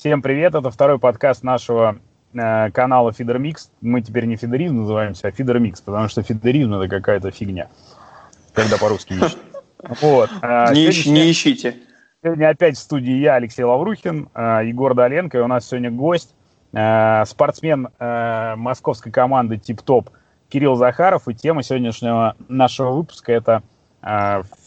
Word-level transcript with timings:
Всем 0.00 0.22
привет, 0.22 0.54
это 0.54 0.70
второй 0.70 0.98
подкаст 0.98 1.42
нашего 1.42 1.98
э, 2.32 2.70
канала 2.70 3.12
Фидер 3.12 3.38
Микс. 3.38 3.70
Мы 3.82 4.00
теперь 4.00 4.24
не 4.24 4.36
Фидеризм 4.36 4.76
называемся, 4.78 5.28
а 5.28 5.30
Фидер 5.30 5.58
Микс, 5.58 5.82
потому 5.82 6.08
что 6.08 6.22
фидеризм 6.22 6.72
это 6.72 6.88
какая-то 6.88 7.30
фигня, 7.30 7.68
когда 8.54 8.78
по-русски 8.78 9.12
ищут. 9.12 9.38
Вот. 10.00 10.30
Э, 10.40 10.72
не, 10.72 10.88
ищ, 10.88 11.04
не 11.04 11.30
ищите. 11.30 11.76
Сегодня 12.24 12.48
опять 12.48 12.78
в 12.78 12.80
студии 12.80 13.12
я, 13.12 13.34
Алексей 13.34 13.62
Лаврухин, 13.62 14.30
э, 14.34 14.60
Егор 14.64 14.94
Доленко, 14.94 15.36
и 15.36 15.42
у 15.42 15.46
нас 15.46 15.68
сегодня 15.68 15.90
гость, 15.90 16.34
э, 16.72 17.24
спортсмен 17.26 17.88
э, 17.98 18.54
московской 18.56 19.12
команды 19.12 19.58
Тип-Топ 19.58 20.08
Кирилл 20.48 20.76
Захаров, 20.76 21.28
и 21.28 21.34
тема 21.34 21.62
сегодняшнего 21.62 22.36
нашего 22.48 22.92
выпуска 22.92 23.32
это 23.32 23.62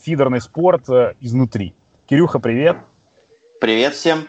фидерный 0.04 0.41
спорт 0.41 0.88
изнутри. 1.20 1.73
Кирюха, 2.05 2.38
привет. 2.38 2.77
Привет 3.59 3.95
всем. 3.95 4.27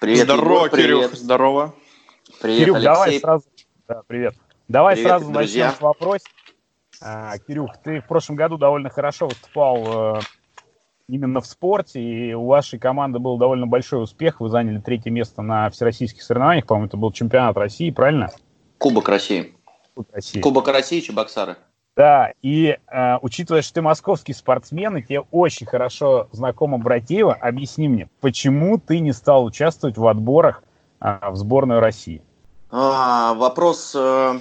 Привет, 0.00 0.24
Здорово, 0.24 0.54
Егор, 0.54 0.70
привет. 0.70 0.88
Кирюх, 0.88 1.14
здорово. 1.14 1.74
Привет, 2.40 2.58
Кирюх, 2.60 2.76
Алексей. 2.76 2.84
давай 2.84 3.20
сразу... 3.20 3.44
Да, 3.88 4.02
привет. 4.06 4.34
Давай 4.68 4.94
привет, 4.94 5.08
сразу 5.08 5.32
друзья. 5.32 5.64
начнем 5.66 5.78
с 5.78 5.80
вопроса. 5.80 6.26
А, 7.00 7.38
Кирюх, 7.38 7.70
ты 7.82 8.00
в 8.00 8.06
прошлом 8.06 8.36
году 8.36 8.58
довольно 8.58 8.90
хорошо 8.90 9.28
выступал 9.28 10.16
э, 10.16 10.20
именно 11.08 11.40
в 11.40 11.46
спорте, 11.46 12.00
и 12.00 12.34
у 12.34 12.46
вашей 12.46 12.78
команды 12.78 13.18
был 13.18 13.38
довольно 13.38 13.66
большой 13.66 14.02
успех. 14.02 14.40
Вы 14.40 14.48
заняли 14.48 14.78
третье 14.78 15.10
место 15.10 15.42
на 15.42 15.70
всероссийских 15.70 16.22
соревнованиях. 16.22 16.66
По-моему, 16.66 16.86
это 16.88 16.96
был 16.96 17.12
чемпионат 17.12 17.56
России, 17.56 17.90
правильно? 17.90 18.30
Кубок 18.78 19.08
России. 19.08 19.54
Кубок 19.94 20.14
России. 20.14 20.40
Кубок 20.40 20.68
России, 20.68 21.00
Чебоксары. 21.00 21.56
Да, 21.98 22.32
и 22.42 22.78
э, 22.86 23.16
учитывая, 23.22 23.60
что 23.60 23.74
ты 23.74 23.82
московский 23.82 24.32
спортсмен, 24.32 24.98
и 24.98 25.02
тебе 25.02 25.24
очень 25.32 25.66
хорошо 25.66 26.28
знакома 26.30 26.78
Братеева, 26.78 27.34
объясни 27.34 27.88
мне, 27.88 28.08
почему 28.20 28.78
ты 28.78 29.00
не 29.00 29.12
стал 29.12 29.44
участвовать 29.44 29.98
в 29.98 30.06
отборах 30.06 30.62
э, 31.00 31.18
в 31.28 31.34
сборную 31.34 31.80
России? 31.80 32.22
А, 32.70 33.34
вопрос, 33.34 33.96
э, 33.96 34.38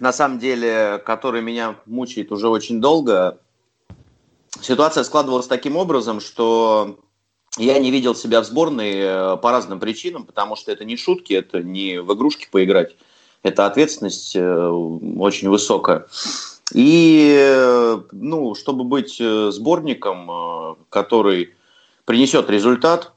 на 0.00 0.12
самом 0.12 0.40
деле, 0.40 1.00
который 1.06 1.42
меня 1.42 1.76
мучает 1.86 2.32
уже 2.32 2.48
очень 2.48 2.80
долго. 2.80 3.38
Ситуация 4.60 5.04
складывалась 5.04 5.46
таким 5.46 5.76
образом, 5.76 6.18
что 6.18 6.98
я 7.56 7.78
не 7.78 7.92
видел 7.92 8.16
себя 8.16 8.40
в 8.40 8.46
сборной 8.46 8.94
э, 8.96 9.36
по 9.36 9.52
разным 9.52 9.78
причинам, 9.78 10.24
потому 10.24 10.56
что 10.56 10.72
это 10.72 10.84
не 10.84 10.96
шутки, 10.96 11.34
это 11.34 11.62
не 11.62 12.00
в 12.02 12.12
игрушки 12.12 12.48
поиграть 12.50 12.96
это 13.46 13.66
ответственность 13.66 14.34
э, 14.34 14.68
очень 14.68 15.48
высокая. 15.48 16.06
И, 16.74 17.36
э, 17.38 18.00
ну, 18.10 18.54
чтобы 18.56 18.84
быть 18.84 19.18
э, 19.20 19.50
сборником, 19.52 20.76
который 20.90 21.54
принесет 22.04 22.50
результат, 22.50 23.12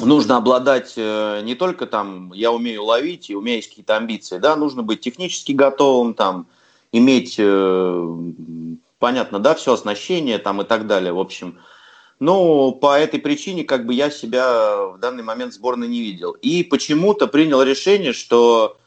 нужно 0.00 0.36
обладать 0.36 0.96
не 0.96 1.54
только 1.56 1.86
там, 1.86 2.32
я 2.32 2.52
умею 2.52 2.84
ловить, 2.84 3.30
и 3.30 3.34
у 3.34 3.40
меня 3.40 3.56
есть 3.56 3.70
какие-то 3.70 3.96
амбиции, 3.96 4.38
да, 4.38 4.54
нужно 4.54 4.82
быть 4.82 5.00
технически 5.00 5.52
готовым, 5.52 6.14
там, 6.14 6.46
иметь, 6.92 7.36
понятно, 8.98 9.38
да, 9.40 9.54
все 9.54 9.72
оснащение 9.72 10.38
там 10.38 10.62
и 10.62 10.64
так 10.64 10.86
далее, 10.86 11.12
в 11.12 11.18
общем. 11.18 11.58
Но 12.20 12.72
по 12.72 12.98
этой 12.98 13.20
причине 13.20 13.64
как 13.64 13.86
бы 13.86 13.94
я 13.94 14.10
себя 14.10 14.86
в 14.86 14.98
данный 14.98 15.22
момент 15.22 15.52
сборной 15.52 15.88
не 15.88 16.00
видел. 16.00 16.32
И 16.42 16.64
почему-то 16.64 17.26
принял 17.26 17.62
решение, 17.62 18.12
что 18.12 18.77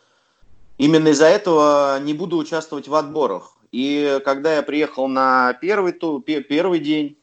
именно 0.82 1.10
из-за 1.10 1.28
этого 1.28 2.00
не 2.00 2.14
буду 2.14 2.38
участвовать 2.38 2.88
в 2.88 2.96
отборах. 2.96 3.56
И 3.72 4.20
когда 4.26 4.56
я 4.56 4.64
приехал 4.64 5.08
на 5.08 5.54
первый, 5.54 5.94
тур, 5.94 6.22
первый 6.22 6.80
день, 6.80 7.18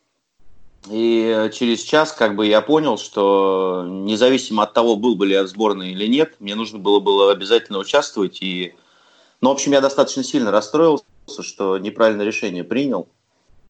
и 0.88 1.50
через 1.52 1.82
час 1.82 2.12
как 2.12 2.36
бы 2.36 2.46
я 2.46 2.62
понял, 2.62 2.96
что 2.96 3.84
независимо 3.86 4.62
от 4.62 4.74
того, 4.74 4.94
был 4.94 5.16
бы 5.16 5.26
ли 5.26 5.32
я 5.34 5.42
в 5.42 5.48
сборной 5.48 5.90
или 5.90 6.06
нет, 6.06 6.36
мне 6.38 6.54
нужно 6.54 6.78
было, 6.78 7.00
было 7.00 7.32
обязательно 7.32 7.78
участвовать. 7.78 8.40
И... 8.40 8.74
Ну, 9.40 9.50
в 9.50 9.52
общем, 9.52 9.72
я 9.72 9.80
достаточно 9.80 10.22
сильно 10.22 10.52
расстроился, 10.52 11.04
что 11.40 11.78
неправильное 11.78 12.24
решение 12.24 12.62
принял. 12.62 13.08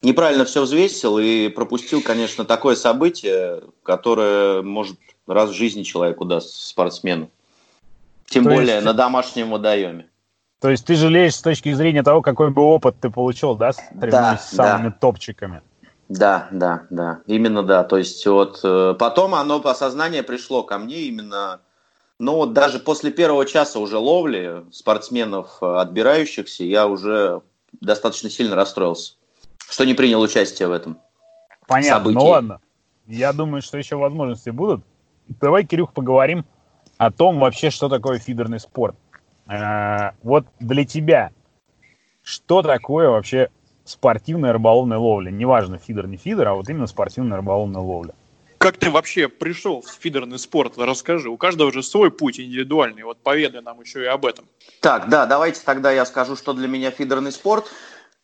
Неправильно 0.03 0.45
все 0.45 0.62
взвесил 0.62 1.19
и 1.19 1.49
пропустил, 1.49 2.03
конечно, 2.03 2.45
такое 2.45 2.77
событие, 2.77 3.62
которое 3.83 4.61
может 4.62 4.99
раз 5.27 5.51
в 5.51 5.55
жизни 5.55 5.83
человеку 5.83 6.27
даст 6.27 6.51
спортсмену. 6.55 7.31
Тем 8.28 8.44
То 8.44 8.50
более 8.50 8.75
есть... 8.75 8.84
на 8.84 8.93
домашнем 8.93 9.50
водоеме. 9.50 10.06
То 10.61 10.71
есть 10.71 10.84
ты 10.84 10.97
жалеешь 10.97 11.37
с 11.37 11.43
точки 11.43 11.72
зрения 11.72 12.03
того, 12.03 12.21
какой 12.21 12.50
бы 12.50 12.62
опыт 12.62 12.97
ты 13.00 13.11
получил, 13.11 13.55
да, 13.55 13.72
с, 13.72 13.78
да, 13.93 14.37
с 14.37 14.50
самыми 14.50 14.89
да. 14.89 14.97
топчиками? 15.00 15.62
Да, 16.09 16.49
да, 16.50 16.83
да, 16.91 17.21
именно 17.27 17.62
да. 17.62 17.84
То 17.84 17.97
есть 17.97 18.27
вот 18.27 18.61
э, 18.65 18.94
потом 18.99 19.34
оно 19.34 19.61
осознание 19.65 20.22
пришло 20.22 20.65
ко 20.65 20.78
мне 20.78 21.03
именно, 21.03 21.61
ну 22.19 22.34
вот 22.34 22.55
даже 22.55 22.81
после 22.81 23.12
первого 23.12 23.47
часа 23.47 23.78
уже 23.78 23.99
ловли 23.99 24.65
спортсменов 24.72 25.59
э, 25.61 25.77
отбирающихся, 25.77 26.65
я 26.65 26.88
уже 26.88 27.43
достаточно 27.81 28.28
сильно 28.28 28.56
расстроился, 28.56 29.15
что 29.71 29.84
не 29.84 29.94
принял 29.94 30.21
участие 30.21 30.67
в 30.69 30.72
этом. 30.72 30.99
Понятно, 31.69 31.99
событии. 31.99 32.19
ну 32.19 32.25
ладно. 32.25 32.61
Я 33.06 33.33
думаю, 33.33 33.62
что 33.62 33.78
еще 33.78 33.97
возможности 33.97 34.50
будут. 34.50 34.83
Давай, 35.41 35.65
Кирюх, 35.65 35.93
поговорим 35.93 36.44
о 36.99 37.11
том 37.11 37.39
вообще, 37.39 37.71
что 37.71 37.89
такое 37.89 38.19
фидерный 38.19 38.61
спорт. 38.61 38.97
Э, 39.49 40.11
вот 40.23 40.47
для 40.61 40.85
тебя, 40.85 41.31
что 42.23 42.63
такое 42.63 43.09
вообще 43.09 43.49
спортивная 43.85 44.53
рыболовная 44.53 44.99
ловля? 44.99 45.31
Неважно, 45.31 45.79
фидер, 45.79 46.07
не 46.07 46.17
фидер, 46.17 46.49
а 46.49 46.55
вот 46.55 46.69
именно 46.69 46.87
спортивная 46.87 47.39
рыболовная 47.39 47.81
ловля. 47.81 48.15
Как 48.59 48.77
ты 48.77 48.91
вообще 48.91 49.29
пришел 49.29 49.83
в 49.83 49.89
фидерный 49.89 50.39
спорт? 50.39 50.75
Расскажи. 50.77 51.31
У 51.31 51.37
каждого 51.37 51.73
же 51.73 51.85
свой 51.85 52.11
путь 52.11 52.41
индивидуальный. 52.41 53.05
Вот 53.05 53.19
поведай 53.23 53.63
нам 53.63 53.81
еще 53.81 54.03
и 54.03 54.07
об 54.07 54.27
этом. 54.27 54.49
Так, 54.81 55.09
да, 55.09 55.27
давайте 55.27 55.61
тогда 55.65 55.93
я 55.93 56.05
скажу, 56.05 56.35
что 56.35 56.53
для 56.53 56.67
меня 56.67 56.91
фидерный 56.91 57.31
спорт. 57.31 57.67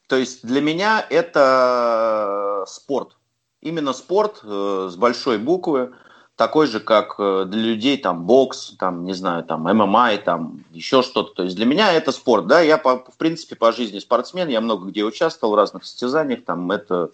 То 0.08 0.16
есть 0.16 0.44
для 0.44 0.60
меня 0.60 1.06
это 1.08 2.64
спорт. 2.66 3.16
Именно 3.62 3.92
спорт 3.92 4.40
э, 4.42 4.88
с 4.90 4.96
большой 4.96 5.38
буквы 5.38 5.94
такой 6.36 6.66
же, 6.66 6.80
как 6.80 7.14
э, 7.18 7.44
для 7.46 7.62
людей 7.62 7.96
там 7.96 8.24
бокс, 8.24 8.74
там, 8.78 9.04
не 9.04 9.12
знаю, 9.12 9.44
там 9.44 9.62
ММА, 9.62 10.16
там 10.18 10.64
еще 10.72 11.02
что-то. 11.02 11.34
То 11.34 11.42
есть 11.44 11.56
для 11.56 11.66
меня 11.66 11.92
это 11.92 12.12
спорт, 12.12 12.46
да, 12.46 12.60
я 12.60 12.78
по, 12.78 12.98
в 12.98 13.16
принципе 13.16 13.54
по 13.54 13.72
жизни 13.72 14.00
спортсмен, 14.00 14.48
я 14.48 14.60
много 14.60 14.88
где 14.88 15.04
участвовал 15.04 15.54
в 15.54 15.56
разных 15.56 15.84
состязаниях, 15.84 16.44
там 16.44 16.70
это 16.72 17.10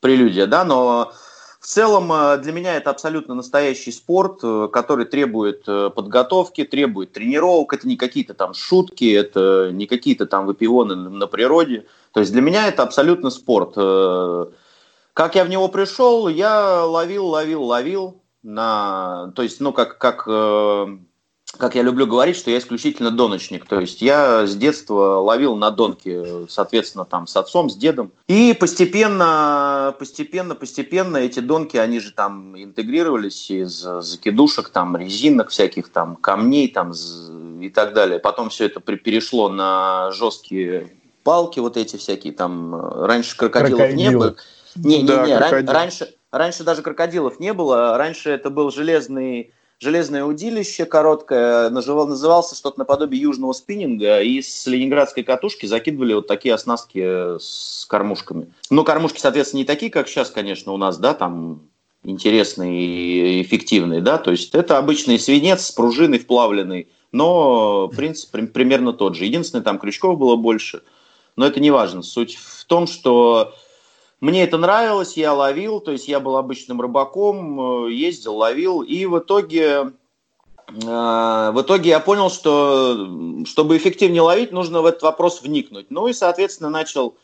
прелюдия, 0.00 0.46
да, 0.46 0.64
но 0.64 1.12
в 1.58 1.66
целом 1.66 2.12
э, 2.12 2.38
для 2.38 2.52
меня 2.52 2.76
это 2.76 2.90
абсолютно 2.90 3.34
настоящий 3.34 3.90
спорт, 3.90 4.38
э, 4.44 4.68
который 4.72 5.06
требует 5.06 5.64
подготовки, 5.64 6.62
требует 6.62 7.12
тренировок, 7.12 7.72
это 7.72 7.88
не 7.88 7.96
какие-то 7.96 8.34
там 8.34 8.54
шутки, 8.54 9.12
это 9.12 9.70
не 9.72 9.86
какие-то 9.86 10.26
там 10.26 10.46
выпивоны 10.46 10.94
на 10.94 11.26
природе. 11.26 11.86
То 12.12 12.20
есть 12.20 12.30
для 12.30 12.42
меня 12.42 12.68
это 12.68 12.84
абсолютно 12.84 13.30
спорт. 13.30 13.74
Как 15.14 15.34
я 15.34 15.44
в 15.44 15.48
него 15.48 15.68
пришел, 15.68 16.28
я 16.28 16.84
ловил, 16.84 17.26
ловил, 17.26 17.64
ловил, 17.64 18.21
на, 18.42 19.32
то 19.34 19.42
есть, 19.42 19.60
ну, 19.60 19.72
как, 19.72 19.98
как, 19.98 20.24
э, 20.26 20.86
как 21.58 21.74
я 21.74 21.82
люблю 21.82 22.06
говорить, 22.06 22.36
что 22.36 22.50
я 22.50 22.58
исключительно 22.58 23.10
доночник. 23.10 23.66
То 23.66 23.80
есть 23.80 24.02
я 24.02 24.46
с 24.46 24.56
детства 24.56 25.18
ловил 25.18 25.56
на 25.56 25.70
донке, 25.70 26.46
соответственно, 26.48 27.04
там 27.04 27.26
с 27.26 27.36
отцом, 27.36 27.70
с 27.70 27.76
дедом. 27.76 28.12
И 28.26 28.56
постепенно, 28.58 29.94
постепенно, 29.98 30.54
постепенно 30.54 31.18
эти 31.18 31.40
донки, 31.40 31.76
они 31.76 32.00
же 32.00 32.12
там 32.12 32.60
интегрировались 32.60 33.50
из 33.50 33.72
закидушек, 33.72 34.70
там 34.70 34.96
резинок 34.96 35.50
всяких, 35.50 35.90
там 35.90 36.16
камней, 36.16 36.68
там 36.68 36.92
и 37.60 37.68
так 37.68 37.92
далее. 37.94 38.18
Потом 38.18 38.48
все 38.48 38.66
это 38.66 38.80
перешло 38.80 39.48
на 39.48 40.10
жесткие 40.12 40.96
палки 41.22 41.60
вот 41.60 41.76
эти 41.76 41.96
всякие, 41.96 42.32
там 42.32 42.74
раньше 42.74 43.36
крокодилов 43.36 43.78
Крокодил. 43.78 44.10
не 44.10 44.16
было. 44.16 44.36
Не, 44.74 45.02
не, 45.02 45.06
да, 45.06 45.26
не, 45.26 45.36
раньше, 45.36 46.14
Раньше 46.32 46.64
даже 46.64 46.82
крокодилов 46.82 47.38
не 47.38 47.52
было. 47.52 47.96
Раньше 47.98 48.30
это 48.30 48.48
был 48.48 48.70
железный, 48.70 49.52
железное 49.78 50.24
удилище 50.24 50.86
короткое, 50.86 51.68
назывался 51.68 52.56
что-то 52.56 52.78
наподобие 52.78 53.20
южного 53.20 53.52
спиннинга, 53.52 54.22
и 54.22 54.40
с 54.40 54.66
ленинградской 54.66 55.24
катушки 55.24 55.66
закидывали 55.66 56.14
вот 56.14 56.26
такие 56.26 56.54
оснастки 56.54 57.38
с 57.38 57.84
кормушками. 57.86 58.50
Ну, 58.70 58.82
кормушки, 58.82 59.20
соответственно, 59.20 59.58
не 59.58 59.66
такие, 59.66 59.92
как 59.92 60.08
сейчас, 60.08 60.30
конечно, 60.30 60.72
у 60.72 60.78
нас, 60.78 60.96
да, 60.96 61.12
там 61.12 61.68
интересные 62.02 62.80
и 62.80 63.42
эффективные, 63.42 64.00
да, 64.00 64.18
то 64.18 64.30
есть 64.30 64.54
это 64.54 64.78
обычный 64.78 65.18
свинец 65.18 65.66
с 65.66 65.70
пружиной 65.70 66.18
вплавленный, 66.18 66.88
но 67.12 67.88
принцип 67.88 68.30
примерно 68.30 68.92
тот 68.94 69.16
же. 69.16 69.26
Единственное, 69.26 69.62
там 69.62 69.78
крючков 69.78 70.18
было 70.18 70.36
больше, 70.36 70.82
но 71.36 71.46
это 71.46 71.60
не 71.60 71.70
важно. 71.70 72.02
Суть 72.02 72.36
в 72.36 72.64
том, 72.64 72.86
что 72.86 73.54
мне 74.22 74.44
это 74.44 74.56
нравилось, 74.56 75.16
я 75.16 75.34
ловил, 75.34 75.80
то 75.80 75.90
есть 75.90 76.06
я 76.06 76.20
был 76.20 76.36
обычным 76.36 76.80
рыбаком, 76.80 77.86
э, 77.86 77.92
ездил, 77.92 78.36
ловил, 78.36 78.82
и 78.82 79.04
в 79.04 79.18
итоге, 79.18 79.90
э, 80.68 80.70
в 80.70 81.60
итоге 81.60 81.90
я 81.90 81.98
понял, 81.98 82.30
что 82.30 83.44
чтобы 83.44 83.76
эффективнее 83.76 84.22
ловить, 84.22 84.52
нужно 84.52 84.80
в 84.80 84.86
этот 84.86 85.02
вопрос 85.02 85.42
вникнуть. 85.42 85.86
Ну 85.90 86.06
и, 86.06 86.12
соответственно, 86.12 86.70
начал 86.70 87.16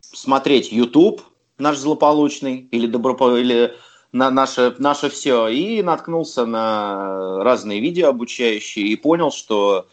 смотреть 0.00 0.72
YouTube, 0.72 1.20
наш 1.58 1.76
злополучный, 1.76 2.66
или, 2.70 2.86
добро, 2.86 3.36
или 3.36 3.74
на 4.12 4.30
наше, 4.30 4.74
наше 4.78 5.10
все. 5.10 5.48
И 5.48 5.82
наткнулся 5.82 6.46
на 6.46 7.44
разные 7.44 7.80
видео 7.80 8.08
обучающие 8.08 8.86
и 8.86 8.96
понял, 8.96 9.32
что 9.32 9.86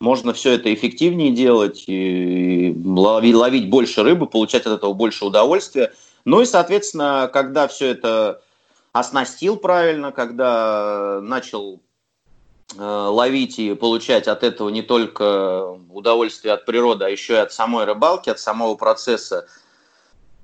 можно 0.00 0.32
все 0.32 0.52
это 0.52 0.72
эффективнее 0.72 1.30
делать, 1.30 1.84
и 1.86 2.74
ловить, 2.84 3.70
больше 3.70 4.02
рыбы, 4.02 4.26
получать 4.26 4.66
от 4.66 4.78
этого 4.78 4.92
больше 4.92 5.24
удовольствия. 5.24 5.92
Ну 6.24 6.40
и, 6.40 6.46
соответственно, 6.46 7.30
когда 7.32 7.68
все 7.68 7.88
это 7.88 8.42
оснастил 8.92 9.56
правильно, 9.56 10.12
когда 10.12 11.20
начал 11.22 11.82
э, 12.76 12.82
ловить 12.82 13.58
и 13.58 13.74
получать 13.74 14.28
от 14.28 14.42
этого 14.42 14.68
не 14.68 14.82
только 14.82 15.66
удовольствие 15.90 16.54
от 16.54 16.64
природы, 16.64 17.04
а 17.04 17.08
еще 17.08 17.34
и 17.34 17.38
от 17.38 17.52
самой 17.52 17.84
рыбалки, 17.84 18.30
от 18.30 18.38
самого 18.38 18.76
процесса 18.76 19.46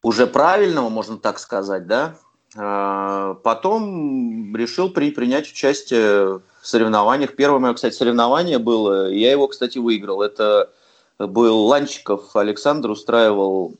уже 0.02 0.26
правильного, 0.26 0.88
можно 0.88 1.18
так 1.18 1.38
сказать, 1.38 1.86
да, 1.86 2.16
э, 2.56 3.34
потом 3.42 4.54
решил 4.56 4.90
при, 4.90 5.10
принять 5.10 5.50
участие 5.50 6.40
соревнованиях. 6.62 7.36
Первое 7.36 7.60
мое, 7.60 7.74
кстати, 7.74 7.94
соревнование 7.94 8.58
было, 8.58 9.10
я 9.10 9.30
его, 9.30 9.48
кстати, 9.48 9.78
выиграл. 9.78 10.22
Это 10.22 10.70
был 11.18 11.66
Ланчиков 11.66 12.34
Александр, 12.34 12.90
устраивал 12.90 13.74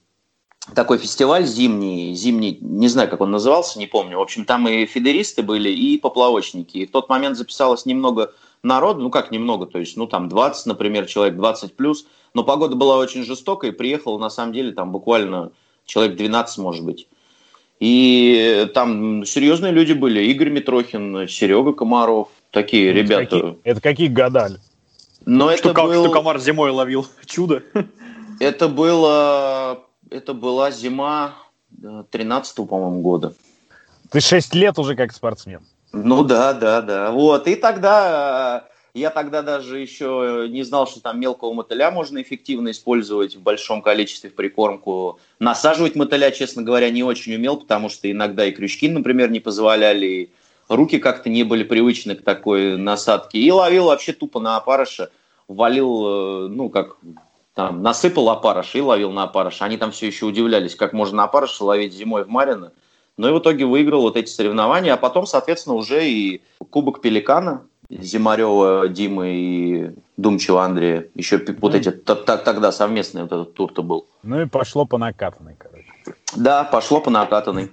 такой 0.75 0.99
фестиваль 0.99 1.45
зимний, 1.47 2.15
зимний, 2.15 2.59
не 2.61 2.89
знаю, 2.89 3.09
как 3.09 3.21
он 3.21 3.31
назывался, 3.31 3.79
не 3.79 3.87
помню. 3.87 4.19
В 4.19 4.23
общем, 4.23 4.45
там 4.45 4.69
и 4.69 4.87
фидеристы 4.87 5.43
были, 5.43 5.71
и 5.71 5.99
поплавочники. 5.99 6.79
И 6.79 6.87
в 6.87 6.91
тот 6.91 7.09
момент 7.09 7.37
записалось 7.37 7.87
немного 7.87 8.33
народу, 8.63 9.01
ну 9.01 9.11
как 9.11 9.31
немного, 9.31 9.67
то 9.67 9.79
есть, 9.79 9.97
ну 9.97 10.07
там 10.07 10.29
20, 10.29 10.67
например, 10.67 11.07
человек, 11.07 11.37
20 11.37 11.75
плюс. 11.75 12.07
Но 12.35 12.45
погода 12.45 12.77
была 12.77 12.99
очень 12.99 13.25
жестокая, 13.25 13.73
и 13.73 13.75
приехало 13.75 14.19
на 14.19 14.31
самом 14.31 14.53
деле 14.53 14.73
там 14.73 14.93
буквально 14.93 15.51
человек 15.87 16.17
12, 16.17 16.59
может 16.59 16.85
быть. 16.85 17.09
И 17.81 18.69
там 18.75 19.25
серьезные 19.25 19.73
люди 19.73 19.95
были. 19.95 20.21
Игорь 20.27 20.51
Митрохин, 20.51 21.27
Серега 21.27 21.73
Комаров, 21.73 22.29
такие 22.51 22.91
это 22.91 22.99
ребята. 22.99 23.25
Какие, 23.25 23.59
это 23.65 23.81
какие 23.81 24.09
года? 24.09 24.61
Но 25.27 25.55
что, 25.57 25.71
это 25.71 25.83
был... 25.83 26.05
что 26.05 26.13
комар 26.13 26.39
зимой 26.39 26.71
ловил? 26.71 27.07
Чудо. 27.27 27.63
Это 28.39 28.69
было 28.69 29.85
это 30.11 30.35
была 30.35 30.71
зима 30.71 31.35
13 32.11 32.57
по-моему, 32.57 33.01
года. 33.01 33.35
Ты 34.11 34.21
6 34.21 34.55
лет 34.55 34.79
уже 34.79 34.97
как 34.97 35.13
спортсмен. 35.13 35.61
Ну 35.93 36.25
да, 36.25 36.53
да, 36.53 36.83
да. 36.83 37.11
Вот. 37.13 37.47
И 37.47 37.55
тогда 37.55 38.69
я 38.93 39.11
тогда 39.11 39.43
даже 39.43 39.79
еще 39.79 40.47
не 40.51 40.65
знал, 40.65 40.89
что 40.89 41.01
там 41.01 41.21
мелкого 41.21 41.53
мотыля 41.53 41.91
можно 41.91 42.21
эффективно 42.21 42.73
использовать 42.73 43.37
в 43.37 43.41
большом 43.41 43.83
количестве 43.83 44.31
в 44.31 44.35
прикормку. 44.35 45.21
Насаживать 45.39 45.95
мотыля, 45.95 46.31
честно 46.33 46.63
говоря, 46.63 46.91
не 46.91 47.05
очень 47.05 47.35
умел, 47.35 47.57
потому 47.57 47.89
что 47.89 48.11
иногда 48.11 48.47
и 48.47 48.53
крючки, 48.53 48.89
например, 48.89 49.31
не 49.31 49.41
позволяли, 49.41 50.07
и 50.07 50.31
руки 50.71 50.99
как-то 50.99 51.29
не 51.29 51.43
были 51.43 51.65
привычны 51.65 52.15
к 52.15 52.25
такой 52.25 52.77
насадке. 52.77 53.39
И 53.39 53.51
ловил 53.51 53.87
вообще 53.87 54.13
тупо 54.13 54.41
на 54.41 54.57
опарыша, 54.57 55.11
валил, 55.49 56.07
э, 56.07 56.49
ну, 56.49 56.71
как 56.71 56.97
там, 57.55 57.83
насыпал 57.83 58.31
опарыш 58.31 58.75
и 58.75 58.81
ловил 58.81 59.13
на 59.13 59.25
опарыш. 59.25 59.61
Они 59.61 59.77
там 59.77 59.91
все 59.91 60.07
еще 60.07 60.27
удивлялись, 60.27 60.75
как 60.75 60.93
можно 60.93 61.25
опарыша 61.25 61.65
ловить 61.65 61.93
зимой 61.93 62.25
в 62.25 62.29
Марино. 62.29 62.73
Но 63.17 63.29
и 63.29 63.33
в 63.33 63.41
итоге 63.41 63.67
выиграл 63.67 64.03
вот 64.03 64.17
эти 64.17 64.31
соревнования, 64.31 64.95
а 64.95 64.97
потом, 64.97 65.27
соответственно, 65.27 65.75
уже 65.77 66.09
и 66.09 66.43
Кубок 66.71 67.03
Пеликана 67.03 67.67
Зимарева 67.91 68.89
Димы 68.89 69.35
и 69.35 69.91
Думчева 70.17 70.65
Андрея. 70.65 71.09
Еще 71.15 71.45
вот 71.59 71.75
эти, 71.75 71.91
тогда 71.91 72.71
совместный 72.71 73.23
вот 73.23 73.33
этот 73.33 73.55
тур-то 73.55 73.83
был. 73.83 74.07
Ну 74.23 74.41
и 74.41 74.47
пошло 74.47 74.87
по 74.87 74.97
накатанной, 74.97 75.57
короче. 75.59 75.87
Да, 76.37 76.65
пошло 76.65 77.01
по 77.01 77.11
накатанной. 77.11 77.71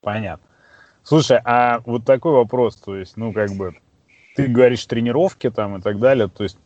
Понятно. 0.00 0.47
Слушай, 1.08 1.40
а 1.44 1.80
вот 1.86 2.04
такой 2.04 2.32
вопрос, 2.32 2.76
то 2.76 2.94
есть, 2.94 3.16
ну, 3.16 3.32
как 3.32 3.50
бы, 3.52 3.74
ты 4.36 4.46
говоришь 4.46 4.84
тренировки 4.84 5.50
там 5.50 5.78
и 5.78 5.80
так 5.80 5.98
далее, 5.98 6.28
то 6.28 6.44
есть, 6.44 6.58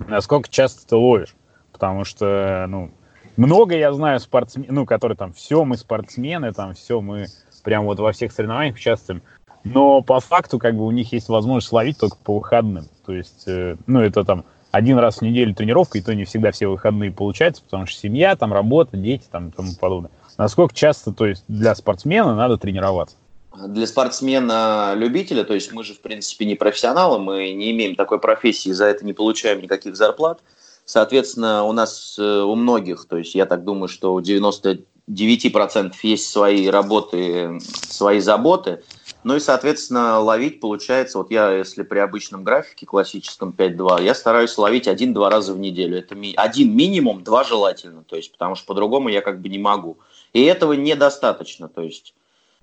насколько 0.00 0.48
часто 0.48 0.86
ты 0.86 0.96
ловишь? 0.96 1.34
потому 1.78 2.04
что, 2.04 2.66
ну, 2.68 2.90
много 3.36 3.76
я 3.76 3.92
знаю 3.92 4.18
спортсменов, 4.18 4.70
ну, 4.70 4.84
которые 4.84 5.16
там, 5.16 5.32
все 5.32 5.64
мы 5.64 5.76
спортсмены, 5.76 6.52
там, 6.52 6.74
все 6.74 7.00
мы 7.00 7.26
прям 7.62 7.84
вот 7.84 8.00
во 8.00 8.10
всех 8.10 8.32
соревнованиях 8.32 8.74
участвуем, 8.74 9.22
но 9.62 10.02
по 10.02 10.18
факту, 10.18 10.58
как 10.58 10.74
бы, 10.74 10.84
у 10.84 10.90
них 10.90 11.12
есть 11.12 11.28
возможность 11.28 11.72
ловить 11.72 11.98
только 11.98 12.16
по 12.16 12.38
выходным, 12.38 12.86
то 13.06 13.12
есть, 13.12 13.44
э, 13.46 13.76
ну, 13.86 14.00
это 14.00 14.24
там 14.24 14.44
один 14.72 14.98
раз 14.98 15.18
в 15.18 15.22
неделю 15.22 15.54
тренировка, 15.54 15.98
и 15.98 16.02
то 16.02 16.16
не 16.16 16.24
всегда 16.24 16.50
все 16.50 16.66
выходные 16.66 17.12
получаются, 17.12 17.62
потому 17.62 17.86
что 17.86 18.00
семья, 18.00 18.34
там, 18.34 18.52
работа, 18.52 18.96
дети, 18.96 19.26
там, 19.30 19.50
и 19.50 19.52
тому 19.52 19.70
подобное. 19.80 20.10
Насколько 20.36 20.74
часто, 20.74 21.12
то 21.12 21.26
есть, 21.26 21.44
для 21.46 21.76
спортсмена 21.76 22.34
надо 22.34 22.58
тренироваться? 22.58 23.16
Для 23.66 23.86
спортсмена-любителя, 23.86 25.44
то 25.44 25.54
есть 25.54 25.72
мы 25.72 25.84
же, 25.84 25.94
в 25.94 26.00
принципе, 26.00 26.44
не 26.44 26.54
профессионалы, 26.54 27.18
мы 27.18 27.52
не 27.52 27.72
имеем 27.72 27.96
такой 27.96 28.20
профессии, 28.20 28.70
за 28.70 28.86
это 28.86 29.04
не 29.04 29.12
получаем 29.12 29.60
никаких 29.60 29.96
зарплат– 29.96 30.40
Соответственно, 30.88 31.64
у 31.64 31.72
нас, 31.72 32.16
э, 32.18 32.22
у 32.22 32.54
многих, 32.54 33.04
то 33.04 33.18
есть 33.18 33.34
я 33.34 33.44
так 33.44 33.62
думаю, 33.62 33.88
что 33.88 34.14
у 34.14 34.22
99% 34.22 35.92
есть 36.02 36.30
свои 36.30 36.66
работы, 36.68 37.60
свои 37.60 38.20
заботы. 38.20 38.82
Ну 39.22 39.36
и, 39.36 39.40
соответственно, 39.40 40.18
ловить 40.18 40.60
получается, 40.60 41.18
вот 41.18 41.30
я, 41.30 41.52
если 41.52 41.82
при 41.82 41.98
обычном 41.98 42.42
графике 42.42 42.86
классическом 42.86 43.50
5-2, 43.50 44.02
я 44.02 44.14
стараюсь 44.14 44.56
ловить 44.56 44.88
один-два 44.88 45.28
раза 45.28 45.52
в 45.52 45.58
неделю. 45.58 45.98
Это 45.98 46.14
ми- 46.14 46.32
один 46.34 46.74
минимум, 46.74 47.22
два 47.22 47.44
желательно, 47.44 48.02
то 48.02 48.16
есть, 48.16 48.32
потому 48.32 48.54
что 48.54 48.64
по-другому 48.64 49.10
я 49.10 49.20
как 49.20 49.42
бы 49.42 49.50
не 49.50 49.58
могу. 49.58 49.98
И 50.32 50.42
этого 50.42 50.72
недостаточно, 50.72 51.68
то 51.68 51.82
есть, 51.82 52.14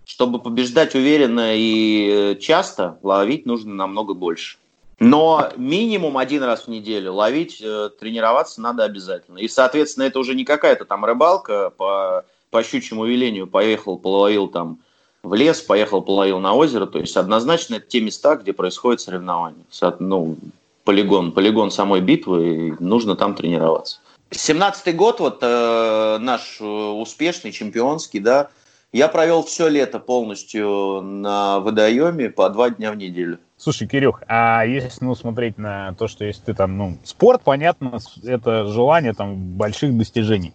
чтобы 0.06 0.40
побеждать 0.40 0.96
уверенно 0.96 1.52
и 1.56 2.38
часто, 2.40 2.98
ловить 3.04 3.46
нужно 3.46 3.74
намного 3.74 4.14
больше. 4.14 4.58
Но 5.00 5.50
минимум 5.58 6.18
один 6.18 6.44
раз 6.44 6.64
в 6.64 6.68
неделю 6.70 7.14
ловить, 7.14 7.60
э, 7.62 7.90
тренироваться 8.00 8.62
надо 8.62 8.84
обязательно. 8.86 9.40
И, 9.40 9.48
соответственно, 9.48 10.06
это 10.06 10.20
уже 10.20 10.36
не 10.36 10.46
какая-то 10.46 10.86
там 10.86 11.04
рыбалка 11.04 11.70
по, 11.70 12.24
по 12.50 12.64
щучьему 12.64 13.06
велению. 13.06 13.48
Поехал, 13.48 13.98
половил 13.98 14.48
там 14.48 14.80
в 15.22 15.34
лес, 15.34 15.62
поехал, 15.62 16.02
половил 16.02 16.40
на 16.40 16.54
озеро. 16.54 16.86
То 16.86 17.00
есть 17.00 17.18
однозначно 17.18 17.76
это 17.76 17.88
те 17.88 18.00
места, 18.00 18.36
где 18.38 18.54
происходит 18.54 19.02
соревнование. 19.02 19.66
Ну, 20.00 20.38
полигон, 20.86 21.34
полигон 21.34 21.72
самой 21.72 22.00
битвы, 22.00 22.68
и 22.68 22.74
нужно 22.80 23.18
там 23.18 23.36
тренироваться. 23.36 24.00
17-й 24.32 24.94
год, 24.94 25.20
вот 25.20 25.40
э, 25.42 26.18
наш 26.20 26.58
э, 26.62 26.66
успешный, 26.66 27.52
чемпионский, 27.52 28.20
да, 28.20 28.50
я 28.92 29.08
провел 29.08 29.44
все 29.44 29.68
лето 29.68 30.00
полностью 30.00 31.02
на 31.02 31.60
водоеме 31.60 32.30
по 32.30 32.50
два 32.50 32.70
дня 32.70 32.92
в 32.92 32.98
неделю. 32.98 33.40
Слушай, 33.58 33.88
Кирюх, 33.88 34.22
а 34.28 34.64
если 34.64 35.04
ну, 35.04 35.16
смотреть 35.16 35.58
на 35.58 35.94
то, 35.94 36.08
что 36.08 36.26
если 36.26 36.44
ты 36.44 36.54
там, 36.54 36.78
ну, 36.78 36.98
спорт, 37.04 37.42
понятно, 37.44 38.00
это 38.24 38.66
желание 38.68 39.14
там 39.14 39.36
больших 39.36 39.98
достижений. 39.98 40.54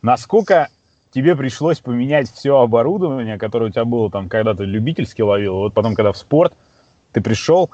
Насколько 0.00 0.68
тебе 1.12 1.36
пришлось 1.36 1.80
поменять 1.80 2.30
все 2.30 2.58
оборудование, 2.58 3.38
которое 3.38 3.66
у 3.66 3.70
тебя 3.70 3.84
было 3.84 4.10
там, 4.10 4.28
когда 4.28 4.54
ты 4.54 4.64
любительски 4.64 5.22
ловил, 5.22 5.56
вот 5.56 5.74
потом, 5.74 5.94
когда 5.94 6.12
в 6.12 6.16
спорт, 6.16 6.54
ты 7.12 7.20
пришел, 7.20 7.70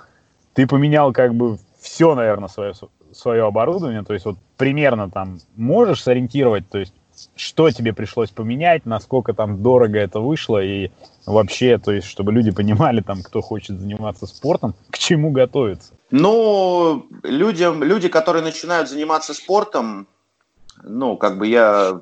ты 0.55 0.67
поменял 0.67 1.13
как 1.13 1.35
бы 1.35 1.59
все, 1.81 2.15
наверное, 2.15 2.49
свое, 2.49 2.75
свое 3.13 3.47
оборудование, 3.47 4.03
то 4.03 4.13
есть 4.13 4.27
вот 4.27 4.37
примерно 4.57 5.09
там 5.09 5.39
можешь 5.57 6.03
сориентировать, 6.03 6.69
то 6.69 6.79
есть 6.79 6.93
что 7.37 7.71
тебе 7.71 7.93
пришлось 7.93 8.31
поменять, 8.31 8.87
насколько 8.87 9.33
там 9.33 9.63
дорого 9.63 9.99
это 9.99 10.21
вышло 10.21 10.63
и 10.63 10.91
вообще, 11.27 11.79
то 11.79 11.93
есть, 11.93 12.07
чтобы 12.07 12.33
люди 12.33 12.51
понимали, 12.51 13.01
там, 13.01 13.23
кто 13.23 13.41
хочет 13.41 13.79
заниматься 13.79 14.27
спортом, 14.27 14.75
к 14.91 14.99
чему 14.99 15.31
готовиться? 15.31 15.95
Ну, 16.11 17.07
людям, 17.23 17.83
люди, 17.83 18.09
которые 18.09 18.43
начинают 18.43 18.89
заниматься 18.89 19.35
спортом, 19.35 20.07
ну, 20.83 21.17
как 21.17 21.39
бы 21.39 21.47
я 21.47 22.01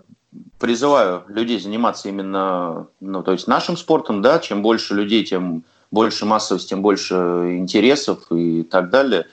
призываю 0.59 1.25
людей 1.29 1.59
заниматься 1.59 2.09
именно, 2.09 2.89
ну, 3.01 3.23
то 3.23 3.33
есть 3.33 3.47
нашим 3.47 3.77
спортом, 3.77 4.23
да, 4.23 4.39
чем 4.39 4.63
больше 4.63 4.95
людей, 4.95 5.25
тем 5.25 5.65
больше 5.91 6.27
массовости, 6.27 6.71
тем 6.71 6.83
больше 6.83 7.15
интересов 7.59 8.31
и 8.31 8.63
так 8.63 8.91
далее 8.91 9.27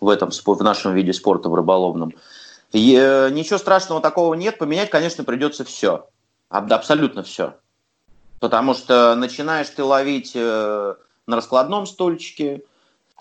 в 0.00 0.08
этом, 0.08 0.30
в 0.30 0.62
нашем 0.62 0.94
виде 0.94 1.12
спорта, 1.12 1.48
в 1.48 1.54
рыболовном. 1.54 2.12
Э, 2.72 3.30
ничего 3.30 3.58
страшного 3.58 4.00
такого 4.00 4.34
нет, 4.34 4.58
поменять, 4.58 4.90
конечно, 4.90 5.24
придется 5.24 5.64
все, 5.64 6.08
абсолютно 6.48 7.22
все. 7.22 7.54
Потому 8.38 8.74
что 8.74 9.14
начинаешь 9.16 9.68
ты 9.68 9.82
ловить 9.82 10.32
э, 10.34 10.94
на 11.26 11.36
раскладном 11.36 11.86
стульчике, 11.86 12.62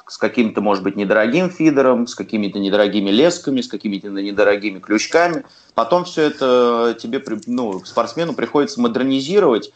с 0.08 0.18
каким-то, 0.18 0.62
может 0.62 0.84
быть, 0.84 0.96
недорогим 0.96 1.50
фидером, 1.50 2.08
с 2.08 2.16
какими-то 2.16 2.58
недорогими 2.60 3.10
лесками, 3.10 3.62
с 3.62 3.68
какими-то 3.68 4.10
недорогими 4.10 4.80
крючками. 4.80 5.46
Потом 5.76 6.06
все 6.06 6.24
это 6.24 6.98
тебе, 7.00 7.24
ну, 7.46 7.84
спортсмену 7.86 8.34
приходится 8.34 8.82
модернизировать, 8.82 9.72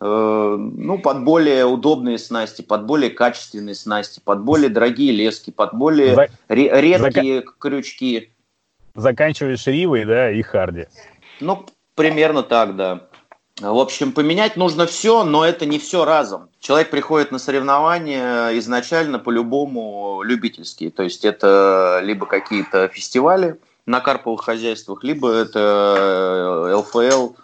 э, 0.00 0.04
ну, 0.04 0.98
под 0.98 1.24
более 1.24 1.66
удобные 1.66 2.18
снасти, 2.18 2.62
под 2.62 2.84
более 2.84 3.10
качественные 3.10 3.74
снасти, 3.74 4.20
под 4.24 4.40
более 4.40 4.70
дорогие 4.70 5.12
лески, 5.12 5.50
под 5.50 5.74
более 5.74 6.14
За... 6.14 6.28
редкие 6.48 7.40
Зака... 7.40 7.52
крючки. 7.58 8.33
Заканчиваешь 8.94 9.66
Ривой, 9.66 10.04
да, 10.04 10.30
и 10.30 10.42
Харди. 10.42 10.86
Ну, 11.40 11.66
примерно 11.94 12.42
так, 12.42 12.76
да. 12.76 13.08
В 13.60 13.78
общем, 13.78 14.12
поменять 14.12 14.56
нужно 14.56 14.86
все, 14.86 15.22
но 15.22 15.44
это 15.44 15.64
не 15.64 15.78
все 15.78 16.04
разом. 16.04 16.48
Человек 16.58 16.90
приходит 16.90 17.30
на 17.30 17.38
соревнования 17.38 18.58
изначально 18.58 19.20
по-любому 19.20 20.22
любительские. 20.24 20.90
То 20.90 21.04
есть 21.04 21.24
это 21.24 22.00
либо 22.02 22.26
какие-то 22.26 22.88
фестивали 22.88 23.60
на 23.86 24.00
карповых 24.00 24.42
хозяйствах, 24.42 25.04
либо 25.04 25.30
это 25.30 26.72
ЛФЛ, 26.78 27.34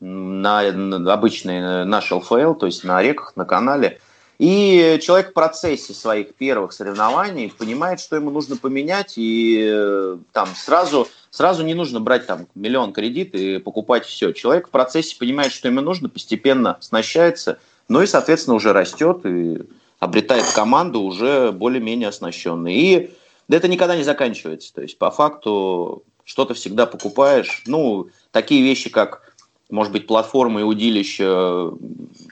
на, 0.00 0.70
на 0.72 1.12
обычный 1.12 1.84
наш 1.84 2.12
ЛФЛ, 2.12 2.54
то 2.54 2.66
есть 2.66 2.84
на 2.84 3.02
реках, 3.02 3.32
на 3.36 3.44
канале. 3.44 4.00
И 4.38 5.00
человек 5.02 5.30
в 5.30 5.32
процессе 5.32 5.92
своих 5.92 6.34
первых 6.34 6.72
соревнований 6.72 7.52
понимает, 7.56 7.98
что 7.98 8.14
ему 8.14 8.30
нужно 8.30 8.56
поменять, 8.56 9.14
и 9.16 9.68
э, 9.68 10.16
там 10.32 10.48
сразу, 10.54 11.08
сразу 11.30 11.64
не 11.64 11.74
нужно 11.74 11.98
брать 11.98 12.26
там 12.26 12.46
миллион 12.54 12.92
кредит 12.92 13.34
и 13.34 13.58
покупать 13.58 14.06
все. 14.06 14.32
Человек 14.32 14.68
в 14.68 14.70
процессе 14.70 15.16
понимает, 15.18 15.52
что 15.52 15.66
ему 15.66 15.80
нужно, 15.80 16.08
постепенно 16.08 16.74
оснащается, 16.74 17.58
ну 17.88 18.00
и, 18.00 18.06
соответственно, 18.06 18.54
уже 18.54 18.72
растет 18.72 19.26
и 19.26 19.62
обретает 19.98 20.44
команду 20.54 21.00
уже 21.00 21.50
более-менее 21.50 22.10
оснащенной. 22.10 22.74
И 22.74 23.10
это 23.48 23.66
никогда 23.66 23.96
не 23.96 24.04
заканчивается. 24.04 24.72
То 24.72 24.82
есть, 24.82 24.98
по 24.98 25.10
факту, 25.10 26.04
что-то 26.22 26.54
всегда 26.54 26.86
покупаешь. 26.86 27.62
Ну, 27.66 28.10
такие 28.30 28.62
вещи, 28.62 28.88
как 28.90 29.34
может 29.70 29.92
быть, 29.92 30.06
платформы 30.06 30.60
и 30.60 30.64
удилища, 30.64 31.70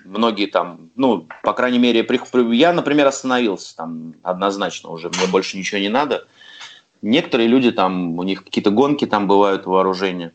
многие 0.04 0.46
там, 0.46 0.90
ну, 0.96 1.26
по 1.42 1.52
крайней 1.52 1.78
мере, 1.78 2.06
я, 2.52 2.72
например, 2.72 3.06
остановился 3.06 3.76
там 3.76 4.14
однозначно 4.22 4.90
уже, 4.90 5.10
мне 5.10 5.26
больше 5.30 5.58
ничего 5.58 5.80
не 5.80 5.90
надо. 5.90 6.26
Некоторые 7.02 7.48
люди 7.48 7.70
там, 7.72 8.18
у 8.18 8.22
них 8.22 8.44
какие-то 8.44 8.70
гонки 8.70 9.04
там 9.04 9.28
бывают 9.28 9.66
вооружения. 9.66 10.32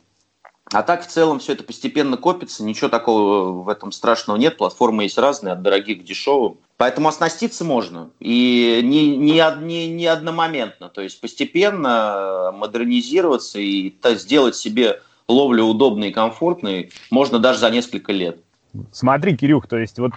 А 0.71 0.83
так 0.83 1.03
в 1.03 1.07
целом 1.07 1.39
все 1.39 1.53
это 1.53 1.63
постепенно 1.63 2.15
копится, 2.15 2.63
ничего 2.63 2.87
такого 2.87 3.63
в 3.63 3.67
этом 3.67 3.91
страшного 3.91 4.37
нет, 4.37 4.57
платформы 4.57 5.03
есть 5.03 5.17
разные, 5.17 5.53
от 5.53 5.61
дорогих 5.61 6.01
к 6.01 6.03
дешевым. 6.03 6.57
Поэтому 6.77 7.09
оснаститься 7.09 7.65
можно, 7.65 8.09
и 8.19 8.79
не, 8.83 9.17
не, 9.17 9.43
не, 9.61 9.87
не 9.87 10.05
одномоментно, 10.07 10.87
то 10.89 11.01
есть 11.01 11.19
постепенно 11.19 12.51
модернизироваться 12.53 13.59
и 13.59 13.93
сделать 14.15 14.55
себе 14.55 15.01
ловля 15.31 15.63
удобной 15.63 16.09
и 16.09 16.13
комфортной 16.13 16.91
можно 17.09 17.39
даже 17.39 17.59
за 17.59 17.69
несколько 17.69 18.11
лет. 18.11 18.39
Смотри, 18.91 19.35
Кирюх, 19.35 19.67
то 19.67 19.77
есть 19.77 19.99
вот 19.99 20.11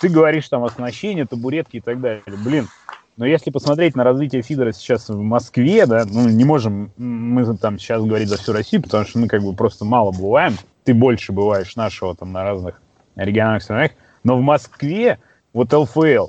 ты 0.00 0.08
говоришь 0.08 0.48
там 0.48 0.64
оснащение, 0.64 1.26
табуретки 1.26 1.76
и 1.76 1.80
так 1.80 2.00
далее. 2.00 2.22
Блин, 2.44 2.68
но 3.16 3.26
если 3.26 3.50
посмотреть 3.50 3.94
на 3.94 4.04
развитие 4.04 4.42
фидера 4.42 4.72
сейчас 4.72 5.08
в 5.08 5.20
Москве, 5.20 5.86
да, 5.86 6.04
ну 6.04 6.28
не 6.28 6.44
можем 6.44 6.90
мы 6.96 7.56
там 7.56 7.78
сейчас 7.78 8.02
говорить 8.02 8.28
за 8.28 8.38
всю 8.38 8.52
Россию, 8.52 8.82
потому 8.82 9.04
что 9.04 9.18
мы 9.18 9.28
как 9.28 9.42
бы 9.42 9.54
просто 9.54 9.84
мало 9.84 10.12
бываем. 10.12 10.54
Ты 10.84 10.92
больше 10.92 11.32
бываешь 11.32 11.76
нашего 11.76 12.14
там 12.14 12.32
на 12.32 12.42
разных 12.42 12.80
региональных 13.16 13.62
странах. 13.62 13.92
Но 14.24 14.36
в 14.36 14.40
Москве 14.40 15.18
вот 15.52 15.72
ЛФЛ, 15.72 16.28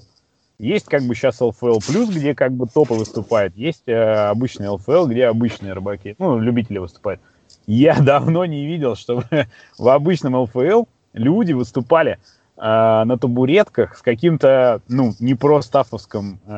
есть 0.60 0.86
как 0.86 1.04
бы 1.04 1.15
сейчас 1.15 1.42
ЛФЛ 1.42 1.80
плюс, 1.86 2.10
где 2.10 2.36
как 2.36 2.54
бы 2.54 2.68
топы 2.68 2.94
выступают, 2.94 3.56
есть 3.56 3.84
э, 3.88 4.30
обычный 4.30 4.70
ЛФЛ, 4.70 5.08
где 5.08 5.25
обычные 5.25 5.74
рыбаки, 5.74 6.15
ну, 6.20 6.39
любители 6.39 6.77
выступают. 6.77 7.20
Я 7.67 8.00
давно 8.01 8.45
не 8.45 8.65
видел, 8.65 8.95
чтобы 8.95 9.25
в 9.77 9.88
обычном 9.88 10.36
ЛФЛ 10.36 10.84
люди 11.13 11.53
выступали 11.53 12.19
э, 12.57 12.62
на 12.62 13.17
табуретках 13.17 13.98
с 13.98 14.01
каким-то, 14.01 14.81
ну, 14.88 15.13
не 15.19 15.36
про 15.36 15.62
стафовским 15.62 16.39
э, 16.45 16.51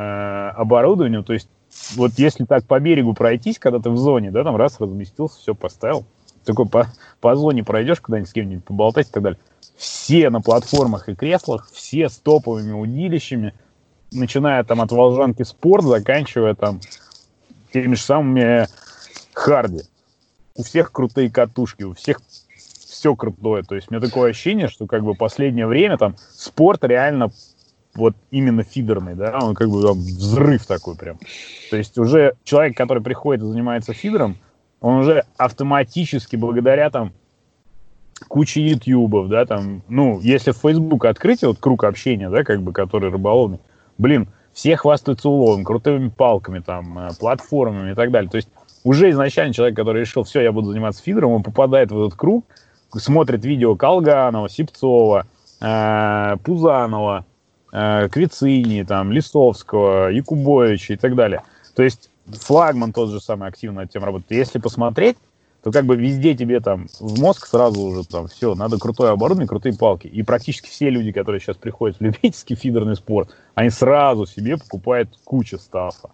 оборудованием. 0.55 1.23
То 1.23 1.33
есть, 1.33 1.49
вот 1.95 2.13
если 2.17 2.45
так 2.45 2.65
по 2.65 2.79
берегу 2.79 3.13
пройтись, 3.13 3.59
когда 3.59 3.79
ты 3.79 3.89
в 3.89 3.97
зоне, 3.97 4.31
да, 4.31 4.43
там 4.43 4.55
раз 4.55 4.79
разместился, 4.79 5.39
все 5.39 5.55
поставил. 5.55 6.05
Такой 6.43 6.65
по, 6.67 6.87
по 7.19 7.35
зоне 7.35 7.63
пройдешь 7.63 7.99
куда-нибудь 7.99 8.29
с 8.29 8.33
кем-нибудь 8.33 8.63
поболтать 8.63 9.09
и 9.09 9.11
так 9.11 9.23
далее. 9.23 9.39
Все 9.75 10.29
на 10.29 10.41
платформах 10.41 11.09
и 11.09 11.15
креслах, 11.15 11.69
все 11.71 12.09
с 12.09 12.17
топовыми 12.17 12.71
удилищами, 12.71 13.53
начиная 14.11 14.63
там 14.63 14.81
от 14.81 14.91
Волжанки 14.91 15.43
Спорт, 15.43 15.83
заканчивая 15.83 16.55
там 16.55 16.79
теми 17.71 17.95
же 17.95 18.01
самыми 18.01 18.67
Харди 19.33 19.83
у 20.57 20.63
всех 20.63 20.91
крутые 20.91 21.29
катушки, 21.29 21.83
у 21.83 21.93
всех 21.93 22.19
все 22.57 23.15
крутое. 23.15 23.63
То 23.63 23.75
есть 23.75 23.89
у 23.89 23.93
меня 23.93 24.05
такое 24.05 24.31
ощущение, 24.31 24.67
что 24.67 24.87
как 24.87 25.03
бы 25.03 25.13
последнее 25.13 25.67
время 25.67 25.97
там 25.97 26.15
спорт 26.33 26.83
реально 26.83 27.31
вот 27.95 28.15
именно 28.31 28.63
фидерный, 28.63 29.15
да, 29.15 29.39
он 29.41 29.55
как 29.55 29.69
бы 29.69 29.81
там 29.81 29.97
взрыв 29.97 30.65
такой 30.65 30.95
прям. 30.95 31.17
То 31.69 31.77
есть 31.77 31.97
уже 31.97 32.33
человек, 32.43 32.75
который 32.77 33.01
приходит 33.01 33.43
и 33.43 33.47
занимается 33.47 33.93
фидером, 33.93 34.37
он 34.81 34.99
уже 34.99 35.25
автоматически 35.37 36.35
благодаря 36.35 36.89
там 36.89 37.13
куче 38.27 38.61
ютубов, 38.61 39.29
да, 39.29 39.45
там, 39.45 39.83
ну, 39.87 40.19
если 40.21 40.51
в 40.51 40.57
Facebook 40.57 41.05
открыть 41.05 41.43
вот 41.43 41.59
круг 41.59 41.83
общения, 41.83 42.29
да, 42.29 42.43
как 42.43 42.61
бы, 42.61 42.71
который 42.71 43.11
рыболовный, 43.11 43.59
блин, 43.97 44.29
все 44.53 44.75
хвастаются 44.75 45.29
уловом, 45.29 45.63
крутыми 45.63 46.09
палками, 46.09 46.59
там, 46.59 46.97
э, 46.97 47.09
платформами 47.19 47.91
и 47.91 47.95
так 47.95 48.09
далее. 48.09 48.29
То 48.29 48.37
есть 48.37 48.49
уже 48.88 49.10
изначально 49.12 49.53
человек, 49.53 49.75
который 49.75 50.01
решил, 50.01 50.24
все, 50.24 50.41
я 50.41 50.51
буду 50.53 50.72
заниматься 50.72 51.03
фидером, 51.03 51.32
он 51.32 51.44
попадает 51.44 51.91
в 51.91 52.06
этот 52.06 52.17
круг, 52.17 52.46
смотрит 52.96 53.44
видео 53.44 53.75
Колганова, 53.75 54.50
Сипцова, 54.50 55.27
э, 55.60 56.38
Пузанова, 56.44 57.25
э, 57.74 58.08
Квицини, 58.10 58.84
там, 58.84 59.12
Лисовского, 59.12 60.08
Якубовича 60.08 60.94
и 60.94 60.98
так 60.98 61.15
далее. 61.15 61.41
То 61.75 61.84
есть 61.84 62.10
флагман 62.32 62.94
тот 62.94 63.10
же 63.10 63.20
самый 63.20 63.50
активно 63.50 63.82
над 63.82 63.91
тем 63.91 64.06
работает. 64.06 64.32
Если 64.32 64.60
посмотреть, 64.60 65.17
то 65.63 65.72
как 65.72 65.86
бы 65.86 65.98
везде 65.98 66.34
тебе 66.34 66.62
там 66.62 66.88
в 67.01 67.20
мозг 67.20 67.46
сразу 67.48 67.82
уже 67.82 68.08
там 68.08 68.29
все, 68.29 68.56
надо 68.56 68.77
крутое 68.77 69.12
оборудование, 69.12 69.50
крутые 69.50 69.77
палки. 69.77 70.08
И 70.08 70.24
практически 70.24 70.70
все 70.70 70.89
люди, 70.89 71.12
которые 71.12 71.41
сейчас 71.41 71.58
приходят 71.58 71.98
в 71.98 72.01
любительский 72.01 72.56
фидерный 72.56 72.96
спорт, 72.96 73.36
они 73.53 73.70
сразу 73.70 74.25
себе 74.25 74.58
покупают 74.58 75.10
кучу 75.25 75.58
стафа. 75.58 76.12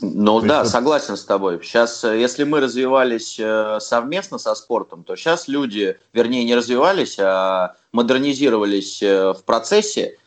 Ну 0.00 0.40
То 0.40 0.46
да, 0.46 0.60
есть... 0.60 0.72
согласен 0.72 1.16
с 1.16 1.24
тобой. 1.24 1.60
Сейчас, 1.62 2.04
э, 2.04 2.18
если 2.20 2.44
мы 2.44 2.60
развивались 2.60 3.36
э, 3.38 3.78
совместно 3.80 4.38
со 4.38 4.54
спортом, 4.54 5.04
то 5.04 5.16
сейчас 5.16 5.48
люди, 5.48 5.98
вернее, 6.12 6.44
не 6.44 6.54
развивались, 6.54 7.18
а 7.18 7.74
модернизировались 7.92 9.02
э, 9.02 9.32
в 9.32 9.44
процессе 9.44 10.18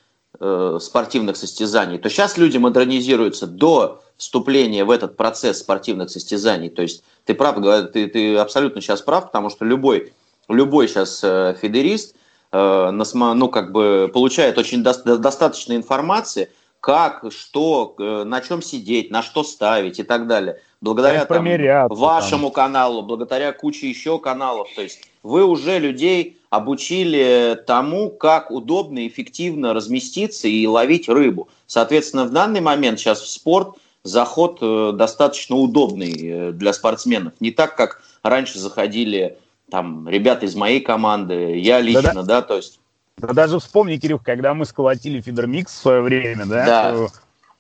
спортивных 0.79 1.35
состязаний, 1.35 1.97
то 1.97 2.07
сейчас 2.09 2.37
люди 2.37 2.55
модернизируются 2.55 3.45
до 3.45 4.01
вступления 4.15 4.85
в 4.85 4.91
этот 4.91 5.17
процесс 5.17 5.59
спортивных 5.59 6.11
состязаний. 6.11 6.69
То 6.69 6.81
есть 6.81 7.03
ты 7.25 7.33
прав, 7.33 7.57
ты, 7.91 8.07
ты 8.07 8.37
абсолютно 8.37 8.79
сейчас 8.79 9.01
прав, 9.01 9.25
потому 9.25 9.49
что 9.49 9.65
любой, 9.65 10.13
любой 10.47 10.87
сейчас 10.87 11.19
фидерист 11.59 12.15
ну, 12.53 13.49
как 13.49 13.73
бы 13.73 14.09
получает 14.13 14.57
очень 14.57 14.81
до, 14.81 14.93
достаточно 15.17 15.73
информации, 15.73 16.49
как, 16.81 17.25
что, 17.31 17.95
э, 17.97 18.23
на 18.23 18.41
чем 18.41 18.61
сидеть, 18.61 19.11
на 19.11 19.21
что 19.21 19.43
ставить 19.43 19.99
и 19.99 20.03
так 20.03 20.27
далее. 20.27 20.61
Благодаря 20.81 21.25
там, 21.25 21.45
вашему 21.89 22.47
там. 22.47 22.53
каналу, 22.53 23.01
благодаря 23.01 23.51
куче 23.51 23.89
еще 23.89 24.17
каналов. 24.17 24.69
То 24.75 24.81
есть 24.81 25.01
вы 25.23 25.43
уже 25.43 25.77
людей 25.77 26.37
обучили 26.49 27.61
тому, 27.67 28.09
как 28.09 28.49
удобно 28.49 28.99
и 28.99 29.07
эффективно 29.07 29.73
разместиться 29.73 30.47
и 30.47 30.65
ловить 30.65 31.09
рыбу. 31.09 31.49
Соответственно, 31.67 32.25
в 32.25 32.31
данный 32.31 32.61
момент 32.61 32.99
сейчас 32.99 33.21
в 33.21 33.29
спорт 33.29 33.75
заход 34.03 34.59
э, 34.61 34.91
достаточно 34.93 35.57
удобный 35.57 36.13
э, 36.13 36.51
для 36.53 36.71
спортсменов. 36.71 37.33
Не 37.41 37.51
так, 37.51 37.75
как 37.75 38.01
раньше 38.23 38.57
заходили 38.57 39.37
там 39.69 40.07
ребята 40.07 40.45
из 40.45 40.55
моей 40.55 40.79
команды, 40.79 41.59
я 41.59 41.81
лично, 41.81 42.15
да, 42.15 42.23
да 42.23 42.41
то 42.41 42.55
есть 42.55 42.79
да 43.19 43.33
даже 43.33 43.59
вспомни, 43.59 43.97
Кирюх, 43.97 44.23
когда 44.23 44.53
мы 44.53 44.65
сколотили 44.65 45.21
Фидермикс 45.21 45.71
в 45.71 45.77
свое 45.77 46.01
время, 46.01 46.45
да, 46.45 46.65
да. 46.65 47.07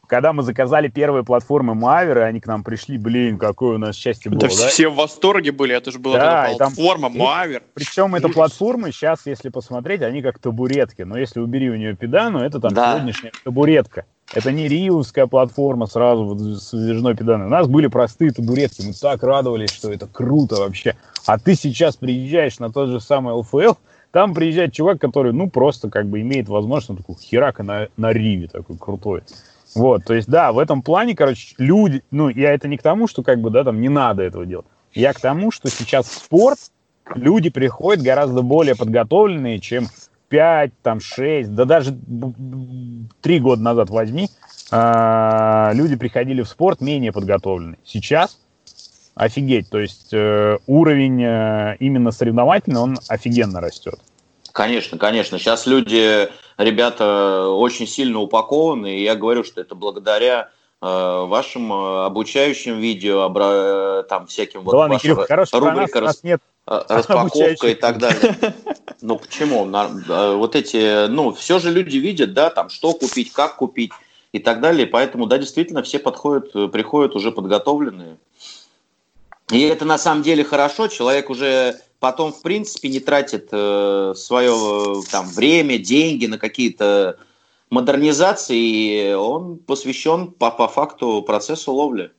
когда 0.07 0.31
мы 0.33 0.43
заказали 0.43 0.87
первые 0.87 1.23
платформы 1.23 1.75
Мавера, 1.75 2.25
они 2.25 2.39
к 2.39 2.47
нам 2.47 2.63
пришли, 2.63 2.97
блин, 2.97 3.37
какое 3.37 3.75
у 3.75 3.77
нас 3.77 3.95
счастье 3.95 4.31
было, 4.31 4.41
да? 4.41 4.47
Все 4.47 4.89
в 4.89 4.95
восторге 4.95 5.51
были, 5.51 5.75
это 5.75 5.91
же 5.91 5.99
была 5.99 6.17
да, 6.17 6.49
платформа 6.57 7.09
там, 7.09 7.17
Мавер. 7.17 7.63
Причем 7.73 8.15
эта 8.15 8.29
платформа 8.29 8.91
сейчас, 8.91 9.25
если 9.25 9.49
посмотреть, 9.49 10.01
они 10.01 10.21
как 10.21 10.39
табуретки, 10.39 11.01
но 11.01 11.17
если 11.17 11.39
убери 11.39 11.69
у 11.69 11.75
нее 11.75 11.95
педану, 11.95 12.39
это 12.39 12.59
там 12.59 12.73
да. 12.73 12.95
сегодняшняя 12.95 13.31
табуретка. 13.43 14.05
Это 14.31 14.51
не 14.51 14.67
риевская 14.67 15.25
платформа 15.25 15.87
сразу 15.87 16.23
вот 16.23 16.39
с 16.39 16.71
выдвижной 16.71 17.15
педаной. 17.15 17.47
У 17.47 17.49
нас 17.49 17.67
были 17.67 17.87
простые 17.87 18.31
табуретки, 18.31 18.83
мы 18.83 18.93
так 18.93 19.23
радовались, 19.23 19.71
что 19.71 19.91
это 19.91 20.05
круто 20.05 20.57
вообще. 20.57 20.95
А 21.25 21.39
ты 21.39 21.55
сейчас 21.55 21.95
приезжаешь 21.95 22.59
на 22.59 22.71
тот 22.71 22.89
же 22.89 23.01
самый 23.01 23.33
ЛФЛ, 23.33 23.73
там 24.11 24.33
приезжает 24.33 24.73
чувак, 24.73 24.99
который, 24.99 25.33
ну, 25.33 25.49
просто 25.49 25.89
как 25.89 26.07
бы 26.07 26.21
имеет 26.21 26.49
возможность, 26.49 26.89
ну, 26.89 26.95
такой 26.97 27.15
херака 27.15 27.63
на, 27.63 27.87
на 27.97 28.11
риве 28.11 28.47
такой 28.47 28.77
крутой. 28.77 29.21
Вот, 29.75 30.03
то 30.03 30.13
есть, 30.13 30.27
да, 30.27 30.51
в 30.51 30.57
этом 30.57 30.81
плане, 30.81 31.15
короче, 31.15 31.53
люди, 31.57 32.03
ну, 32.09 32.29
я 32.29 32.53
это 32.53 32.67
не 32.67 32.77
к 32.77 32.81
тому, 32.81 33.07
что 33.07 33.21
как 33.21 33.39
бы, 33.39 33.51
да, 33.51 33.63
там 33.63 33.81
не 33.81 33.89
надо 33.89 34.23
этого 34.23 34.45
делать. 34.45 34.65
Я 34.93 35.13
к 35.13 35.19
тому, 35.19 35.51
что 35.51 35.69
сейчас 35.69 36.07
в 36.07 36.13
спорт 36.13 36.59
люди 37.13 37.49
приходят 37.49 38.03
гораздо 38.03 38.41
более 38.41 38.75
подготовленные, 38.75 39.59
чем 39.59 39.87
5, 40.29 40.71
там, 40.81 40.99
6, 40.99 41.53
да 41.53 41.65
даже 41.65 41.95
3 43.21 43.39
года 43.39 43.61
назад 43.61 43.91
возьми, 43.91 44.29
э, 44.71 45.69
люди 45.73 45.95
приходили 45.95 46.41
в 46.41 46.47
спорт 46.47 46.81
менее 46.81 47.11
подготовленные. 47.11 47.77
Сейчас 47.83 48.39
офигеть. 49.19 49.69
То 49.69 49.79
есть 49.79 50.13
э, 50.13 50.57
уровень 50.65 51.21
э, 51.21 51.75
именно 51.79 52.11
соревновательный, 52.11 52.79
он 52.79 52.97
офигенно 53.09 53.59
растет. 53.59 53.99
Конечно, 54.53 54.97
конечно. 54.97 55.37
Сейчас 55.37 55.67
люди, 55.67 56.29
ребята, 56.57 57.49
очень 57.49 57.85
сильно 57.85 58.19
упакованы, 58.19 58.97
и 58.97 59.03
я 59.03 59.15
говорю, 59.15 59.43
что 59.43 59.59
это 59.59 59.75
благодаря 59.75 60.49
э, 60.81 60.85
вашим 60.85 61.71
э, 61.71 62.05
обучающим 62.05 62.79
видео, 62.79 63.21
обра... 63.21 64.03
там 64.03 64.25
всяким 64.27 64.61
вот 64.61 64.73
Ладно, 64.73 64.97
Кирилл, 64.97 65.17
хорошо, 65.27 65.59
рубрика 65.59 66.01
нас, 66.01 66.23
нет 66.23 66.41
распаковка 66.65 67.67
и 67.67 67.73
так 67.73 67.97
далее. 67.97 68.35
Ну 69.01 69.17
почему? 69.17 69.65
Вот 69.65 70.55
эти, 70.55 71.07
ну, 71.07 71.31
все 71.31 71.57
же 71.57 71.71
люди 71.71 71.97
видят, 71.97 72.33
да, 72.33 72.51
там, 72.51 72.69
что 72.69 72.93
купить, 72.93 73.31
как 73.31 73.55
купить 73.55 73.91
и 74.33 74.39
так 74.39 74.61
далее. 74.61 74.85
Поэтому, 74.85 75.25
да, 75.25 75.39
действительно, 75.39 75.81
все 75.81 75.97
подходят, 75.97 76.51
приходят 76.71 77.15
уже 77.15 77.31
подготовленные. 77.31 78.17
И 79.51 79.61
это 79.61 79.85
на 79.85 79.97
самом 79.97 80.23
деле 80.23 80.43
хорошо. 80.43 80.87
Человек 80.87 81.29
уже 81.29 81.79
потом, 81.99 82.31
в 82.31 82.41
принципе, 82.41 82.89
не 82.89 82.99
тратит 82.99 83.49
э, 83.51 84.13
свое 84.15 85.01
там, 85.11 85.27
время, 85.27 85.77
деньги 85.77 86.27
на 86.27 86.37
какие-то 86.37 87.17
модернизации, 87.69 88.57
и 88.57 89.13
он 89.13 89.57
посвящен 89.57 90.31
по, 90.31 90.51
по 90.51 90.67
факту 90.67 91.21
процессу 91.23 91.71
ловли. 91.71 92.11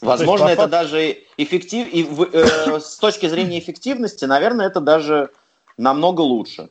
Возможно, 0.00 0.46
это 0.46 0.62
факту... 0.62 0.70
даже 0.70 1.18
эффектив... 1.36 1.88
и, 1.92 2.06
э, 2.32 2.80
с 2.80 2.96
точки 2.96 3.28
зрения 3.28 3.58
эффективности, 3.58 4.24
наверное, 4.24 4.66
это 4.66 4.80
даже 4.80 5.30
намного 5.76 6.22
лучше. 6.22 6.70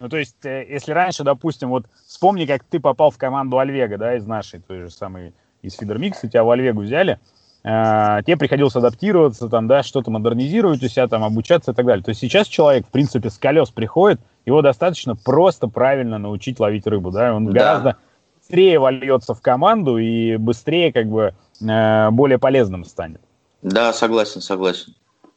Ну, 0.00 0.08
то 0.08 0.18
есть, 0.18 0.44
э, 0.44 0.66
если 0.68 0.92
раньше, 0.92 1.24
допустим, 1.24 1.70
вот 1.70 1.86
вспомни, 2.06 2.46
как 2.46 2.62
ты 2.62 2.78
попал 2.78 3.10
в 3.10 3.18
команду 3.18 3.58
Альвега, 3.58 3.98
да, 3.98 4.16
из 4.16 4.26
нашей, 4.26 4.60
той 4.60 4.82
же 4.82 4.90
самой, 4.90 5.34
из 5.62 5.74
Фидермикс, 5.74 6.20
тебя 6.20 6.44
в 6.44 6.50
Альвегу 6.50 6.82
взяли, 6.82 7.14
э, 7.14 7.37
тебе 7.68 8.36
приходилось 8.38 8.74
адаптироваться, 8.76 9.48
там, 9.48 9.68
да, 9.68 9.82
что-то 9.82 10.10
модернизировать 10.10 10.82
у 10.82 10.88
себя, 10.88 11.06
там, 11.06 11.22
обучаться 11.22 11.72
и 11.72 11.74
так 11.74 11.84
далее. 11.84 12.02
То 12.02 12.10
есть 12.10 12.20
сейчас 12.20 12.46
человек, 12.46 12.86
в 12.86 12.90
принципе, 12.90 13.28
с 13.28 13.36
колес 13.36 13.70
приходит, 13.70 14.20
его 14.46 14.62
достаточно 14.62 15.14
просто 15.14 15.68
правильно 15.68 16.16
научить 16.18 16.58
ловить 16.60 16.86
рыбу, 16.86 17.10
да, 17.10 17.34
он 17.34 17.46
да. 17.46 17.52
гораздо 17.52 17.96
быстрее 18.38 18.78
вольется 18.78 19.34
в 19.34 19.42
команду 19.42 19.98
и 19.98 20.36
быстрее, 20.36 20.92
как 20.92 21.08
бы, 21.08 21.34
э, 21.60 22.10
более 22.10 22.38
полезным 22.38 22.84
станет. 22.84 23.20
Да, 23.60 23.92
согласен, 23.92 24.40
согласен. 24.40 24.94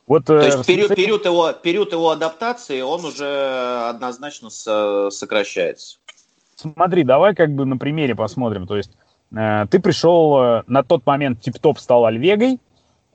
Вот, 0.07 0.25
То 0.25 0.39
есть 0.39 0.65
период, 0.65 0.95
период, 0.95 1.25
его, 1.25 1.51
период 1.53 1.91
его 1.91 2.11
адаптации, 2.11 2.81
он 2.81 3.03
уже 3.05 3.87
однозначно 3.89 4.49
сокращается. 4.49 5.97
Смотри, 6.55 7.03
давай 7.03 7.33
как 7.33 7.53
бы 7.53 7.65
на 7.65 7.77
примере 7.77 8.15
посмотрим. 8.15 8.67
То 8.67 8.77
есть 8.77 8.91
э, 8.91 9.00
ты 9.31 9.79
пришел 9.79 10.41
э, 10.41 10.63
на 10.67 10.83
тот 10.83 11.05
момент 11.05 11.41
тип-топ 11.41 11.79
стал 11.79 12.05
Альвегой, 12.05 12.59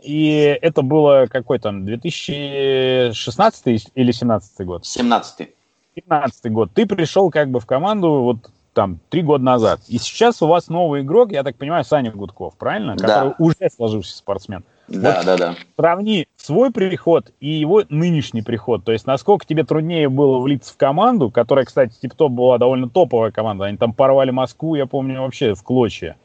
и 0.03 0.59
это 0.63 0.83
было 0.83 1.27
какой 1.31 1.59
там, 1.59 1.85
2016 1.85 3.91
или 3.95 4.13
17 4.13 4.67
год? 4.67 4.87
17 4.87 5.49
17 5.97 6.53
год. 6.53 6.71
Ты 6.75 6.87
пришел 6.87 7.31
как 7.31 7.51
бы 7.51 7.61
в 7.61 7.67
команду 7.67 8.23
вот 8.23 8.51
там 8.73 9.01
три 9.09 9.23
года 9.23 9.43
назад. 9.43 9.81
И 9.89 9.99
сейчас 9.99 10.43
у 10.43 10.47
вас 10.47 10.69
новый 10.69 11.01
игрок, 11.01 11.33
я 11.33 11.43
так 11.43 11.57
понимаю, 11.57 11.85
Саня 11.85 12.13
Гудков, 12.13 12.57
правильно? 12.57 12.95
Да. 12.97 13.07
Который 13.07 13.35
уже 13.39 13.71
сложившийся 13.75 14.19
спортсмен. 14.19 14.61
Да, 14.61 14.67
вот 14.89 15.01
да, 15.03 15.37
да. 15.37 15.55
Сравни 15.77 16.27
свой 16.37 16.71
приход 16.71 17.33
и 17.41 17.49
его 17.49 17.83
нынешний 17.89 18.43
приход. 18.43 18.85
То 18.85 18.93
есть, 18.93 19.07
насколько 19.07 19.45
тебе 19.47 19.65
труднее 19.65 20.09
было 20.09 20.39
влиться 20.39 20.73
в 20.73 20.77
команду, 20.77 21.31
которая, 21.31 21.65
кстати, 21.65 21.95
тип-топ 22.01 22.31
была 22.33 22.59
довольно 22.59 22.89
топовая 22.89 23.31
команда. 23.33 23.65
Они 23.65 23.77
там 23.77 23.93
порвали 23.93 24.31
Москву, 24.31 24.75
я 24.75 24.87
помню, 24.87 25.23
вообще 25.23 25.55
в 25.55 25.63
клочья. 25.63 26.17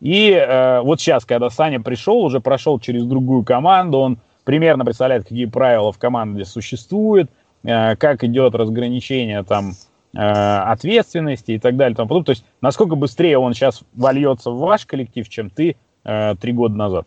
И 0.00 0.30
э, 0.30 0.80
вот 0.80 1.00
сейчас, 1.00 1.24
когда 1.24 1.50
Саня 1.50 1.80
пришел, 1.80 2.18
уже 2.18 2.40
прошел 2.40 2.78
через 2.78 3.04
другую 3.04 3.44
команду, 3.44 3.98
он 3.98 4.18
примерно 4.44 4.84
представляет, 4.84 5.24
какие 5.24 5.46
правила 5.46 5.92
в 5.92 5.98
команде 5.98 6.44
существуют, 6.44 7.30
э, 7.64 7.96
как 7.96 8.24
идет 8.24 8.54
разграничение 8.54 9.42
там 9.42 9.72
э, 10.14 10.18
ответственности 10.18 11.52
и 11.52 11.58
так 11.58 11.76
далее. 11.76 11.96
Тому. 11.96 12.22
То 12.22 12.30
есть, 12.30 12.44
насколько 12.60 12.94
быстрее 12.94 13.38
он 13.38 13.54
сейчас 13.54 13.82
вольется 13.94 14.50
в 14.50 14.58
ваш 14.58 14.86
коллектив, 14.86 15.28
чем 15.28 15.50
ты 15.50 15.76
э, 16.04 16.34
три 16.40 16.52
года 16.52 16.74
назад. 16.74 17.06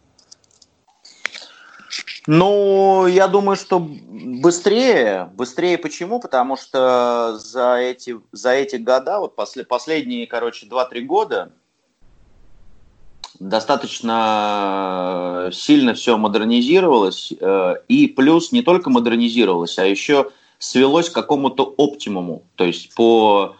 Ну, 2.27 3.07
я 3.07 3.27
думаю, 3.27 3.55
что 3.55 3.79
быстрее. 3.79 5.29
Быстрее 5.33 5.77
почему? 5.77 6.19
Потому 6.19 6.57
что 6.57 7.37
за 7.37 7.77
эти, 7.77 8.19
за 8.31 8.51
эти 8.51 8.77
года, 8.77 9.19
вот 9.19 9.35
после, 9.35 9.63
последние, 9.63 10.27
короче, 10.27 10.67
2-3 10.67 11.01
года, 11.01 11.51
достаточно 13.39 15.49
сильно 15.51 15.93
все 15.93 16.17
модернизировалось. 16.17 17.33
Э, 17.39 17.75
и 17.87 18.07
плюс 18.07 18.51
не 18.51 18.61
только 18.61 18.89
модернизировалось, 18.89 19.79
а 19.79 19.85
еще 19.85 20.31
свелось 20.59 21.09
к 21.09 21.13
какому-то 21.13 21.73
оптимуму. 21.77 22.43
То 22.55 22.65
есть 22.65 22.93
по 22.93 23.55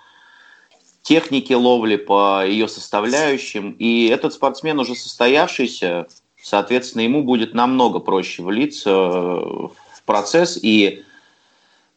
технике 1.02 1.56
ловли, 1.56 1.96
по 1.96 2.46
ее 2.46 2.68
составляющим. 2.68 3.72
И 3.80 4.08
этот 4.08 4.34
спортсмен 4.34 4.80
уже 4.80 4.96
состоявшийся, 4.96 6.08
Соответственно, 6.42 7.02
ему 7.02 7.24
будет 7.24 7.54
намного 7.54 8.00
проще 8.00 8.44
влиться 8.44 8.90
э, 8.90 8.94
в 8.94 10.04
процесс, 10.06 10.58
и 10.62 11.04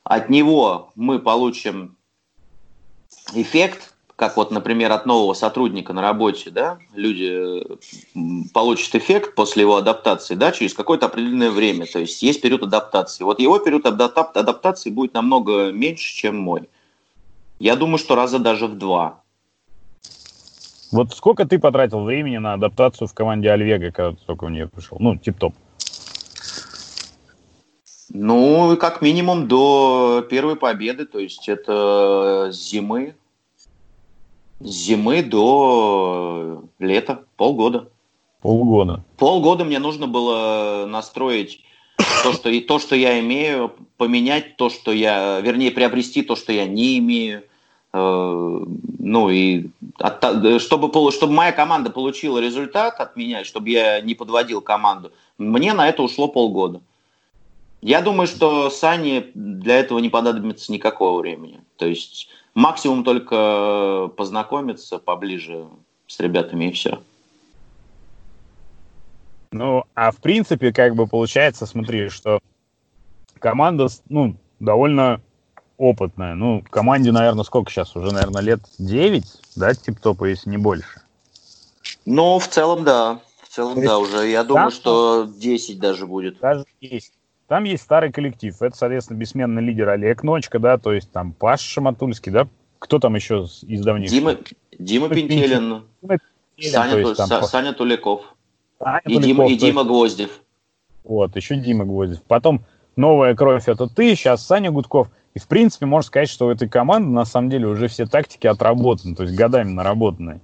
от 0.04 0.28
него 0.28 0.92
мы 0.94 1.18
получим 1.18 1.96
эффект, 3.32 3.94
как 4.16 4.36
вот, 4.36 4.50
например, 4.50 4.92
от 4.92 5.06
нового 5.06 5.32
сотрудника 5.32 5.92
на 5.92 6.02
работе, 6.02 6.50
да, 6.50 6.78
люди 6.94 7.62
получат 8.52 8.94
эффект 8.94 9.34
после 9.34 9.62
его 9.62 9.76
адаптации, 9.76 10.34
да, 10.34 10.52
через 10.52 10.74
какое-то 10.74 11.06
определенное 11.06 11.50
время, 11.50 11.86
то 11.86 11.98
есть 11.98 12.22
есть 12.22 12.42
период 12.42 12.62
адаптации. 12.62 13.24
Вот 13.24 13.40
его 13.40 13.58
период 13.58 13.86
адаптации 13.86 14.90
будет 14.90 15.14
намного 15.14 15.72
меньше, 15.72 16.14
чем 16.14 16.36
мой. 16.38 16.68
Я 17.58 17.76
думаю, 17.76 17.98
что 17.98 18.14
раза 18.14 18.38
даже 18.38 18.66
в 18.66 18.76
два. 18.76 19.23
Вот 20.94 21.12
сколько 21.12 21.44
ты 21.44 21.58
потратил 21.58 22.04
времени 22.04 22.36
на 22.36 22.52
адаптацию 22.52 23.08
в 23.08 23.14
команде 23.14 23.50
Альвега, 23.50 23.90
когда 23.90 24.12
ты 24.12 24.24
только 24.24 24.44
в 24.46 24.50
нее 24.50 24.68
пришел? 24.68 24.96
Ну, 25.00 25.16
тип-топ. 25.16 25.52
Ну, 28.10 28.76
как 28.76 29.02
минимум 29.02 29.48
до 29.48 30.24
первой 30.30 30.54
победы, 30.54 31.04
то 31.04 31.18
есть 31.18 31.48
это 31.48 32.50
зимы, 32.52 33.16
зимы 34.60 35.24
до 35.24 36.62
лета, 36.78 37.24
полгода. 37.36 37.88
Полгода. 38.40 39.02
Полгода 39.16 39.64
мне 39.64 39.80
нужно 39.80 40.06
было 40.06 40.86
настроить 40.86 41.64
то, 42.22 42.32
что, 42.32 42.50
и 42.50 42.60
то, 42.60 42.78
что 42.78 42.94
я 42.94 43.18
имею, 43.18 43.72
поменять 43.96 44.56
то, 44.56 44.70
что 44.70 44.92
я, 44.92 45.40
вернее, 45.40 45.72
приобрести 45.72 46.22
то, 46.22 46.36
что 46.36 46.52
я 46.52 46.66
не 46.66 46.98
имею– 46.98 47.42
ну 47.94 49.30
и 49.30 49.68
от, 49.98 50.60
чтобы, 50.60 51.12
чтобы 51.12 51.32
моя 51.32 51.52
команда 51.52 51.90
получила 51.90 52.38
результат 52.38 52.98
от 52.98 53.14
меня, 53.14 53.44
чтобы 53.44 53.70
я 53.70 54.00
не 54.00 54.14
подводил 54.14 54.60
команду, 54.60 55.12
мне 55.38 55.72
на 55.74 55.88
это 55.88 56.02
ушло 56.02 56.26
полгода. 56.26 56.80
Я 57.80 58.00
думаю, 58.00 58.26
что 58.26 58.68
Сане 58.70 59.26
для 59.34 59.78
этого 59.78 60.00
не 60.00 60.08
понадобится 60.08 60.72
никакого 60.72 61.20
времени. 61.20 61.60
То 61.76 61.86
есть 61.86 62.28
максимум 62.54 63.04
только 63.04 64.10
познакомиться 64.16 64.98
поближе 64.98 65.66
с 66.08 66.18
ребятами 66.18 66.70
и 66.70 66.72
все. 66.72 67.00
Ну, 69.52 69.84
а 69.94 70.10
в 70.10 70.16
принципе, 70.16 70.72
как 70.72 70.96
бы 70.96 71.06
получается, 71.06 71.66
смотри, 71.66 72.08
что 72.08 72.40
команда, 73.38 73.86
ну, 74.08 74.34
довольно 74.58 75.20
опытная. 75.78 76.34
Ну, 76.34 76.62
команде, 76.70 77.12
наверное, 77.12 77.44
сколько 77.44 77.70
сейчас? 77.70 77.96
Уже, 77.96 78.12
наверное, 78.12 78.42
лет 78.42 78.60
9, 78.78 79.24
да, 79.56 79.74
тип-топа, 79.74 80.26
если 80.26 80.50
не 80.50 80.58
больше? 80.58 81.02
Ну, 82.06 82.38
в 82.38 82.48
целом, 82.48 82.84
да. 82.84 83.20
В 83.42 83.48
целом, 83.48 83.84
да, 83.84 83.98
уже. 83.98 84.28
Я 84.28 84.44
думаю, 84.44 84.70
что 84.70 85.28
10 85.36 85.78
даже 85.78 86.06
будет. 86.06 86.38
Даже 86.40 86.64
10. 86.80 87.12
Там 87.46 87.64
есть 87.64 87.82
старый 87.82 88.10
коллектив. 88.10 88.60
Это, 88.62 88.76
соответственно, 88.76 89.18
бессменный 89.18 89.62
лидер 89.62 89.88
Олег 89.90 90.22
Ночка, 90.22 90.58
да, 90.58 90.78
то 90.78 90.92
есть 90.92 91.10
там 91.10 91.32
Паша 91.32 91.64
Шаматульский, 91.64 92.32
да? 92.32 92.48
Кто 92.78 92.98
там 92.98 93.14
еще 93.14 93.46
из 93.62 93.82
давних? 93.82 94.10
Дима, 94.10 94.36
Дима 94.78 95.08
Пентелин. 95.08 95.84
Саня, 96.60 96.98
есть, 96.98 97.16
там, 97.16 97.42
Саня 97.44 97.72
Туляков. 97.72 98.34
Саня 98.78 99.00
и, 99.04 99.14
Туляков 99.14 99.26
Дима, 99.26 99.48
и 99.48 99.56
Дима 99.56 99.84
Гвоздев. 99.84 100.40
Вот, 101.02 101.36
еще 101.36 101.56
Дима 101.56 101.84
Гвоздев. 101.84 102.22
Потом 102.22 102.64
новая 102.96 103.34
кровь 103.34 103.68
это 103.68 103.88
ты, 103.88 104.14
сейчас 104.14 104.46
Саня 104.46 104.70
Гудков– 104.70 105.08
и, 105.34 105.38
в 105.38 105.48
принципе, 105.48 105.86
можно 105.86 106.06
сказать, 106.06 106.28
что 106.28 106.46
у 106.46 106.50
этой 106.50 106.68
команды, 106.68 107.10
на 107.10 107.24
самом 107.24 107.50
деле, 107.50 107.66
уже 107.66 107.88
все 107.88 108.06
тактики 108.06 108.46
отработаны, 108.46 109.16
то 109.16 109.24
есть 109.24 109.34
годами 109.34 109.70
наработанные. 109.70 110.40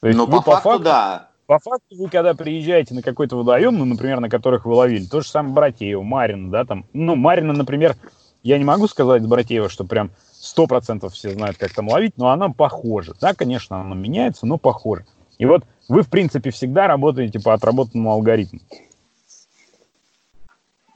То 0.00 0.08
есть, 0.08 0.18
ну, 0.18 0.26
по, 0.26 0.42
по 0.42 0.52
факту, 0.52 0.68
факту, 0.68 0.84
да. 0.84 1.28
По 1.46 1.58
факту, 1.58 1.96
вы 1.96 2.08
когда 2.08 2.34
приезжаете 2.34 2.94
на 2.94 3.00
какой-то 3.00 3.36
водоем, 3.36 3.78
ну, 3.78 3.86
например, 3.86 4.20
на 4.20 4.28
которых 4.28 4.66
вы 4.66 4.74
ловили, 4.74 5.06
то 5.06 5.22
же 5.22 5.28
самое 5.28 5.54
Братеева, 5.54 6.02
Марина, 6.02 6.50
да, 6.50 6.64
там, 6.64 6.84
ну, 6.92 7.16
Марина, 7.16 7.54
например, 7.54 7.96
я 8.42 8.58
не 8.58 8.64
могу 8.64 8.86
сказать 8.86 9.26
Братеева, 9.26 9.70
что 9.70 9.84
прям 9.84 10.10
сто 10.32 10.66
процентов 10.66 11.14
все 11.14 11.30
знают, 11.30 11.56
как 11.56 11.72
там 11.72 11.88
ловить, 11.88 12.18
но 12.18 12.28
она 12.28 12.50
похожа. 12.50 13.14
Да, 13.18 13.32
конечно, 13.32 13.80
она 13.80 13.94
меняется, 13.94 14.44
но 14.44 14.58
похожа. 14.58 15.06
И 15.38 15.46
вот 15.46 15.64
вы, 15.88 16.02
в 16.02 16.10
принципе, 16.10 16.50
всегда 16.50 16.86
работаете 16.86 17.40
по 17.40 17.54
отработанному 17.54 18.10
алгоритму. 18.12 18.60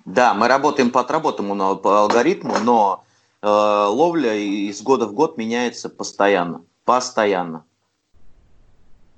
Да, 0.09 0.33
мы 0.33 0.49
работаем 0.49 0.91
по 0.91 1.03
отработанному 1.03 1.77
по 1.77 2.01
алгоритму, 2.01 2.55
но 2.65 3.05
э, 3.43 3.47
ловля 3.47 4.35
из 4.35 4.81
года 4.81 5.07
в 5.07 5.13
год 5.13 5.37
меняется 5.37 5.91
постоянно. 5.91 6.63
Постоянно. 6.87 7.65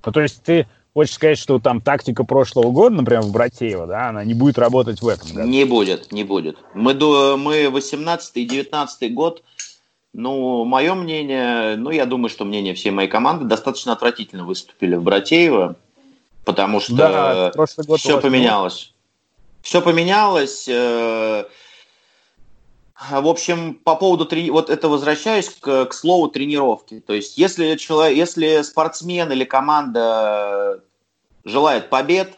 Ну, 0.05 0.11
то 0.11 0.19
есть 0.19 0.43
ты 0.43 0.67
хочешь 0.93 1.15
сказать, 1.15 1.37
что 1.37 1.59
там 1.59 1.79
тактика 1.79 2.25
прошлого 2.25 2.71
года, 2.71 2.95
например, 2.97 3.21
в 3.21 3.31
Братеево, 3.31 3.87
да, 3.87 4.09
она 4.09 4.25
не 4.25 4.33
будет 4.33 4.59
работать 4.59 5.01
в 5.01 5.07
этом 5.07 5.29
году? 5.29 5.47
Не 5.47 5.63
будет, 5.63 6.11
не 6.11 6.25
будет. 6.25 6.57
Мы, 6.73 6.93
мы 7.37 7.69
18 7.69 8.35
и 8.35 8.45
19 8.45 9.13
год, 9.13 9.43
ну, 10.11 10.65
мое 10.65 10.93
мнение, 10.93 11.77
ну, 11.77 11.91
я 11.91 12.05
думаю, 12.05 12.29
что 12.29 12.43
мнение 12.43 12.73
всей 12.73 12.91
моей 12.91 13.07
команды 13.07 13.45
достаточно 13.45 13.93
отвратительно 13.93 14.43
выступили 14.43 14.95
в 14.95 15.03
Братеево, 15.03 15.77
потому 16.43 16.81
что 16.81 17.53
да, 17.55 17.95
все 17.95 18.19
поменялось. 18.19 18.93
Все 19.61 19.81
поменялось. 19.81 20.67
Э, 20.67 21.45
в 23.09 23.27
общем, 23.27 23.75
по 23.75 23.95
поводу 23.95 24.25
трени... 24.25 24.49
вот 24.49 24.69
это 24.69 24.89
возвращаюсь 24.89 25.49
к, 25.49 25.85
к 25.85 25.93
слову 25.93 26.27
тренировки. 26.27 26.99
То 26.99 27.13
есть, 27.13 27.37
если 27.37 27.75
человек, 27.75 28.17
если 28.17 28.61
спортсмен 28.63 29.31
или 29.31 29.43
команда 29.43 30.83
желает 31.43 31.89
побед, 31.89 32.37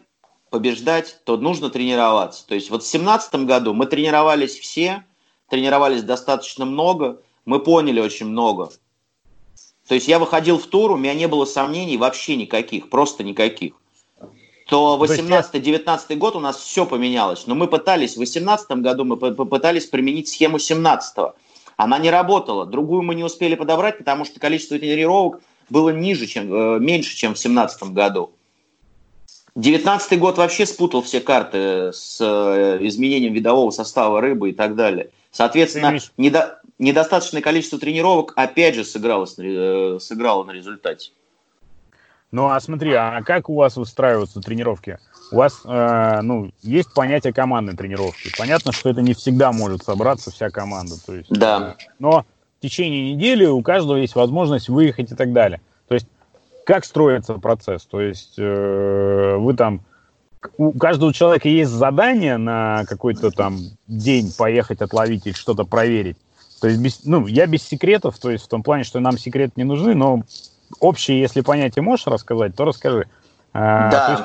побеждать, 0.50 1.20
то 1.24 1.38
нужно 1.38 1.70
тренироваться. 1.70 2.46
То 2.46 2.56
есть, 2.56 2.70
вот 2.70 2.84
в 2.84 2.90
2017 2.90 3.36
году 3.46 3.74
мы 3.74 3.86
тренировались 3.86 4.58
все, 4.58 5.06
тренировались 5.50 6.04
достаточно 6.04 6.66
много, 6.66 7.22
мы 7.46 7.60
поняли 7.60 8.00
очень 8.00 8.28
много. 8.28 8.70
То 9.88 9.96
есть, 9.96 10.08
я 10.08 10.20
выходил 10.20 10.58
в 10.58 10.66
тур, 10.68 10.92
у 10.92 10.98
меня 10.98 11.14
не 11.14 11.28
было 11.28 11.46
сомнений 11.46 11.98
вообще 11.98 12.36
никаких, 12.36 12.90
просто 12.90 13.24
никаких 13.24 13.74
то 14.74 14.98
18-19 15.00 16.16
год 16.16 16.36
у 16.36 16.40
нас 16.40 16.58
все 16.58 16.88
поменялось. 16.88 17.46
Но 17.46 17.54
мы 17.54 17.68
пытались, 17.68 18.16
в 18.16 18.18
18 18.18 18.72
году 18.82 19.06
мы 19.06 19.18
попытались 19.18 19.86
применить 19.86 20.30
схему 20.30 20.58
17 20.58 21.18
-го. 21.18 21.34
Она 21.78 22.00
не 22.00 22.10
работала. 22.10 22.66
Другую 22.66 23.04
мы 23.04 23.14
не 23.14 23.24
успели 23.24 23.54
подобрать, 23.54 24.00
потому 24.00 24.26
что 24.26 24.40
количество 24.40 24.80
тренировок 24.80 25.42
было 25.70 25.92
ниже, 25.92 26.26
чем, 26.26 26.52
э, 26.52 26.80
меньше, 26.80 27.16
чем 27.16 27.36
в 27.36 27.38
17 27.38 27.94
году. 27.94 28.32
19 29.54 30.18
год 30.18 30.40
вообще 30.40 30.66
спутал 30.66 31.04
все 31.04 31.20
карты 31.20 31.92
с 31.94 32.18
э, 32.20 32.80
изменением 32.82 33.34
видового 33.34 33.70
состава 33.70 34.22
рыбы 34.22 34.50
и 34.50 34.54
так 34.54 34.76
далее. 34.76 35.12
Соответственно, 35.30 36.00
недо, 36.18 36.62
недостаточное 36.80 37.44
количество 37.44 37.78
тренировок 37.78 38.34
опять 38.36 38.74
же 38.74 38.86
сыграло, 38.86 39.28
э, 39.38 40.00
сыграло 40.02 40.44
на 40.46 40.52
результате. 40.52 41.12
Ну, 42.34 42.50
а 42.50 42.60
смотри, 42.60 42.94
а 42.94 43.22
как 43.22 43.48
у 43.48 43.54
вас 43.54 43.78
выстраиваются 43.78 44.42
тренировки? 44.42 44.98
У 45.32 45.36
вас, 45.36 45.62
э, 45.66 46.20
ну, 46.24 46.50
есть 46.64 46.92
понятие 46.92 47.32
командной 47.32 47.76
тренировки. 47.76 48.32
Понятно, 48.36 48.72
что 48.72 48.90
это 48.90 49.04
не 49.04 49.14
всегда 49.14 49.52
может 49.52 49.84
собраться 49.84 50.32
вся 50.32 50.50
команда. 50.50 50.96
То 51.06 51.14
есть, 51.14 51.30
да. 51.30 51.76
Э, 51.80 51.84
но 52.00 52.26
в 52.58 52.62
течение 52.64 53.14
недели 53.14 53.46
у 53.46 53.62
каждого 53.62 53.98
есть 53.98 54.16
возможность 54.16 54.68
выехать 54.68 55.12
и 55.12 55.16
так 55.16 55.32
далее. 55.32 55.62
То 55.88 55.94
есть, 55.94 56.08
как 56.66 56.86
строится 56.86 57.36
процесс? 57.36 57.86
То 57.86 58.02
есть, 58.02 58.34
э, 58.40 59.36
вы 59.38 59.54
там 59.54 59.82
у 60.58 60.72
каждого 60.72 61.14
человека 61.14 61.48
есть 61.48 61.70
задание 61.70 62.38
на 62.38 62.84
какой-то 62.86 63.30
там 63.30 63.60
день 63.86 64.34
поехать 64.36 64.82
отловить 64.82 65.28
или 65.28 65.36
что-то 65.36 65.66
проверить. 65.66 66.18
То 66.62 66.68
есть, 66.68 66.80
без, 66.80 67.06
ну, 67.06 67.28
я 67.28 67.46
без 67.46 67.62
секретов, 67.62 68.18
то 68.18 68.32
есть 68.32 68.46
в 68.46 68.48
том 68.48 68.64
плане, 68.64 68.86
что 68.86 69.00
нам 69.00 69.20
секреты 69.20 69.54
не 69.58 69.66
нужны, 69.66 69.94
но 69.94 70.24
общие, 70.80 71.22
если 71.22 71.42
понятия 71.42 71.82
можешь 71.82 72.08
рассказать, 72.08 72.56
то 72.56 72.66
расскажи. 72.66 73.08
А, 73.54 73.92
да. 73.92 74.12
есть, 74.12 74.24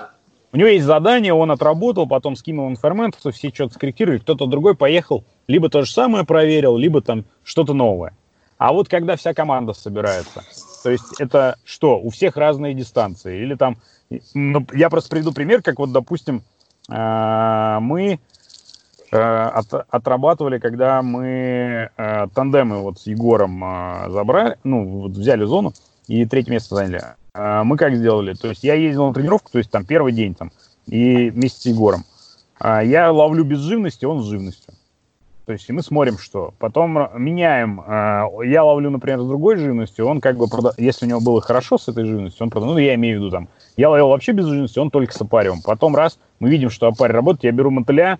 у 0.53 0.57
него 0.57 0.69
есть 0.69 0.87
задание, 0.87 1.35
он 1.35 1.51
отработал, 1.51 2.07
потом 2.07 2.35
скинул 2.35 2.71
информацию, 2.71 3.33
все 3.33 3.51
что-то 3.51 3.75
скорректировали, 3.75 4.19
кто-то 4.19 4.47
другой 4.47 4.75
поехал, 4.75 5.25
либо 5.47 5.69
то 5.69 5.83
же 5.83 5.93
самое 5.93 6.25
проверил, 6.25 6.77
либо 6.77 7.03
там 7.03 7.25
что-то 7.45 7.75
новое. 7.75 8.15
А 8.57 8.73
вот 8.73 8.89
когда 8.89 9.17
вся 9.17 9.35
команда 9.35 9.73
собирается, 9.73 10.43
то 10.83 10.91
есть 10.91 11.21
это 11.21 11.57
что, 11.65 12.01
у 12.01 12.11
всех 12.11 12.37
разные 12.37 12.75
дистанции? 12.75 13.41
Или 13.43 13.55
там, 13.55 13.77
ну, 14.35 14.67
я 14.73 14.89
просто 14.91 15.11
приведу 15.11 15.33
пример, 15.33 15.63
как 15.63 15.79
вот, 15.79 15.93
допустим, 15.93 16.43
а, 16.91 17.79
мы 17.81 18.19
а, 19.13 19.51
от, 19.51 19.87
отрабатывали, 19.91 20.59
когда 20.59 21.03
мы 21.03 21.91
тандемы 22.35 22.79
вот 22.79 22.99
с 22.99 23.07
Егором 23.07 23.61
забрали, 24.11 24.57
ну, 24.65 25.03
вот 25.03 25.13
взяли 25.13 25.45
зону, 25.45 25.75
и 26.09 26.25
третье 26.25 26.51
место 26.51 26.75
заняли. 26.75 27.03
А 27.35 27.63
мы 27.63 27.77
как 27.77 27.95
сделали? 27.95 28.35
То 28.35 28.49
есть 28.49 28.65
я 28.65 28.75
ездил 28.75 29.07
на 29.07 29.15
тренировку, 29.15 29.51
то 29.53 29.59
есть 29.59 29.71
там 29.71 29.85
первый 29.85 30.13
день 30.13 30.35
там, 30.35 30.51
и 30.87 31.31
вместе 31.31 31.61
с 31.61 31.67
Егором. 31.67 32.05
А 32.59 32.83
я 32.83 33.13
ловлю 33.13 33.45
без 33.45 33.61
живности, 33.61 34.05
он 34.05 34.23
с 34.23 34.27
живностью. 34.27 34.75
То 35.47 35.53
есть 35.53 35.67
и 35.69 35.73
мы 35.73 35.83
смотрим, 35.83 36.19
что. 36.19 36.53
Потом 36.59 37.09
меняем. 37.15 37.81
А, 37.87 38.27
я 38.45 38.65
ловлю, 38.65 38.91
например, 38.91 39.21
с 39.21 39.27
другой 39.27 39.57
живностью, 39.57 40.07
он 40.07 40.21
как 40.21 40.37
бы, 40.37 40.47
прода... 40.47 40.73
если 40.77 41.07
у 41.07 41.09
него 41.09 41.21
было 41.21 41.41
хорошо 41.41 41.79
с 41.79 41.89
этой 41.89 42.05
живностью, 42.05 42.45
он 42.45 42.51
продал. 42.51 42.73
Ну, 42.73 42.79
я 42.79 42.95
имею 42.97 43.19
в 43.19 43.23
виду 43.23 43.31
там, 43.31 43.49
я 43.77 43.89
ловил 43.89 44.09
вообще 44.09 44.33
без 44.33 44.45
живности, 44.45 44.79
он 44.79 44.91
только 44.91 45.15
с 45.15 45.21
опарем. 45.23 45.63
Потом 45.63 45.97
раз, 45.97 46.19
мы 46.39 46.51
видим, 46.51 46.69
что 46.69 46.89
опарь 46.89 47.13
работает, 47.13 47.45
я 47.45 47.53
беру 47.53 47.71
мотыля, 47.71 48.19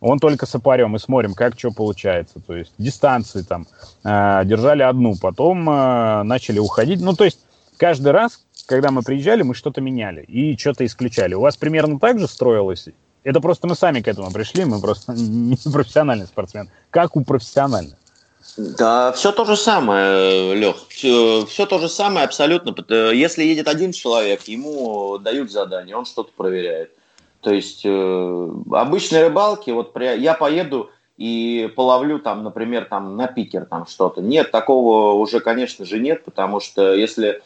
он 0.00 0.18
только 0.18 0.46
с 0.46 0.54
опарем, 0.54 0.94
и 0.96 0.98
смотрим, 0.98 1.34
как 1.34 1.58
что 1.58 1.70
получается. 1.70 2.40
То 2.46 2.54
есть 2.54 2.72
дистанции 2.78 3.42
там 3.42 3.66
э, 4.04 4.42
держали 4.44 4.82
одну, 4.82 5.16
потом 5.16 5.68
э, 5.68 6.22
начали 6.22 6.58
уходить. 6.58 7.00
Ну, 7.00 7.14
то 7.14 7.24
есть 7.24 7.40
каждый 7.76 8.12
раз, 8.12 8.44
когда 8.66 8.90
мы 8.90 9.02
приезжали, 9.02 9.42
мы 9.42 9.54
что-то 9.54 9.80
меняли 9.80 10.22
и 10.22 10.56
что-то 10.56 10.84
исключали. 10.86 11.34
У 11.34 11.40
вас 11.40 11.56
примерно 11.56 11.98
так 11.98 12.18
же 12.18 12.28
строилось? 12.28 12.88
Это 13.24 13.40
просто 13.40 13.66
мы 13.66 13.74
сами 13.74 14.00
к 14.00 14.08
этому 14.08 14.30
пришли, 14.30 14.64
мы 14.64 14.80
просто 14.80 15.12
не 15.16 15.56
профессиональный 15.70 16.26
спортсмен. 16.26 16.70
Как 16.90 17.16
у 17.16 17.24
профессиональных? 17.24 17.94
Да, 18.56 19.12
все 19.12 19.30
то 19.30 19.44
же 19.44 19.56
самое, 19.56 20.54
Лех. 20.54 20.76
Все, 20.88 21.44
все 21.46 21.66
то 21.66 21.78
же 21.78 21.88
самое 21.88 22.24
абсолютно. 22.24 22.74
Если 23.12 23.44
едет 23.44 23.68
один 23.68 23.92
человек, 23.92 24.42
ему 24.44 25.18
дают 25.18 25.52
задание, 25.52 25.96
он 25.96 26.06
что-то 26.06 26.32
проверяет. 26.36 26.90
То 27.40 27.52
есть 27.52 27.82
э, 27.84 28.50
обычные 28.72 29.24
рыбалки, 29.24 29.70
вот 29.70 29.92
при, 29.92 30.18
я 30.18 30.34
поеду 30.34 30.90
и 31.16 31.70
половлю 31.76 32.18
там, 32.18 32.42
например, 32.42 32.86
там 32.86 33.16
на 33.16 33.26
пикер 33.26 33.64
там 33.64 33.86
что-то. 33.86 34.20
Нет, 34.20 34.50
такого 34.50 35.12
уже, 35.14 35.40
конечно 35.40 35.84
же, 35.84 36.00
нет, 36.00 36.24
потому 36.24 36.58
что 36.60 36.94
если 36.94 37.42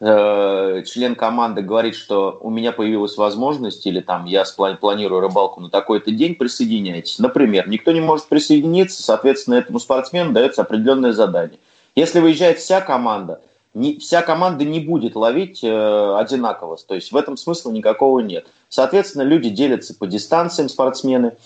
э, 0.00 0.82
член 0.86 1.14
команды 1.14 1.60
говорит, 1.60 1.94
что 1.94 2.38
у 2.40 2.48
меня 2.48 2.72
появилась 2.72 3.18
возможность 3.18 3.86
или 3.86 4.00
там 4.00 4.24
я 4.24 4.44
планирую 4.80 5.20
рыбалку 5.20 5.60
на 5.60 5.68
такой-то 5.68 6.10
день, 6.10 6.34
присоединяйтесь. 6.36 7.18
Например, 7.18 7.68
никто 7.68 7.92
не 7.92 8.00
может 8.00 8.26
присоединиться, 8.26 9.02
соответственно, 9.02 9.56
этому 9.56 9.78
спортсмену 9.78 10.32
дается 10.32 10.62
определенное 10.62 11.12
задание. 11.12 11.58
Если 11.94 12.20
выезжает 12.20 12.58
вся 12.58 12.80
команда– 12.80 13.40
не, 13.74 13.98
вся 13.98 14.22
команда 14.22 14.64
не 14.64 14.80
будет 14.80 15.16
ловить 15.16 15.62
э, 15.62 16.16
одинаково. 16.16 16.76
То 16.76 16.94
есть 16.94 17.12
в 17.12 17.16
этом 17.16 17.36
смысла 17.36 17.72
никакого 17.72 18.20
нет. 18.20 18.46
Соответственно, 18.68 19.22
люди 19.22 19.50
делятся 19.50 19.94
по 19.94 20.06
дистанциям, 20.06 20.68
спортсмены, 20.68 21.36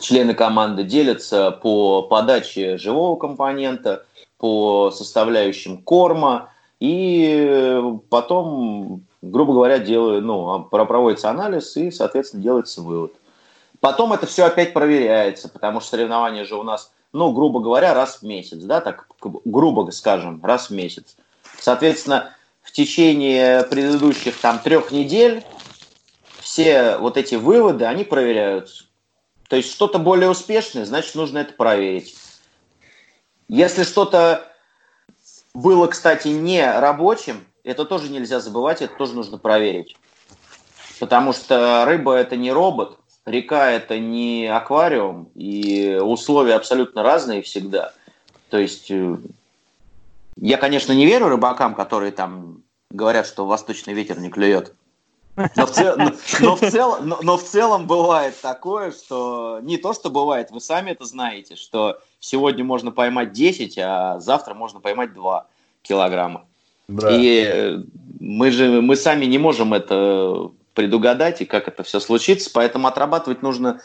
члены 0.00 0.34
команды 0.34 0.84
делятся 0.84 1.50
по 1.50 2.02
подаче 2.02 2.78
живого 2.78 3.16
компонента, 3.16 4.04
по 4.38 4.92
составляющим 4.92 5.78
корма, 5.82 6.50
и 6.78 7.82
потом, 8.08 9.02
грубо 9.20 9.52
говоря, 9.52 9.78
делаю, 9.78 10.22
ну, 10.22 10.62
проводится 10.62 11.28
анализ 11.28 11.76
и, 11.76 11.90
соответственно, 11.90 12.42
делается 12.42 12.82
вывод. 12.82 13.14
Потом 13.80 14.12
это 14.12 14.26
все 14.26 14.44
опять 14.44 14.72
проверяется, 14.72 15.48
потому 15.48 15.80
что 15.80 15.90
соревнования 15.90 16.44
же 16.44 16.56
у 16.56 16.62
нас, 16.62 16.92
ну, 17.12 17.32
грубо 17.32 17.58
говоря, 17.60 17.94
раз 17.94 18.18
в 18.18 18.22
месяц, 18.22 18.58
да, 18.58 18.80
так 18.80 19.08
грубо 19.44 19.90
скажем, 19.90 20.40
раз 20.44 20.70
в 20.70 20.74
месяц. 20.74 21.16
Соответственно, 21.60 22.34
в 22.62 22.72
течение 22.72 23.64
предыдущих 23.64 24.38
там 24.38 24.58
трех 24.60 24.90
недель 24.90 25.44
все 26.40 26.96
вот 26.98 27.16
эти 27.16 27.34
выводы, 27.34 27.84
они 27.84 28.04
проверяются. 28.04 28.84
То 29.48 29.56
есть 29.56 29.72
что-то 29.72 29.98
более 29.98 30.30
успешное, 30.30 30.84
значит, 30.84 31.14
нужно 31.14 31.38
это 31.38 31.54
проверить. 31.54 32.16
Если 33.48 33.82
что-то 33.82 34.52
было, 35.54 35.86
кстати, 35.86 36.28
не 36.28 36.64
рабочим, 36.70 37.46
это 37.64 37.84
тоже 37.84 38.10
нельзя 38.10 38.40
забывать, 38.40 38.82
это 38.82 38.94
тоже 38.94 39.14
нужно 39.14 39.38
проверить. 39.38 39.96
Потому 41.00 41.32
что 41.32 41.84
рыба– 41.86 42.14
это 42.16 42.36
не 42.36 42.52
робот, 42.52 42.98
река– 43.24 43.70
это 43.72 43.98
не 43.98 44.46
аквариум, 44.46 45.30
и 45.34 45.98
условия 46.02 46.54
абсолютно 46.54 47.02
разные 47.02 47.42
всегда. 47.42 47.92
То 48.50 48.58
есть 48.58 48.90
э, 48.90 49.16
я, 50.40 50.56
конечно, 50.56 50.92
не 50.92 51.06
верю 51.06 51.28
рыбакам, 51.28 51.74
которые 51.74 52.12
там 52.12 52.62
говорят, 52.90 53.26
что 53.26 53.46
восточный 53.46 53.94
ветер 53.94 54.18
не 54.18 54.30
клюет. 54.30 54.74
Но 55.54 55.66
в, 55.66 55.70
цел, 55.70 55.96
но, 55.96 56.12
но, 56.40 56.56
в 56.56 56.60
цел, 56.60 56.98
но, 57.00 57.18
но 57.22 57.36
в 57.36 57.44
целом 57.44 57.86
бывает 57.86 58.34
такое, 58.40 58.90
что 58.90 59.60
не 59.62 59.76
то, 59.76 59.92
что 59.92 60.10
бывает, 60.10 60.50
вы 60.50 60.60
сами 60.60 60.90
это 60.90 61.04
знаете, 61.04 61.54
что 61.54 62.00
сегодня 62.18 62.64
можно 62.64 62.90
поймать 62.90 63.32
10, 63.32 63.78
а 63.78 64.18
завтра 64.18 64.54
можно 64.54 64.80
поймать 64.80 65.14
2 65.14 65.46
килограмма. 65.82 66.44
Да. 66.88 67.10
И 67.10 67.44
э, 67.46 67.78
мы 68.18 68.50
же 68.50 68.80
мы 68.80 68.96
сами 68.96 69.26
не 69.26 69.38
можем 69.38 69.74
это 69.74 70.50
предугадать 70.74 71.40
и 71.42 71.44
как 71.44 71.68
это 71.68 71.84
все 71.84 72.00
случится, 72.00 72.50
поэтому 72.52 72.88
отрабатывать 72.88 73.42
нужно 73.42 73.80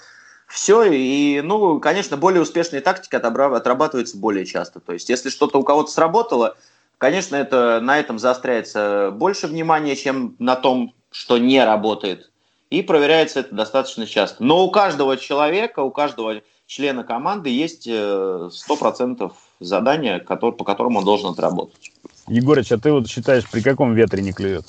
Все, 0.47 0.83
и, 0.83 1.41
ну, 1.41 1.79
конечно, 1.79 2.17
более 2.17 2.41
успешные 2.41 2.81
тактики 2.81 3.15
отрабатываются 3.15 4.17
более 4.17 4.45
часто. 4.45 4.79
То 4.79 4.93
есть, 4.93 5.09
если 5.09 5.29
что-то 5.29 5.59
у 5.59 5.63
кого-то 5.63 5.91
сработало, 5.91 6.57
конечно, 6.97 7.35
это, 7.35 7.79
на 7.81 7.99
этом 7.99 8.19
заостряется 8.19 9.11
больше 9.11 9.47
внимания, 9.47 9.95
чем 9.95 10.35
на 10.39 10.55
том, 10.55 10.93
что 11.11 11.37
не 11.37 11.63
работает. 11.63 12.31
И 12.69 12.81
проверяется 12.81 13.41
это 13.41 13.55
достаточно 13.55 14.05
часто. 14.05 14.43
Но 14.43 14.65
у 14.65 14.71
каждого 14.71 15.17
человека, 15.17 15.81
у 15.81 15.91
каждого 15.91 16.41
члена 16.65 17.03
команды 17.03 17.49
есть 17.49 17.87
100% 17.87 18.51
э, 18.51 19.29
задания, 19.59 20.19
по 20.19 20.63
которым 20.63 20.97
он 20.97 21.05
должен 21.05 21.29
отработать. 21.29 21.92
Егорыч, 22.27 22.71
а 22.71 22.77
ты 22.77 22.91
вот 22.91 23.09
считаешь, 23.09 23.49
при 23.49 23.61
каком 23.61 23.93
ветре 23.93 24.21
не 24.21 24.31
клюет? 24.31 24.65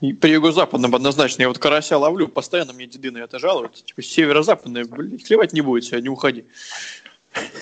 И 0.00 0.12
при 0.12 0.32
юго-западном 0.32 0.94
однозначно. 0.94 1.42
Я 1.42 1.48
вот 1.48 1.58
карася 1.58 1.96
ловлю, 1.96 2.28
постоянно 2.28 2.72
мне 2.72 2.86
деды 2.86 3.10
на 3.10 3.18
это 3.18 3.38
жалуются. 3.38 3.84
Типа 3.84 4.02
северо-западное, 4.02 4.84
блин, 4.84 5.18
клевать 5.18 5.52
не 5.52 5.62
будет 5.62 5.84
сегодня, 5.84 6.10
уходи. 6.10 6.44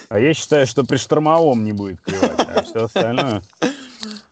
А 0.08 0.18
я 0.18 0.34
считаю, 0.34 0.66
что 0.66 0.84
при 0.84 0.96
штормовом 0.96 1.64
не 1.64 1.72
будет 1.72 2.00
клевать, 2.00 2.40
а 2.48 2.62
все 2.62 2.84
остальное... 2.84 3.42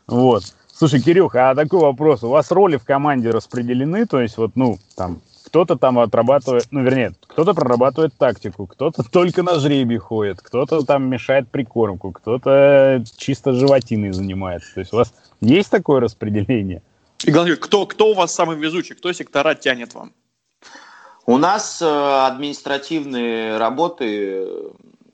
Вот. 0.06 0.42
Слушай, 0.72 1.00
Кирюх, 1.00 1.36
а 1.36 1.54
такой 1.54 1.78
вопрос. 1.78 2.24
У 2.24 2.28
вас 2.30 2.50
роли 2.50 2.76
в 2.76 2.84
команде 2.84 3.30
распределены? 3.30 4.06
То 4.06 4.20
есть 4.20 4.38
вот, 4.38 4.56
ну, 4.56 4.78
там, 4.96 5.20
кто-то 5.50 5.76
там 5.76 5.98
отрабатывает, 5.98 6.68
ну, 6.70 6.80
вернее, 6.82 7.12
кто-то 7.26 7.54
прорабатывает 7.54 8.14
тактику, 8.16 8.66
кто-то 8.66 9.02
только 9.10 9.42
на 9.42 9.58
жребий 9.58 9.98
ходит, 9.98 10.40
кто-то 10.40 10.82
там 10.82 11.10
мешает 11.10 11.48
прикормку, 11.50 12.12
кто-то 12.12 13.02
чисто 13.16 13.52
животиной 13.52 14.12
занимается. 14.12 14.74
То 14.74 14.80
есть 14.80 14.92
у 14.92 14.96
вас 14.96 15.12
есть 15.40 15.70
такое 15.70 16.00
распределение? 16.00 16.82
И 17.24 17.32
главное, 17.32 17.56
кто, 17.56 17.84
кто 17.86 18.12
у 18.12 18.14
вас 18.14 18.32
самый 18.32 18.56
везучий, 18.56 18.94
кто 18.94 19.12
сектора 19.12 19.54
тянет 19.54 19.92
вам? 19.92 20.12
У 21.26 21.36
нас 21.36 21.82
э, 21.82 21.86
административные 22.26 23.58
работы 23.58 24.46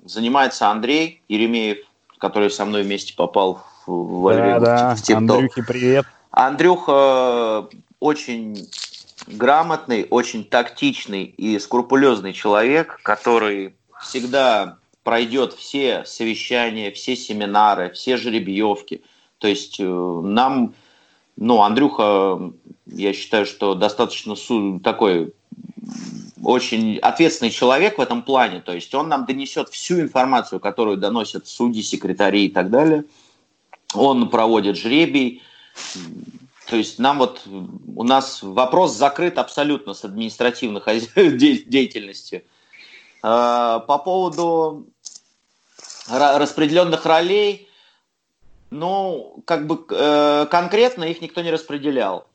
занимается 0.05 0.69
Андрей 0.69 1.23
Еремеев, 1.29 1.79
который 2.19 2.51
со 2.51 2.67
мной 2.67 2.83
вместе 2.83 3.15
попал 3.17 3.65
в, 3.87 3.91
в, 3.91 4.35
да, 4.35 4.61
да. 4.61 4.97
в 4.97 5.11
Андрюхе, 5.11 5.63
привет. 5.63 6.05
Андрюха 6.31 7.69
э, 7.73 7.77
очень 8.01 8.69
грамотный, 9.27 10.07
очень 10.11 10.45
тактичный 10.45 11.25
и 11.25 11.59
скрупулезный 11.59 12.33
человек, 12.33 13.01
который 13.03 13.75
всегда 14.01 14.79
пройдет 15.03 15.53
все 15.53 16.05
совещания, 16.05 16.91
все 16.91 17.17
семинары, 17.17 17.91
все 17.91 18.17
жеребьевки. 18.17 19.03
То 19.39 19.49
есть 19.49 19.77
э, 19.79 19.85
нам, 19.85 20.75
ну, 21.37 21.63
Андрюха, 21.63 22.53
я 22.87 23.13
считаю, 23.13 23.47
что 23.47 23.75
достаточно 23.75 24.35
такой 24.83 25.33
очень 26.43 26.99
ответственный 26.99 27.51
человек 27.51 27.99
в 27.99 28.01
этом 28.01 28.23
плане. 28.23 28.61
То 28.61 28.73
есть 28.73 28.95
он 28.95 29.09
нам 29.09 29.27
донесет 29.27 29.69
всю 29.69 30.01
информацию, 30.01 30.61
которую 30.61 30.97
доносят 30.97 31.47
судьи, 31.47 31.83
секретари 31.83 32.47
и 32.47 32.49
так 32.49 32.71
далее. 32.71 33.05
Он 33.95 34.29
проводит 34.29 34.77
жребий, 34.77 35.43
то 36.69 36.77
есть 36.77 36.99
нам 36.99 37.19
вот, 37.19 37.43
у 37.47 38.03
нас 38.03 38.43
вопрос 38.43 38.95
закрыт 38.95 39.39
абсолютно 39.39 39.95
с 39.95 40.05
административной 40.05 40.83
деятельности. 41.39 42.45
А, 43.23 43.81
по 43.81 43.99
поводу 43.99 44.87
распределенных 46.09 47.05
ролей, 47.07 47.69
ну, 48.71 49.43
как 49.45 49.67
бы 49.67 49.85
э, 49.91 50.47
конкретно 50.51 51.05
их 51.05 51.21
никто 51.21 51.41
не 51.41 51.51
распределял. 51.51 52.27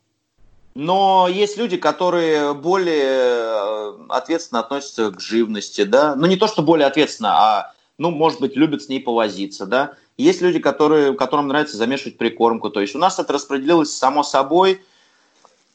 Но 0.74 1.28
есть 1.30 1.58
люди, 1.58 1.78
которые 1.78 2.54
более 2.54 3.04
э, 3.04 3.98
ответственно 4.10 4.62
относятся 4.62 5.12
к 5.12 5.20
живности, 5.20 5.84
да. 5.84 6.16
Ну, 6.16 6.28
не 6.28 6.38
то, 6.38 6.48
что 6.48 6.62
более 6.62 6.88
ответственно, 6.88 7.32
а, 7.34 7.74
ну, 7.98 8.12
может 8.12 8.40
быть, 8.40 8.56
любят 8.56 8.82
с 8.82 8.90
ней 8.90 9.02
повозиться, 9.02 9.66
да. 9.66 9.94
Есть 10.22 10.42
люди, 10.42 10.60
которые, 10.60 11.14
которым 11.14 11.48
нравится 11.48 11.78
замешивать 11.78 12.18
прикормку. 12.18 12.70
То 12.70 12.80
есть 12.80 12.96
у 12.96 13.00
нас 13.00 13.18
это 13.18 13.34
распределилось 13.34 13.92
само 13.92 14.24
собой. 14.24 14.82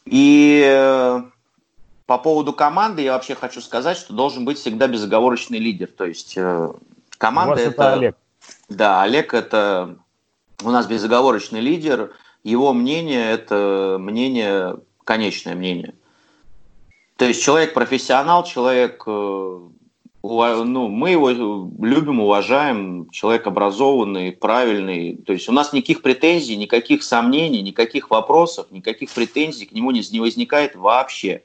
И 0.04 0.62
э, 0.64 1.22
по 2.06 2.18
поводу 2.18 2.52
команды 2.52 3.02
я 3.02 3.14
вообще 3.14 3.34
хочу 3.34 3.60
сказать, 3.60 3.96
что 3.96 4.14
должен 4.14 4.44
быть 4.44 4.58
всегда 4.58 4.86
безоговорочный 4.86 5.58
лидер. 5.58 5.88
То 5.88 6.04
есть 6.04 6.34
э, 6.36 6.70
команда 7.18 7.60
это... 7.60 7.70
это 7.70 7.92
Олег. 7.94 8.16
Да, 8.68 9.02
Олег 9.02 9.34
это 9.34 9.96
у 10.62 10.70
нас 10.70 10.86
безоговорочный 10.86 11.60
лидер. 11.60 12.12
Его 12.44 12.72
мнение 12.72 13.32
это 13.32 13.96
мнение, 13.98 14.76
конечное 15.02 15.56
мнение. 15.56 15.94
То 17.16 17.24
есть 17.24 17.42
человек 17.42 17.74
профессионал, 17.74 18.44
человек 18.44 19.02
э, 19.06 19.60
ну, 20.64 20.88
мы 20.88 21.10
его 21.10 21.30
любим, 21.30 22.20
уважаем, 22.20 23.08
человек 23.10 23.46
образованный, 23.46 24.32
правильный. 24.32 25.16
То 25.16 25.32
есть 25.32 25.48
у 25.48 25.52
нас 25.52 25.72
никаких 25.72 26.02
претензий, 26.02 26.56
никаких 26.56 27.02
сомнений, 27.02 27.62
никаких 27.62 28.10
вопросов, 28.10 28.66
никаких 28.70 29.10
претензий 29.10 29.66
к 29.66 29.72
нему 29.72 29.90
не, 29.90 30.02
не 30.10 30.20
возникает 30.20 30.74
вообще. 30.74 31.42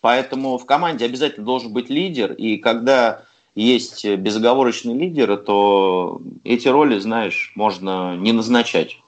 Поэтому 0.00 0.58
в 0.58 0.66
команде 0.66 1.06
обязательно 1.06 1.46
должен 1.46 1.72
быть 1.72 1.88
лидер, 1.88 2.32
и 2.32 2.58
когда 2.58 3.22
есть 3.54 4.04
безоговорочный 4.04 4.94
лидер, 4.94 5.36
то 5.36 6.20
эти 6.42 6.68
роли, 6.68 6.98
знаешь, 6.98 7.52
можно 7.54 8.16
не 8.16 8.32
назначать. 8.32 8.98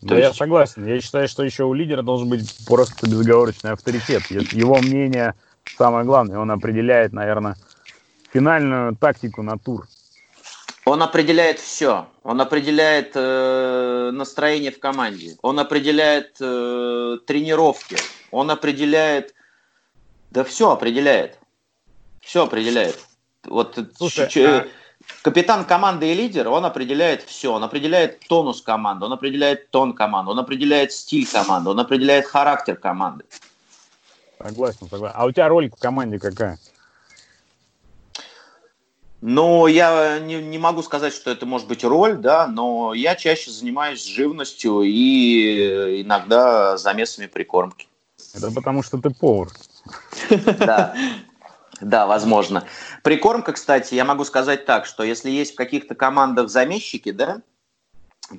Да, 0.00 0.16
есть... 0.16 0.28
я 0.28 0.34
согласен. 0.34 0.86
Я 0.86 1.00
считаю, 1.00 1.28
что 1.28 1.42
еще 1.42 1.64
у 1.64 1.74
лидера 1.74 2.02
должен 2.02 2.28
быть 2.28 2.56
просто 2.66 3.08
безоговорочный 3.08 3.72
авторитет. 3.72 4.22
Его 4.30 4.78
мнение 4.78 5.34
самое 5.76 6.04
главное. 6.04 6.38
Он 6.38 6.50
определяет, 6.50 7.12
наверное, 7.12 7.56
финальную 8.32 8.96
тактику 8.96 9.42
на 9.42 9.58
тур? 9.58 9.86
Он 10.84 11.02
определяет 11.02 11.60
все. 11.60 12.06
Он 12.24 12.40
определяет 12.40 13.12
э, 13.14 14.10
настроение 14.12 14.72
в 14.72 14.80
команде. 14.80 15.36
Он 15.42 15.60
определяет 15.60 16.36
э, 16.40 17.18
тренировки. 17.26 17.96
Он 18.30 18.50
определяет... 18.50 19.34
Да 20.30 20.42
все 20.42 20.72
определяет. 20.72 21.38
Все 22.20 22.44
определяет. 22.44 22.98
Вот 23.44 23.78
Слушай, 23.96 24.28
ч- 24.28 24.46
а... 24.46 24.66
капитан 25.22 25.64
команды 25.64 26.10
и 26.10 26.14
лидер, 26.14 26.48
он 26.48 26.64
определяет 26.64 27.22
все. 27.22 27.52
Он 27.52 27.62
определяет 27.62 28.20
тонус 28.20 28.62
команды, 28.62 29.04
он 29.04 29.12
определяет 29.12 29.70
тон 29.70 29.92
команды, 29.92 30.30
он 30.30 30.38
определяет 30.38 30.92
стиль 30.92 31.28
команды, 31.28 31.70
он 31.70 31.78
определяет 31.78 32.26
характер 32.26 32.76
команды. 32.76 33.24
Согласен, 34.42 34.88
согласен. 34.88 35.16
А 35.16 35.26
у 35.26 35.32
тебя 35.32 35.48
роль 35.48 35.70
в 35.70 35.76
команде 35.76 36.18
какая? 36.18 36.58
Но 39.22 39.68
я 39.68 40.18
не, 40.18 40.42
не 40.42 40.58
могу 40.58 40.82
сказать, 40.82 41.14
что 41.14 41.30
это 41.30 41.46
может 41.46 41.68
быть 41.68 41.84
роль, 41.84 42.16
да, 42.16 42.48
но 42.48 42.92
я 42.92 43.14
чаще 43.14 43.52
занимаюсь 43.52 44.04
живностью 44.04 44.82
и 44.82 46.02
иногда 46.02 46.76
замесами 46.76 47.26
прикормки. 47.26 47.86
Это 48.34 48.50
потому 48.50 48.82
что 48.82 48.98
ты 48.98 49.10
повар. 49.10 49.48
Да, 50.58 50.96
да, 51.80 52.06
возможно. 52.06 52.64
Прикормка, 53.04 53.52
кстати, 53.52 53.94
я 53.94 54.04
могу 54.04 54.24
сказать 54.24 54.66
так, 54.66 54.86
что 54.86 55.04
если 55.04 55.30
есть 55.30 55.52
в 55.52 55.56
каких-то 55.56 55.94
командах 55.94 56.48
замесчики, 56.48 57.12
да, 57.12 57.42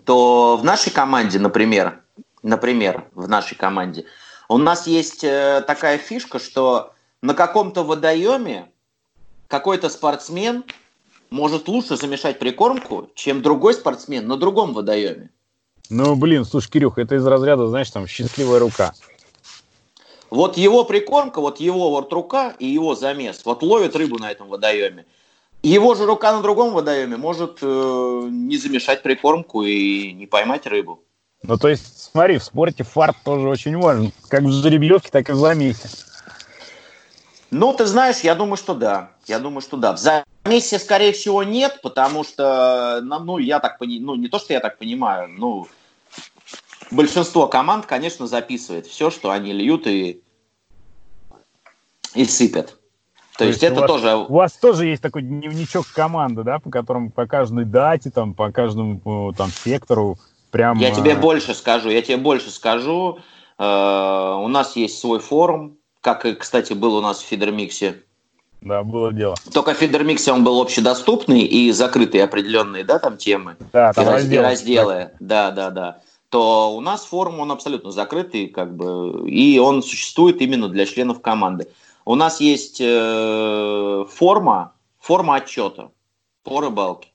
то 0.04 0.58
в 0.58 0.66
нашей 0.66 0.92
команде, 0.92 1.40
например, 1.40 2.02
например, 2.42 3.06
в 3.14 3.30
нашей 3.30 3.56
команде, 3.56 4.06
у 4.50 4.58
нас 4.58 4.86
есть 4.86 5.24
э, 5.24 5.64
такая 5.66 5.98
фишка, 5.98 6.40
что 6.40 6.94
на 7.22 7.34
каком-то 7.34 7.84
водоеме 7.84 8.70
какой-то 9.54 9.90
спортсмен 9.90 10.64
может 11.30 11.68
лучше 11.68 11.96
замешать 11.96 12.40
прикормку, 12.40 13.12
чем 13.14 13.44
другой 13.44 13.76
спортсмен 13.76 14.28
на 14.28 14.36
другом 14.36 14.74
водоеме. 14.74 15.30
Ну, 15.92 16.16
блин, 16.16 16.44
слушай, 16.44 16.72
Кирюх, 16.72 16.98
это 16.98 17.14
из 17.14 17.28
разряда, 17.28 17.68
знаешь, 17.68 17.92
там, 17.92 18.08
счастливая 18.08 18.60
рука. 18.60 18.94
Вот 20.32 20.58
его 20.58 20.86
прикормка, 20.86 21.40
вот 21.40 21.60
его 21.60 21.92
вот 21.92 22.12
рука 22.12 22.56
и 22.58 22.66
его 22.66 22.96
замес, 22.96 23.46
вот 23.46 23.62
ловит 23.62 23.96
рыбу 23.96 24.18
на 24.18 24.32
этом 24.32 24.48
водоеме. 24.48 25.06
Его 25.62 25.94
же 25.94 26.08
рука 26.08 26.34
на 26.34 26.42
другом 26.42 26.74
водоеме 26.74 27.18
может 27.18 27.60
э, 27.62 28.28
не 28.32 28.58
замешать 28.58 29.04
прикормку 29.04 29.62
и 29.62 30.14
не 30.14 30.26
поймать 30.26 30.66
рыбу. 30.66 31.04
Ну, 31.44 31.60
то 31.60 31.68
есть, 31.68 32.10
смотри, 32.12 32.40
в 32.40 32.44
спорте 32.44 32.84
фарт 32.84 33.18
тоже 33.24 33.48
очень 33.48 33.78
важен. 33.78 34.14
Как 34.30 34.42
в 34.42 34.52
жеребьевке, 34.52 35.10
так 35.12 35.30
и 35.30 35.34
в 35.34 35.36
замесе. 35.36 35.90
Ну, 37.54 37.72
ты 37.72 37.86
знаешь, 37.86 38.22
я 38.22 38.34
думаю, 38.34 38.58
что 38.58 38.74
да. 38.74 39.12
Я 39.28 39.38
думаю, 39.38 39.62
что 39.62 39.78
да. 39.78 39.94
В 39.94 40.00
замесе, 40.00 40.80
скорее 40.80 41.14
всего, 41.14 41.44
нет, 41.44 41.80
потому 41.84 42.24
что, 42.24 43.00
ну, 43.04 43.38
я 43.38 43.60
так 43.60 43.78
понимаю, 43.78 44.06
ну, 44.06 44.16
не 44.16 44.28
то, 44.28 44.40
что 44.40 44.54
я 44.54 44.60
так 44.60 44.80
понимаю, 44.80 45.30
ну, 45.30 45.68
большинство 46.90 47.48
команд, 47.48 47.86
конечно, 47.86 48.26
записывает 48.26 48.88
все, 48.88 49.12
что 49.12 49.30
они 49.30 49.54
льют 49.54 49.86
и, 49.86 50.22
и 52.16 52.26
сыпят. 52.26 52.80
То, 53.34 53.40
То 53.40 53.46
есть, 53.46 53.62
есть 53.62 53.72
это 53.72 53.82
вас, 53.82 53.88
тоже... 53.88 54.16
У 54.16 54.34
вас 54.34 54.54
тоже 54.54 54.88
есть 54.88 55.04
такой 55.04 55.22
дневничок 55.22 55.88
команды, 55.88 56.44
да, 56.44 56.58
по 56.58 56.72
которому 56.72 57.12
по 57.12 57.28
каждой 57.28 57.66
дате, 57.66 58.10
там, 58.10 58.34
по 58.34 58.52
каждому 58.52 59.34
там 59.38 59.52
сектору 59.52 60.18
прям... 60.50 60.80
Я 60.80 60.92
тебе 60.92 61.16
больше 61.16 61.54
скажу, 61.54 61.90
я 61.90 62.02
тебе 62.02 62.18
больше 62.18 62.50
скажу. 62.50 63.20
Э, 63.58 64.36
у 64.40 64.48
нас 64.48 64.76
есть 64.76 65.00
свой 65.00 65.20
форум, 65.20 65.78
как, 66.04 66.26
и, 66.26 66.34
кстати, 66.34 66.74
был 66.74 66.96
у 66.96 67.02
нас 67.02 67.22
в 67.22 67.26
Фидермиксе. 67.26 68.04
Да, 68.60 68.84
было 68.84 69.14
дело. 69.14 69.36
Только 69.54 69.74
в 69.74 69.78
Фидермиксе 69.78 70.34
он 70.34 70.44
был 70.44 70.62
общедоступный 70.62 71.42
и 71.42 71.72
закрытые 71.72 72.26
определенные, 72.26 72.84
да, 72.84 73.00
там 73.00 73.18
темы. 73.18 73.56
Да, 73.72 73.94
там 73.94 74.10
разделы. 74.10 74.44
разделы. 74.44 75.12
Да, 75.22 75.52
да, 75.52 75.70
да. 75.70 76.02
То 76.28 76.76
у 76.76 76.82
нас 76.82 77.06
форум, 77.06 77.40
он 77.40 77.52
абсолютно 77.52 77.92
закрытый, 77.92 78.48
как 78.48 78.76
бы, 78.76 79.30
и 79.30 79.58
он 79.60 79.82
существует 79.82 80.42
именно 80.42 80.68
для 80.68 80.86
членов 80.86 81.22
команды. 81.22 81.70
У 82.04 82.16
нас 82.16 82.42
есть 82.42 82.82
э, 82.82 84.06
форма, 84.10 84.74
форма 85.00 85.36
отчета 85.36 85.92
по 86.44 86.60
рыбалке. 86.60 87.10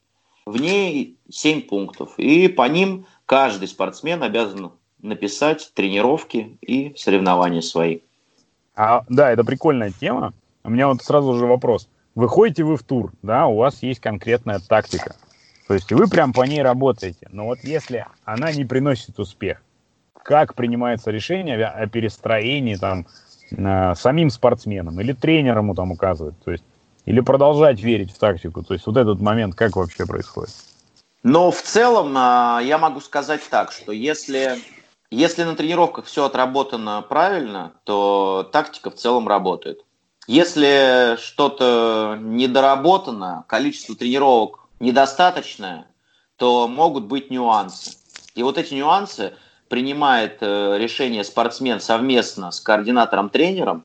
В 0.46 0.58
ней 0.58 1.18
7 1.28 1.62
пунктов. 1.62 2.14
И 2.16 2.48
по 2.48 2.66
ним 2.66 3.04
каждый 3.26 3.68
спортсмен 3.68 4.22
обязан 4.22 4.72
написать 5.02 5.72
тренировки 5.74 6.56
и 6.62 6.94
соревнования 6.96 7.60
свои. 7.60 8.00
А, 8.78 9.02
да, 9.08 9.32
это 9.32 9.42
прикольная 9.42 9.90
тема. 9.90 10.32
У 10.62 10.70
меня 10.70 10.86
вот 10.86 11.02
сразу 11.02 11.34
же 11.34 11.46
вопрос. 11.46 11.88
Выходите 12.14 12.62
вы 12.62 12.76
в 12.76 12.84
тур, 12.84 13.12
да, 13.22 13.48
у 13.48 13.56
вас 13.56 13.82
есть 13.82 14.00
конкретная 14.00 14.60
тактика. 14.60 15.16
То 15.66 15.74
есть 15.74 15.90
вы 15.92 16.06
прям 16.06 16.32
по 16.32 16.44
ней 16.44 16.62
работаете. 16.62 17.28
Но 17.32 17.46
вот 17.46 17.58
если 17.64 18.06
она 18.24 18.52
не 18.52 18.64
приносит 18.64 19.18
успех, 19.18 19.60
как 20.22 20.54
принимается 20.54 21.10
решение 21.10 21.66
о 21.66 21.88
перестроении 21.88 22.76
там 22.76 23.06
э, 23.50 23.94
самим 23.96 24.30
спортсменом 24.30 25.00
или 25.00 25.12
тренером 25.12 25.64
ему 25.64 25.74
там 25.74 25.90
указывать? 25.90 26.38
То 26.44 26.52
есть 26.52 26.64
или 27.04 27.18
продолжать 27.18 27.80
верить 27.80 28.12
в 28.12 28.18
тактику? 28.18 28.62
То 28.62 28.74
есть 28.74 28.86
вот 28.86 28.96
этот 28.96 29.20
момент 29.20 29.56
как 29.56 29.74
вообще 29.74 30.06
происходит? 30.06 30.54
Но 31.24 31.50
в 31.50 31.60
целом 31.62 32.14
а, 32.16 32.60
я 32.62 32.78
могу 32.78 33.00
сказать 33.00 33.40
так, 33.50 33.72
что 33.72 33.90
если, 33.90 34.58
если 35.10 35.44
на 35.44 35.56
тренировках 35.56 36.04
все 36.04 36.24
отработано 36.24 37.02
правильно, 37.02 37.72
то 37.84 38.48
тактика 38.52 38.90
в 38.90 38.94
целом 38.94 39.26
работает. 39.26 39.80
Если 40.26 41.16
что-то 41.20 42.18
недоработано, 42.20 43.44
количество 43.48 43.96
тренировок 43.96 44.68
недостаточное, 44.80 45.86
то 46.36 46.68
могут 46.68 47.04
быть 47.04 47.30
нюансы. 47.30 47.92
И 48.34 48.42
вот 48.42 48.58
эти 48.58 48.74
нюансы 48.74 49.32
принимает 49.68 50.38
э, 50.40 50.76
решение 50.78 51.24
спортсмен 51.24 51.80
совместно 51.80 52.50
с 52.50 52.60
координатором-тренером, 52.60 53.84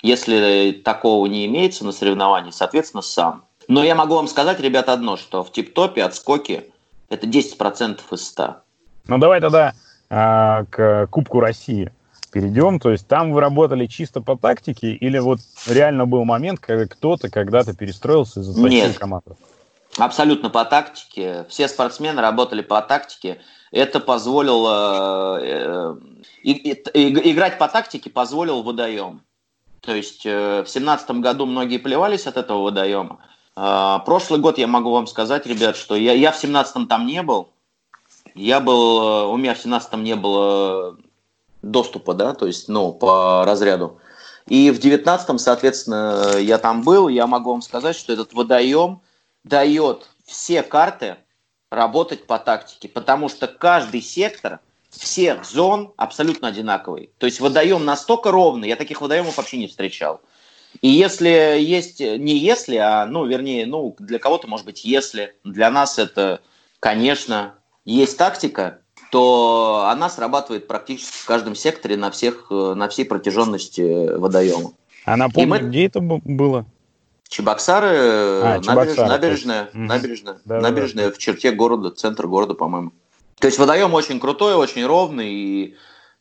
если 0.00 0.80
такого 0.84 1.26
не 1.26 1.46
имеется 1.46 1.84
на 1.84 1.92
соревновании, 1.92 2.50
соответственно, 2.50 3.02
сам. 3.02 3.44
Но 3.68 3.84
я 3.84 3.94
могу 3.94 4.14
вам 4.14 4.28
сказать, 4.28 4.58
ребят, 4.60 4.88
одно, 4.88 5.16
что 5.16 5.44
в 5.44 5.52
тип-топе 5.52 6.02
отскоки 6.02 6.72
это 7.08 7.26
10% 7.26 8.00
из 8.10 8.26
100. 8.26 8.56
Ну 9.08 9.18
давай 9.18 9.40
тогда 9.40 9.74
а, 10.14 10.66
к 10.68 11.06
Кубку 11.06 11.40
России 11.40 11.90
перейдем. 12.30 12.78
То 12.78 12.90
есть 12.90 13.08
там 13.08 13.32
вы 13.32 13.40
работали 13.40 13.86
чисто 13.86 14.20
по 14.20 14.36
тактике 14.36 14.92
или 14.92 15.18
вот 15.18 15.40
реально 15.66 16.04
был 16.04 16.24
момент, 16.24 16.60
когда 16.60 16.86
кто-то 16.86 17.30
когда-то 17.30 17.74
перестроился 17.74 18.40
и 18.40 18.42
затащил 18.42 18.92
команду? 18.94 19.38
Абсолютно 19.96 20.50
по 20.50 20.66
тактике. 20.66 21.46
Все 21.48 21.66
спортсмены 21.66 22.20
работали 22.20 22.60
по 22.60 22.82
тактике. 22.82 23.40
Это 23.70 24.00
позволило... 24.00 25.38
Э, 25.40 25.96
э, 26.44 26.50
играть 26.50 27.56
по 27.56 27.68
тактике 27.68 28.10
позволил 28.10 28.62
водоем. 28.62 29.22
То 29.80 29.94
есть 29.94 30.26
э, 30.26 30.62
в 30.62 30.68
семнадцатом 30.68 31.22
году 31.22 31.46
многие 31.46 31.78
плевались 31.78 32.26
от 32.26 32.36
этого 32.36 32.62
водоема. 32.64 33.18
Э, 33.56 33.98
прошлый 34.04 34.40
год 34.40 34.58
я 34.58 34.66
могу 34.66 34.92
вам 34.92 35.06
сказать, 35.06 35.46
ребят, 35.46 35.76
что 35.76 35.96
я, 35.96 36.12
я 36.12 36.32
в 36.32 36.36
семнадцатом 36.36 36.86
там 36.86 37.06
не 37.06 37.22
был. 37.22 37.48
Я 38.34 38.60
был, 38.60 39.02
э, 39.02 39.26
у 39.26 39.36
меня 39.36 39.54
в 39.54 39.58
семнадцатом 39.58 40.04
не 40.04 40.16
было 40.16 40.96
доступа, 41.62 42.14
да, 42.14 42.34
то 42.34 42.46
есть, 42.46 42.68
ну, 42.68 42.92
по 42.92 43.44
разряду. 43.44 43.98
И 44.46 44.70
в 44.70 44.78
девятнадцатом, 44.78 45.38
соответственно, 45.38 46.36
я 46.38 46.58
там 46.58 46.82
был. 46.82 47.08
Я 47.08 47.26
могу 47.26 47.50
вам 47.52 47.62
сказать, 47.62 47.96
что 47.96 48.12
этот 48.12 48.32
водоем 48.32 49.00
дает 49.44 50.10
все 50.26 50.62
карты 50.62 51.16
работать 51.70 52.26
по 52.26 52.38
тактике, 52.38 52.88
потому 52.88 53.28
что 53.28 53.46
каждый 53.46 54.02
сектор– 54.02 54.60
всех 54.92 55.44
зон 55.44 55.92
абсолютно 55.96 56.48
одинаковый. 56.48 57.10
То 57.18 57.26
есть 57.26 57.40
водоем 57.40 57.84
настолько 57.84 58.30
ровный, 58.30 58.68
я 58.68 58.76
таких 58.76 59.00
водоемов 59.00 59.36
вообще 59.36 59.56
не 59.56 59.66
встречал. 59.66 60.20
И 60.80 60.88
если 60.88 61.58
есть, 61.58 62.00
не 62.00 62.36
если, 62.38 62.76
а, 62.76 63.04
ну, 63.06 63.26
вернее, 63.26 63.66
ну, 63.66 63.94
для 63.98 64.18
кого-то, 64.18 64.48
может 64.48 64.64
быть, 64.64 64.84
если, 64.84 65.34
для 65.44 65.70
нас 65.70 65.98
это, 65.98 66.40
конечно, 66.80 67.54
есть 67.84 68.16
тактика, 68.18 68.80
то 69.10 69.86
она 69.88 70.08
срабатывает 70.08 70.66
практически 70.66 71.18
в 71.18 71.26
каждом 71.26 71.54
секторе 71.54 71.96
на, 71.96 72.10
всех, 72.10 72.50
на 72.50 72.88
всей 72.88 73.04
протяженности 73.04 74.16
водоема. 74.16 74.72
А 75.04 75.16
напомню, 75.16 75.50
мы... 75.50 75.58
где 75.58 75.86
это 75.86 76.00
было? 76.00 76.64
Чебоксары, 77.28 77.88
а, 77.88 78.60
набережная, 78.64 79.08
набережная, 79.08 79.64
угу. 79.64 79.78
набережная, 79.78 80.38
да, 80.44 80.60
набережная 80.60 81.08
да. 81.08 81.14
в 81.14 81.18
черте 81.18 81.50
города, 81.50 81.90
центр 81.90 82.26
города, 82.26 82.54
по-моему. 82.54 82.92
То 83.38 83.46
есть 83.46 83.58
водоем 83.58 83.94
очень 83.94 84.20
крутой, 84.20 84.54
очень 84.54 84.84
ровный, 84.84 85.32
и 85.32 85.76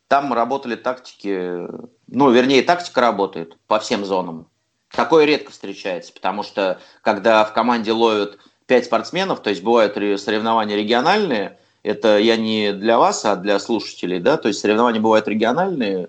там 0.08 0.34
работали 0.34 0.76
тактики, 0.76 1.68
ну, 2.08 2.32
вернее, 2.32 2.64
тактика 2.64 3.02
работает 3.02 3.58
по 3.68 3.80
всем 3.80 4.06
зонам. 4.06 4.48
Такое 4.90 5.26
редко 5.26 5.52
встречается, 5.52 6.12
потому 6.14 6.44
что 6.44 6.80
когда 7.02 7.46
в 7.46 7.54
команде 7.54 7.92
ловят 7.92 8.40
пять 8.72 8.86
спортсменов, 8.86 9.42
то 9.42 9.50
есть 9.50 9.64
бывают 9.64 9.96
соревнования 10.22 10.78
региональные, 10.78 11.58
это 11.84 12.18
я 12.18 12.38
не 12.38 12.72
для 12.72 12.98
вас, 12.98 13.26
а 13.26 13.36
для 13.36 13.60
слушателей, 13.60 14.22
да, 14.22 14.38
то 14.38 14.48
есть 14.48 14.62
соревнования 14.62 15.02
бывают 15.02 15.28
региональные, 15.28 16.08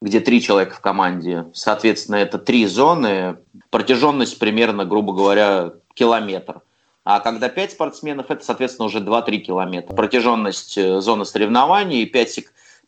где 0.00 0.20
три 0.20 0.40
человека 0.40 0.74
в 0.74 0.80
команде, 0.80 1.44
соответственно, 1.52 2.16
это 2.16 2.38
три 2.38 2.64
зоны, 2.64 3.36
протяженность 3.68 4.38
примерно, 4.38 4.86
грубо 4.86 5.12
говоря, 5.12 5.72
километр. 5.92 6.62
А 7.04 7.20
когда 7.20 7.50
5 7.50 7.72
спортсменов, 7.72 8.30
это, 8.30 8.42
соответственно, 8.42 8.86
уже 8.86 9.00
2-3 9.00 9.36
километра. 9.40 9.94
Протяженность 9.94 10.78
э, 10.78 11.02
зоны 11.02 11.26
соревнований, 11.26 12.06
5, 12.06 12.40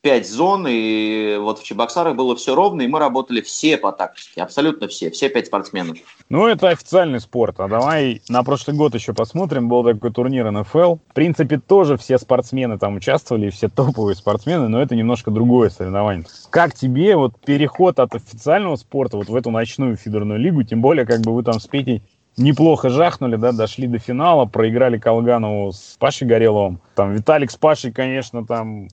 5 0.03 0.29
зон, 0.29 0.67
и 0.69 1.37
вот 1.39 1.59
в 1.59 1.65
Чебоксарах 1.65 2.17
было 2.17 2.35
все 2.35 2.55
ровно, 2.55 2.83
и 2.83 2.87
мы 2.87 2.99
работали 2.99 3.43
все 3.43 3.77
по 3.77 3.93
тактике, 3.93 4.43
абсолютно 4.43 4.89
все, 4.89 5.11
все 5.11 5.29
5 5.29 5.47
спортсменов. 5.47 5.99
Ну, 6.31 6.47
это 6.47 6.69
официальный 6.69 7.21
спорт, 7.21 7.61
а 7.61 7.69
давай 7.69 8.23
на 8.29 8.43
прошлый 8.43 8.77
год 8.77 8.95
еще 8.95 9.13
посмотрим, 9.13 9.69
был 9.69 9.85
такой 9.85 10.11
турнир 10.11 10.51
НФЛ. 10.51 10.95
В 10.95 11.15
принципе, 11.15 11.59
тоже 11.59 11.99
все 11.99 12.19
спортсмены 12.19 12.79
там 12.79 12.97
участвовали, 12.97 13.51
все 13.51 13.69
топовые 13.69 14.17
спортсмены, 14.17 14.69
но 14.69 14.81
это 14.81 14.97
немножко 14.97 15.31
другое 15.31 15.69
соревнование. 15.69 16.25
Как 16.49 16.75
тебе 16.75 17.17
вот 17.17 17.39
переход 17.39 17.99
от 17.99 18.15
официального 18.15 18.77
спорта 18.77 19.19
вот 19.19 19.29
в 19.29 19.35
эту 19.35 19.51
ночную 19.51 19.97
фидерную 19.97 20.39
лигу, 20.39 20.63
тем 20.63 20.81
более, 20.81 21.05
как 21.05 21.21
бы 21.21 21.35
вы 21.35 21.43
там 21.43 21.61
с 21.61 21.67
Петей 21.67 22.03
неплохо 22.37 22.89
жахнули, 22.89 23.37
да, 23.37 23.53
дошли 23.53 23.87
до 23.87 23.99
финала, 23.99 24.47
проиграли 24.47 24.99
Колганову 24.99 25.73
с 25.73 25.97
Пашей 25.99 26.27
Гореловым. 26.27 26.81
Там 26.95 27.13
Виталик 27.13 27.51
с 27.51 27.57
Пашей, 27.57 27.93
конечно, 27.93 28.47
там 28.47 28.89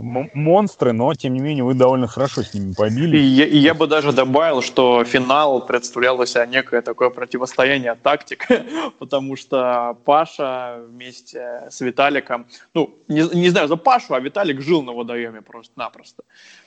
монстры, 0.00 0.92
но 0.92 1.14
тем 1.14 1.34
не 1.34 1.40
менее 1.40 1.64
вы 1.64 1.74
довольно 1.74 2.06
хорошо 2.06 2.42
с 2.42 2.54
ними 2.54 2.72
побили. 2.72 3.18
И 3.18 3.22
я, 3.22 3.46
и 3.46 3.58
я 3.58 3.74
бы 3.74 3.86
даже 3.86 4.12
добавил, 4.12 4.62
что 4.62 5.04
финал 5.04 5.66
представлял 5.66 6.24
себя 6.26 6.46
некое 6.46 6.82
такое 6.82 7.10
противостояние 7.10 7.94
тактик, 7.94 8.46
потому 8.98 9.36
что 9.36 9.96
Паша 10.04 10.82
вместе 10.88 11.68
с 11.70 11.80
Виталиком, 11.80 12.46
ну, 12.74 12.94
не, 13.08 13.22
не 13.34 13.50
знаю 13.50 13.68
за 13.68 13.76
Пашу, 13.76 14.14
а 14.14 14.20
Виталик 14.20 14.60
жил 14.60 14.82
на 14.82 14.92
водоеме 14.92 15.42
просто-напросто. 15.42 16.22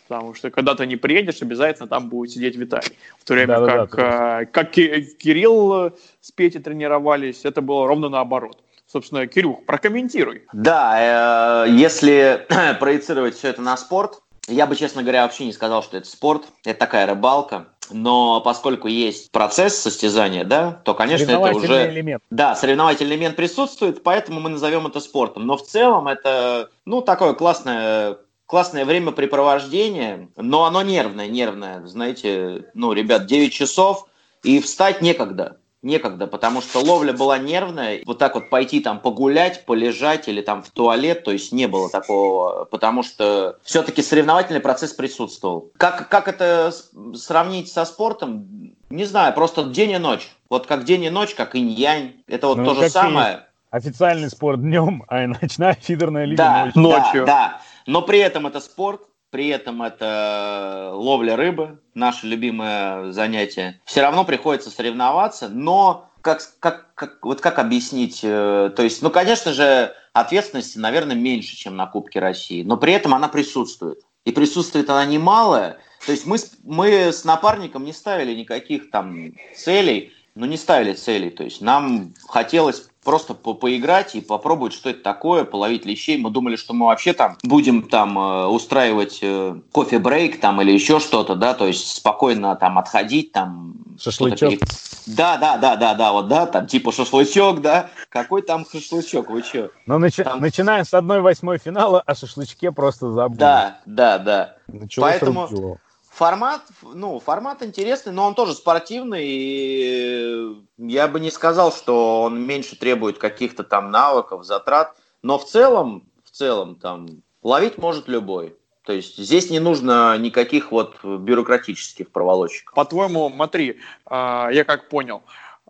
Потому 0.08 0.34
что 0.34 0.52
когда 0.52 0.76
ты 0.76 0.86
не 0.86 0.98
приедешь, 0.98 1.41
обязательно 1.41 1.88
там 1.88 2.10
будет 2.10 2.32
сидеть 2.32 2.56
Виталий. 2.56 2.98
В 3.19 3.24
то 3.26 3.34
время 3.34 3.60
да, 3.60 3.65
как, 3.65 3.96
да, 3.96 4.39
да, 4.39 4.46
как 4.46 4.72
Кирилл 4.72 5.93
с 6.22 6.32
Петей 6.32 6.62
тренировались, 6.62 7.46
это 7.46 7.62
было 7.62 7.88
ровно 7.88 8.10
наоборот. 8.10 8.60
Собственно, 8.94 9.26
Кирюх, 9.26 9.66
прокомментируй. 9.66 10.44
Да, 10.54 11.66
э, 11.66 11.72
если 11.72 12.46
проецировать 12.80 13.36
все 13.36 13.48
это 13.48 13.60
на 13.60 13.76
спорт, 13.76 14.22
я 14.48 14.68
бы, 14.68 14.76
честно 14.76 15.02
говоря, 15.02 15.24
вообще 15.24 15.46
не 15.46 15.52
сказал, 15.52 15.82
что 15.82 15.98
это 15.98 16.08
спорт. 16.08 16.44
Это 16.64 16.78
такая 16.78 17.08
рыбалка. 17.08 17.70
Но 17.90 18.40
поскольку 18.42 18.88
есть 18.88 19.32
процесс 19.32 19.80
состязания, 19.80 20.44
да, 20.44 20.80
то, 20.86 20.94
конечно, 20.94 21.32
это 21.32 21.56
уже... 21.56 21.90
элемент. 21.90 22.22
Да, 22.30 22.56
соревновательный 22.56 23.16
элемент 23.16 23.36
присутствует, 23.36 24.04
поэтому 24.04 24.40
мы 24.40 24.52
назовем 24.52 24.86
это 24.86 25.00
спортом. 25.00 25.48
Но 25.48 25.58
в 25.58 25.64
целом 25.64 26.08
это, 26.08 26.70
ну, 26.86 27.02
такое 27.02 27.34
классное 27.34 28.18
классное 28.46 28.86
времяпрепровождение, 28.86 30.30
но 30.36 30.66
оно 30.66 30.84
нервное, 30.84 31.28
нервное. 31.28 31.84
Знаете, 31.88 32.70
ну, 32.76 32.94
ребят, 32.94 33.26
9 33.26 33.52
часов, 33.52 34.08
и 34.44 34.60
встать 34.60 35.02
некогда 35.02 35.58
некогда, 35.84 36.28
потому 36.28 36.62
что 36.62 36.80
ловля 36.80 37.14
была 37.14 37.38
нервная. 37.38 38.02
Вот 38.06 38.18
так 38.18 38.36
вот 38.36 38.50
пойти 38.50 38.80
там 38.80 39.00
погулять, 39.00 39.66
полежать 39.66 40.28
или 40.28 40.42
там 40.42 40.64
в 40.64 40.70
туалет, 40.70 41.24
то 41.24 41.32
есть 41.32 41.52
не 41.52 41.68
было 41.68 41.90
такого, 41.90 42.66
потому 42.66 43.04
что 43.04 43.58
все-таки 43.64 44.02
соревновательный 44.02 44.62
процесс 44.62 44.94
присутствовал. 44.94 45.72
Как, 45.78 46.10
как 46.10 46.28
это 46.28 46.74
сравнить 47.16 47.72
со 47.72 47.86
спортом? 47.86 48.74
Не 48.90 49.06
знаю, 49.06 49.34
просто 49.34 49.64
день 49.64 49.92
и 49.92 49.98
ночь. 49.98 50.30
Вот 50.50 50.68
как 50.68 50.86
день 50.86 51.04
и 51.04 51.10
ночь, 51.10 51.34
как 51.34 51.56
инь-янь. 51.56 52.24
Это 52.28 52.48
вот 52.48 52.58
ну, 52.58 52.66
то 52.66 52.76
же 52.76 52.90
самое. 52.90 53.48
Официальный 53.72 54.30
спорт 54.30 54.62
днем, 54.62 55.04
а 55.08 55.28
ночная 55.42 55.78
фидерная 55.80 56.26
лига 56.26 56.38
да, 56.38 56.72
ночью. 56.76 57.26
Да, 57.26 57.58
да. 57.58 57.62
Но 57.86 58.02
при 58.02 58.20
этом 58.20 58.48
это 58.48 58.60
спорт, 58.60 59.02
при 59.34 59.48
этом 59.48 59.82
это 59.82 60.92
ловля 60.94 61.36
рыбы, 61.36 61.80
наше 61.96 62.28
любимое 62.28 63.12
занятие. 63.12 63.82
Все 63.84 64.02
равно 64.02 64.26
приходится 64.26 64.70
соревноваться, 64.70 65.50
но 65.50 66.08
как, 66.22 66.44
как, 66.60 66.94
как, 66.94 67.26
вот 67.26 67.42
как 67.42 67.58
объяснить? 67.58 68.20
Э, 68.22 68.70
то 68.76 68.84
есть, 68.84 69.02
ну, 69.02 69.10
конечно 69.10 69.52
же, 69.52 69.92
ответственности, 70.14 70.78
наверное, 70.78 71.16
меньше, 71.16 71.56
чем 71.56 71.76
на 71.76 71.88
Кубке 71.88 72.20
России, 72.20 72.62
но 72.62 72.78
при 72.78 72.94
этом 72.94 73.16
она 73.16 73.28
присутствует. 73.28 74.02
И 74.24 74.32
присутствует 74.32 74.88
она 74.92 75.04
немалая. 75.04 75.80
То 76.06 76.12
есть 76.12 76.28
мы, 76.28 76.38
мы 76.64 77.12
с 77.12 77.26
напарником 77.26 77.86
не 77.86 77.94
ставили 77.94 78.36
никаких 78.36 78.92
там 78.92 79.34
целей, 79.56 80.14
ну, 80.36 80.46
не 80.46 80.58
ставили 80.58 80.94
целей. 80.94 81.32
То 81.32 81.44
есть 81.44 81.60
нам 81.60 82.14
хотелось 82.28 82.88
просто 83.04 83.34
по 83.34 83.54
поиграть 83.54 84.16
и 84.16 84.22
попробовать, 84.22 84.74
что 84.74 84.89
это 84.89 85.01
такое, 85.04 85.43
половить 85.43 85.86
лещей. 85.86 86.18
Мы 86.18 86.30
думали, 86.30 86.56
что 86.56 86.74
мы 86.74 86.88
вообще 86.88 87.14
там 87.14 87.38
будем 87.43 87.84
там 87.84 88.18
э, 88.18 88.45
устраивать 88.47 89.20
э, 89.22 89.56
кофе-брейк 89.72 90.39
там 90.39 90.62
или 90.62 90.72
еще 90.72 90.99
что-то, 90.99 91.36
да, 91.36 91.54
то 91.54 91.68
есть 91.68 91.95
спокойно 91.95 92.56
там 92.56 92.78
отходить, 92.78 93.32
там... 93.32 93.76
Шашлычок. 93.99 94.60
Да, 95.06 95.38
да, 95.38 95.58
да, 95.58 95.76
да, 95.76 95.93
да, 95.93 96.12
вот, 96.12 96.28
да, 96.28 96.45
там 96.45 96.66
типа 96.66 96.91
шашлычок, 96.91 97.62
да. 97.62 97.89
Какой 98.10 98.41
там 98.41 98.66
шашлычок, 98.70 99.30
вы 99.30 99.43
что? 99.43 99.70
Ну, 99.86 99.99
начи... 99.99 100.24
там... 100.24 100.39
начинаем 100.39 100.86
с 100.86 100.93
одной 100.93 101.22
восьмой 101.22 101.60
финала, 101.60 102.01
о 102.01 102.16
шашлычке 102.16 102.72
просто 102.72 103.12
забыли. 103.12 103.39
Да, 103.39 103.80
да, 103.86 104.18
да. 104.18 104.56
Началось 104.68 105.12
Поэтому... 105.12 105.43
Раздело. 105.43 105.78
Формат, 106.14 106.61
ну, 106.84 107.20
формат 107.20 107.64
интересный, 107.64 108.14
но 108.14 108.28
он 108.28 108.36
тоже 108.36 108.53
спортивный, 108.53 109.26
и 109.26 110.64
я 110.78 111.07
бы 111.07 111.20
не 111.20 111.32
сказал, 111.32 111.74
что 111.74 112.22
он 112.22 112.39
меньше 112.39 112.78
требует 112.78 113.18
каких-то 113.18 113.64
там 113.64 113.89
навыков, 113.89 114.45
затрат, 114.45 114.95
но 115.24 115.39
в 115.39 115.45
целом, 115.45 116.07
в 116.24 116.30
целом, 116.30 116.76
там, 116.76 117.07
ловить 117.41 117.80
может 117.80 118.07
любой. 118.07 118.55
То 118.84 118.93
есть 118.93 119.18
здесь 119.18 119.49
не 119.49 119.59
нужно 119.59 120.16
никаких 120.20 120.72
вот 120.72 121.03
бюрократических 121.03 122.11
проволочек. 122.11 122.74
По-твоему, 122.74 123.32
смотри, 123.34 123.80
а, 124.05 124.49
я 124.51 124.66
как 124.66 124.89
понял, 124.89 125.24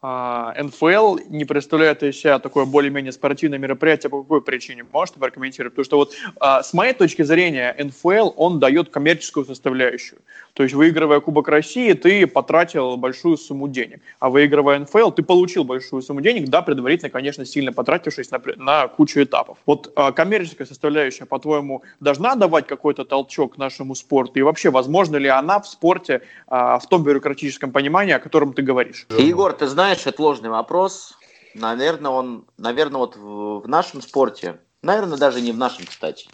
а, 0.05 0.53
НФЛ 0.61 1.17
не 1.29 1.45
представляет 1.45 2.03
из 2.03 2.19
себя 2.19 2.37
такое 2.37 2.65
более-менее 2.65 3.13
спортивное 3.13 3.57
мероприятие 3.57 4.09
по 4.09 4.21
какой 4.21 4.41
причине? 4.41 4.85
Можете 4.91 5.17
прокомментировать? 5.17 5.73
Потому 5.73 5.85
что 5.85 5.97
вот 5.97 6.13
а, 6.41 6.61
с 6.61 6.73
моей 6.73 6.91
точки 6.91 7.21
зрения 7.21 7.73
НФЛ, 7.79 8.31
он 8.35 8.59
дает 8.59 8.89
коммерческую 8.89 9.45
составляющую. 9.45 10.19
То 10.55 10.63
есть, 10.63 10.75
выигрывая 10.75 11.21
Кубок 11.21 11.47
России, 11.47 11.93
ты 11.93 12.27
потратил 12.27 12.97
большую 12.97 13.37
сумму 13.37 13.69
денег. 13.69 14.01
А 14.19 14.29
выигрывая 14.29 14.79
НФЛ, 14.79 15.11
ты 15.11 15.23
получил 15.23 15.63
большую 15.63 16.01
сумму 16.01 16.19
денег, 16.19 16.49
да, 16.49 16.61
предварительно, 16.61 17.09
конечно, 17.09 17.45
сильно 17.45 17.71
потратившись 17.71 18.29
на, 18.29 18.41
на 18.57 18.89
кучу 18.89 19.23
этапов. 19.23 19.57
Вот 19.65 19.93
а, 19.95 20.11
коммерческая 20.11 20.67
составляющая, 20.67 21.25
по-твоему, 21.25 21.81
должна 22.01 22.35
давать 22.35 22.67
какой-то 22.67 23.05
толчок 23.05 23.57
нашему 23.57 23.95
спорту? 23.95 24.37
И 24.37 24.41
вообще, 24.41 24.69
возможно 24.69 25.15
ли 25.15 25.29
она 25.29 25.61
в 25.61 25.67
спорте 25.67 26.21
в 26.47 26.83
том 26.89 27.03
бюрократическом 27.03 27.71
понимании, 27.71 28.13
о 28.13 28.19
котором 28.19 28.53
ты 28.53 28.61
говоришь? 28.61 29.07
Егор, 29.17 29.53
ты 29.53 29.65
знаешь, 29.67 29.92
это 30.05 30.21
ложный 30.21 30.49
вопрос. 30.49 31.13
Наверное, 31.53 32.11
он, 32.11 32.45
наверное, 32.57 32.99
вот 32.99 33.15
в, 33.15 33.59
в 33.61 33.67
нашем 33.67 34.01
спорте, 34.01 34.59
наверное, 34.81 35.17
даже 35.17 35.41
не 35.41 35.51
в 35.51 35.57
нашем, 35.57 35.85
кстати, 35.85 36.27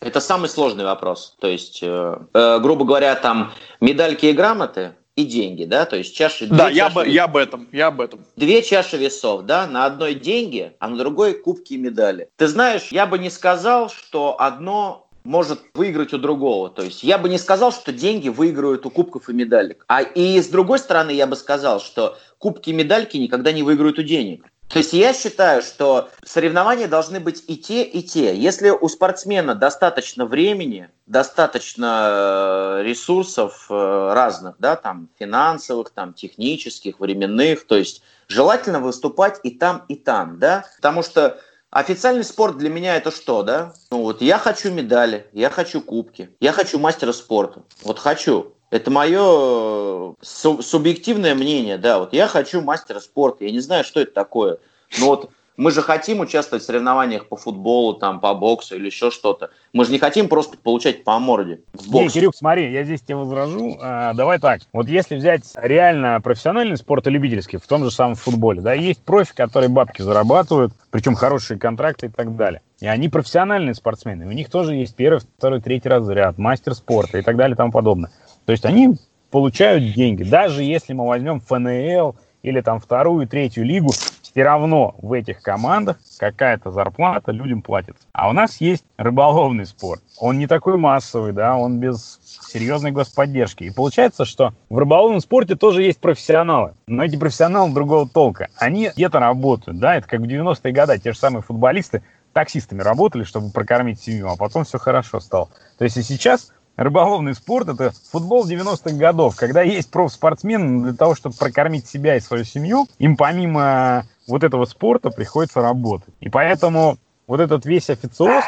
это 0.00 0.20
самый 0.20 0.48
сложный 0.48 0.84
вопрос. 0.84 1.36
То 1.40 1.48
есть, 1.48 1.80
э, 1.82 2.18
э, 2.32 2.58
грубо 2.60 2.84
говоря, 2.84 3.14
там 3.14 3.52
медальки 3.80 4.26
и 4.26 4.32
грамоты 4.32 4.94
и 5.16 5.24
деньги, 5.24 5.64
да, 5.64 5.84
то 5.84 5.96
есть 5.96 6.14
чаши. 6.14 6.46
Да, 6.46 6.68
я, 6.68 6.84
чаши, 6.84 6.94
бы, 6.94 7.08
я 7.08 7.24
об 7.24 7.36
этом, 7.36 7.68
я 7.72 7.88
об 7.88 8.00
этом. 8.00 8.24
Две 8.36 8.62
чаши 8.62 8.96
весов, 8.96 9.42
да, 9.42 9.66
на 9.66 9.84
одной 9.84 10.14
деньги, 10.14 10.74
а 10.78 10.88
на 10.88 10.96
другой 10.96 11.34
кубки 11.34 11.72
и 11.72 11.76
медали. 11.76 12.28
Ты 12.36 12.46
знаешь, 12.46 12.92
я 12.92 13.06
бы 13.06 13.18
не 13.18 13.30
сказал, 13.30 13.90
что 13.90 14.40
одно 14.40 15.07
может 15.28 15.60
выиграть 15.74 16.14
у 16.14 16.18
другого. 16.18 16.70
То 16.70 16.82
есть 16.82 17.02
я 17.02 17.18
бы 17.18 17.28
не 17.28 17.38
сказал, 17.38 17.70
что 17.70 17.92
деньги 17.92 18.30
выигрывают 18.30 18.86
у 18.86 18.90
кубков 18.90 19.28
и 19.28 19.34
медалек. 19.34 19.84
А 19.86 20.00
и 20.00 20.40
с 20.40 20.48
другой 20.48 20.78
стороны, 20.78 21.10
я 21.10 21.26
бы 21.26 21.36
сказал, 21.36 21.80
что 21.80 22.18
кубки 22.38 22.70
и 22.70 22.72
медальки 22.72 23.18
никогда 23.18 23.52
не 23.52 23.62
выиграют 23.62 23.98
у 23.98 24.02
денег. 24.02 24.46
То 24.68 24.78
есть 24.78 24.92
я 24.92 25.12
считаю, 25.14 25.62
что 25.62 26.10
соревнования 26.24 26.88
должны 26.88 27.20
быть 27.20 27.42
и 27.46 27.56
те, 27.56 27.84
и 27.84 28.02
те. 28.02 28.34
Если 28.36 28.70
у 28.70 28.88
спортсмена 28.88 29.54
достаточно 29.54 30.26
времени, 30.26 30.90
достаточно 31.06 32.80
э, 32.80 32.82
ресурсов 32.84 33.66
э, 33.70 34.12
разных, 34.12 34.56
да, 34.58 34.76
там 34.76 35.08
финансовых, 35.18 35.90
там 35.90 36.12
технических, 36.12 37.00
временных, 37.00 37.66
то 37.66 37.76
есть 37.76 38.02
желательно 38.28 38.80
выступать 38.80 39.40
и 39.42 39.50
там, 39.50 39.84
и 39.88 39.94
там, 39.94 40.38
да, 40.38 40.66
потому 40.76 41.02
что 41.02 41.40
Официальный 41.70 42.24
спорт 42.24 42.56
для 42.56 42.70
меня 42.70 42.96
это 42.96 43.10
что, 43.10 43.42
да? 43.42 43.74
Ну 43.90 44.02
вот 44.02 44.22
я 44.22 44.38
хочу 44.38 44.72
медали, 44.72 45.26
я 45.32 45.50
хочу 45.50 45.82
кубки, 45.82 46.30
я 46.40 46.52
хочу 46.52 46.78
мастера 46.78 47.12
спорта. 47.12 47.62
Вот 47.82 47.98
хочу. 47.98 48.54
Это 48.70 48.90
мое 48.90 49.20
э, 49.20 50.14
суб- 50.22 50.62
субъективное 50.62 51.34
мнение, 51.34 51.76
да. 51.76 51.98
Вот 51.98 52.14
я 52.14 52.26
хочу 52.26 52.62
мастера 52.62 53.00
спорта. 53.00 53.44
Я 53.44 53.50
не 53.50 53.60
знаю, 53.60 53.84
что 53.84 54.00
это 54.00 54.12
такое. 54.12 54.58
Но 54.98 55.06
вот 55.06 55.30
мы 55.58 55.72
же 55.72 55.82
хотим 55.82 56.20
участвовать 56.20 56.62
в 56.62 56.66
соревнованиях 56.66 57.26
по 57.26 57.36
футболу, 57.36 57.94
там, 57.94 58.20
по 58.20 58.32
боксу 58.32 58.76
или 58.76 58.86
еще 58.86 59.10
что-то. 59.10 59.50
Мы 59.72 59.84
же 59.84 59.90
не 59.90 59.98
хотим 59.98 60.28
просто 60.28 60.56
получать 60.56 61.02
по 61.02 61.18
морде. 61.18 61.60
Не, 61.88 62.08
Кирюк, 62.08 62.36
смотри, 62.36 62.72
я 62.72 62.84
здесь 62.84 63.02
тебе 63.02 63.16
возражу. 63.16 63.76
А, 63.80 64.14
давай 64.14 64.38
так. 64.38 64.60
Вот 64.72 64.88
если 64.88 65.16
взять 65.16 65.42
реально 65.56 66.20
профессиональный 66.22 66.76
спорт 66.76 67.08
и 67.08 67.10
любительский, 67.10 67.56
в 67.56 67.66
том 67.66 67.82
же 67.82 67.90
самом 67.90 68.14
футболе, 68.14 68.60
да, 68.60 68.72
есть 68.72 69.02
профи, 69.02 69.34
которые 69.34 69.68
бабки 69.68 70.00
зарабатывают, 70.00 70.72
причем 70.90 71.16
хорошие 71.16 71.58
контракты 71.58 72.06
и 72.06 72.08
так 72.08 72.36
далее. 72.36 72.62
И 72.78 72.86
они 72.86 73.08
профессиональные 73.08 73.74
спортсмены. 73.74 74.26
У 74.26 74.32
них 74.32 74.50
тоже 74.50 74.76
есть 74.76 74.94
первый, 74.94 75.18
второй, 75.38 75.60
третий 75.60 75.88
разряд, 75.88 76.38
мастер 76.38 76.76
спорта 76.76 77.18
и 77.18 77.22
так 77.22 77.36
далее 77.36 77.54
и 77.54 77.56
тому 77.56 77.72
подобное. 77.72 78.12
То 78.46 78.52
есть 78.52 78.64
они 78.64 78.94
получают 79.32 79.92
деньги. 79.92 80.22
Даже 80.22 80.62
если 80.62 80.92
мы 80.92 81.04
возьмем 81.08 81.40
ФНЛ 81.40 82.14
или 82.44 82.60
там 82.60 82.78
вторую, 82.78 83.26
третью 83.26 83.64
лигу, 83.64 83.90
все 84.38 84.44
равно 84.44 84.94
в 85.02 85.14
этих 85.14 85.42
командах 85.42 85.96
какая-то 86.16 86.70
зарплата 86.70 87.32
людям 87.32 87.60
платится. 87.60 88.06
А 88.12 88.28
у 88.28 88.32
нас 88.32 88.60
есть 88.60 88.84
рыболовный 88.96 89.66
спорт. 89.66 90.00
Он 90.16 90.38
не 90.38 90.46
такой 90.46 90.78
массовый, 90.78 91.32
да, 91.32 91.56
он 91.56 91.80
без 91.80 92.20
серьезной 92.22 92.92
господдержки. 92.92 93.64
И 93.64 93.70
получается, 93.72 94.24
что 94.24 94.54
в 94.70 94.78
рыболовном 94.78 95.18
спорте 95.18 95.56
тоже 95.56 95.82
есть 95.82 95.98
профессионалы. 95.98 96.74
Но 96.86 97.02
эти 97.02 97.16
профессионалы 97.16 97.74
другого 97.74 98.08
толка. 98.08 98.46
Они 98.56 98.92
где-то 98.94 99.18
работают, 99.18 99.80
да, 99.80 99.96
это 99.96 100.06
как 100.06 100.20
в 100.20 100.24
90-е 100.26 100.72
годы 100.72 101.00
те 101.00 101.12
же 101.12 101.18
самые 101.18 101.42
футболисты 101.42 102.04
таксистами 102.32 102.82
работали, 102.82 103.24
чтобы 103.24 103.50
прокормить 103.50 104.00
семью, 104.00 104.28
а 104.28 104.36
потом 104.36 104.62
все 104.62 104.78
хорошо 104.78 105.18
стало. 105.18 105.48
То 105.78 105.84
есть 105.84 105.96
и 105.96 106.02
сейчас 106.02 106.52
рыболовный 106.78 107.34
спорт– 107.34 107.68
это 107.70 107.92
футбол 108.10 108.48
90-х 108.48 108.96
годов, 108.96 109.36
когда 109.36 109.62
есть 109.62 109.90
профспортсмены 109.90 110.84
для 110.84 110.94
того, 110.94 111.14
чтобы 111.14 111.34
прокормить 111.34 111.86
себя 111.86 112.16
и 112.16 112.20
свою 112.20 112.44
семью, 112.44 112.86
им 112.98 113.16
помимо 113.16 114.06
вот 114.26 114.44
этого 114.44 114.64
спорта 114.64 115.10
приходится 115.10 115.60
работать. 115.60 116.14
И 116.20 116.30
поэтому 116.30 116.96
вот 117.26 117.40
этот 117.40 117.66
весь 117.66 117.90
официоз, 117.90 118.44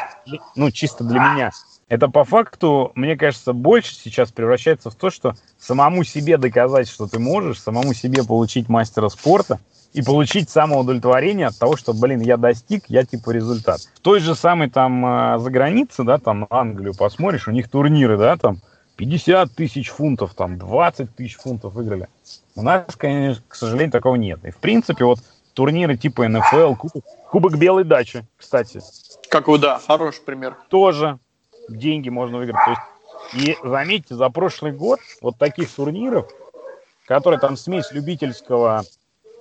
ну, 0.55 0.71
чисто 0.71 1.03
для 1.03 1.19
меня, 1.19 1.51
это 1.89 2.07
по 2.07 2.23
факту, 2.23 2.93
мне 2.95 3.17
кажется, 3.17 3.51
больше 3.51 3.93
сейчас 3.95 4.31
превращается 4.31 4.89
в 4.89 4.95
то, 4.95 5.09
что 5.09 5.35
самому 5.59 6.05
себе 6.05 6.37
доказать, 6.37 6.87
что 6.87 7.07
ты 7.07 7.19
можешь, 7.19 7.61
самому 7.61 7.93
себе 7.93 8.23
получить 8.23 8.69
мастера 8.69 9.09
спорта– 9.09 9.59
и 9.93 10.01
получить 10.01 10.49
самоудовлетворение 10.49 11.47
от 11.47 11.57
того, 11.57 11.75
что, 11.75 11.93
блин, 11.93 12.21
я 12.21 12.37
достиг, 12.37 12.85
я 12.87 13.03
типа 13.03 13.31
результат. 13.31 13.81
В 13.95 13.99
той 13.99 14.19
же 14.19 14.35
самой 14.35 14.69
там 14.69 15.05
а, 15.05 15.37
за 15.37 15.49
границе, 15.49 16.03
да, 16.03 16.17
там 16.17 16.47
Англию 16.49 16.95
посмотришь, 16.95 17.47
у 17.47 17.51
них 17.51 17.69
турниры, 17.69 18.17
да, 18.17 18.37
там 18.37 18.59
50 18.95 19.53
тысяч 19.53 19.89
фунтов, 19.89 20.33
там 20.33 20.57
20 20.57 21.15
тысяч 21.15 21.37
фунтов 21.37 21.73
выиграли. 21.73 22.07
У 22.55 22.61
нас, 22.61 22.95
конечно, 22.95 23.43
к 23.47 23.55
сожалению, 23.55 23.91
такого 23.91 24.15
нет. 24.15 24.43
И 24.45 24.51
в 24.51 24.57
принципе 24.57 25.05
вот 25.05 25.19
турниры 25.53 25.97
типа 25.97 26.27
НФЛ, 26.27 26.75
Кубок, 26.75 27.03
Кубок 27.29 27.57
Белой 27.57 27.83
Дачи, 27.83 28.25
кстати. 28.37 28.81
Как 29.29 29.47
вы, 29.47 29.57
да, 29.57 29.79
хороший 29.79 30.21
пример. 30.21 30.55
Тоже 30.69 31.19
деньги 31.69 32.09
можно 32.09 32.37
выиграть. 32.37 32.63
То 32.65 32.71
есть, 32.71 32.81
и 33.47 33.57
заметьте, 33.67 34.15
за 34.15 34.29
прошлый 34.29 34.71
год 34.71 34.99
вот 35.21 35.37
таких 35.37 35.69
турниров, 35.69 36.29
которые 37.07 37.39
там 37.39 37.57
смесь 37.57 37.91
любительского 37.91 38.83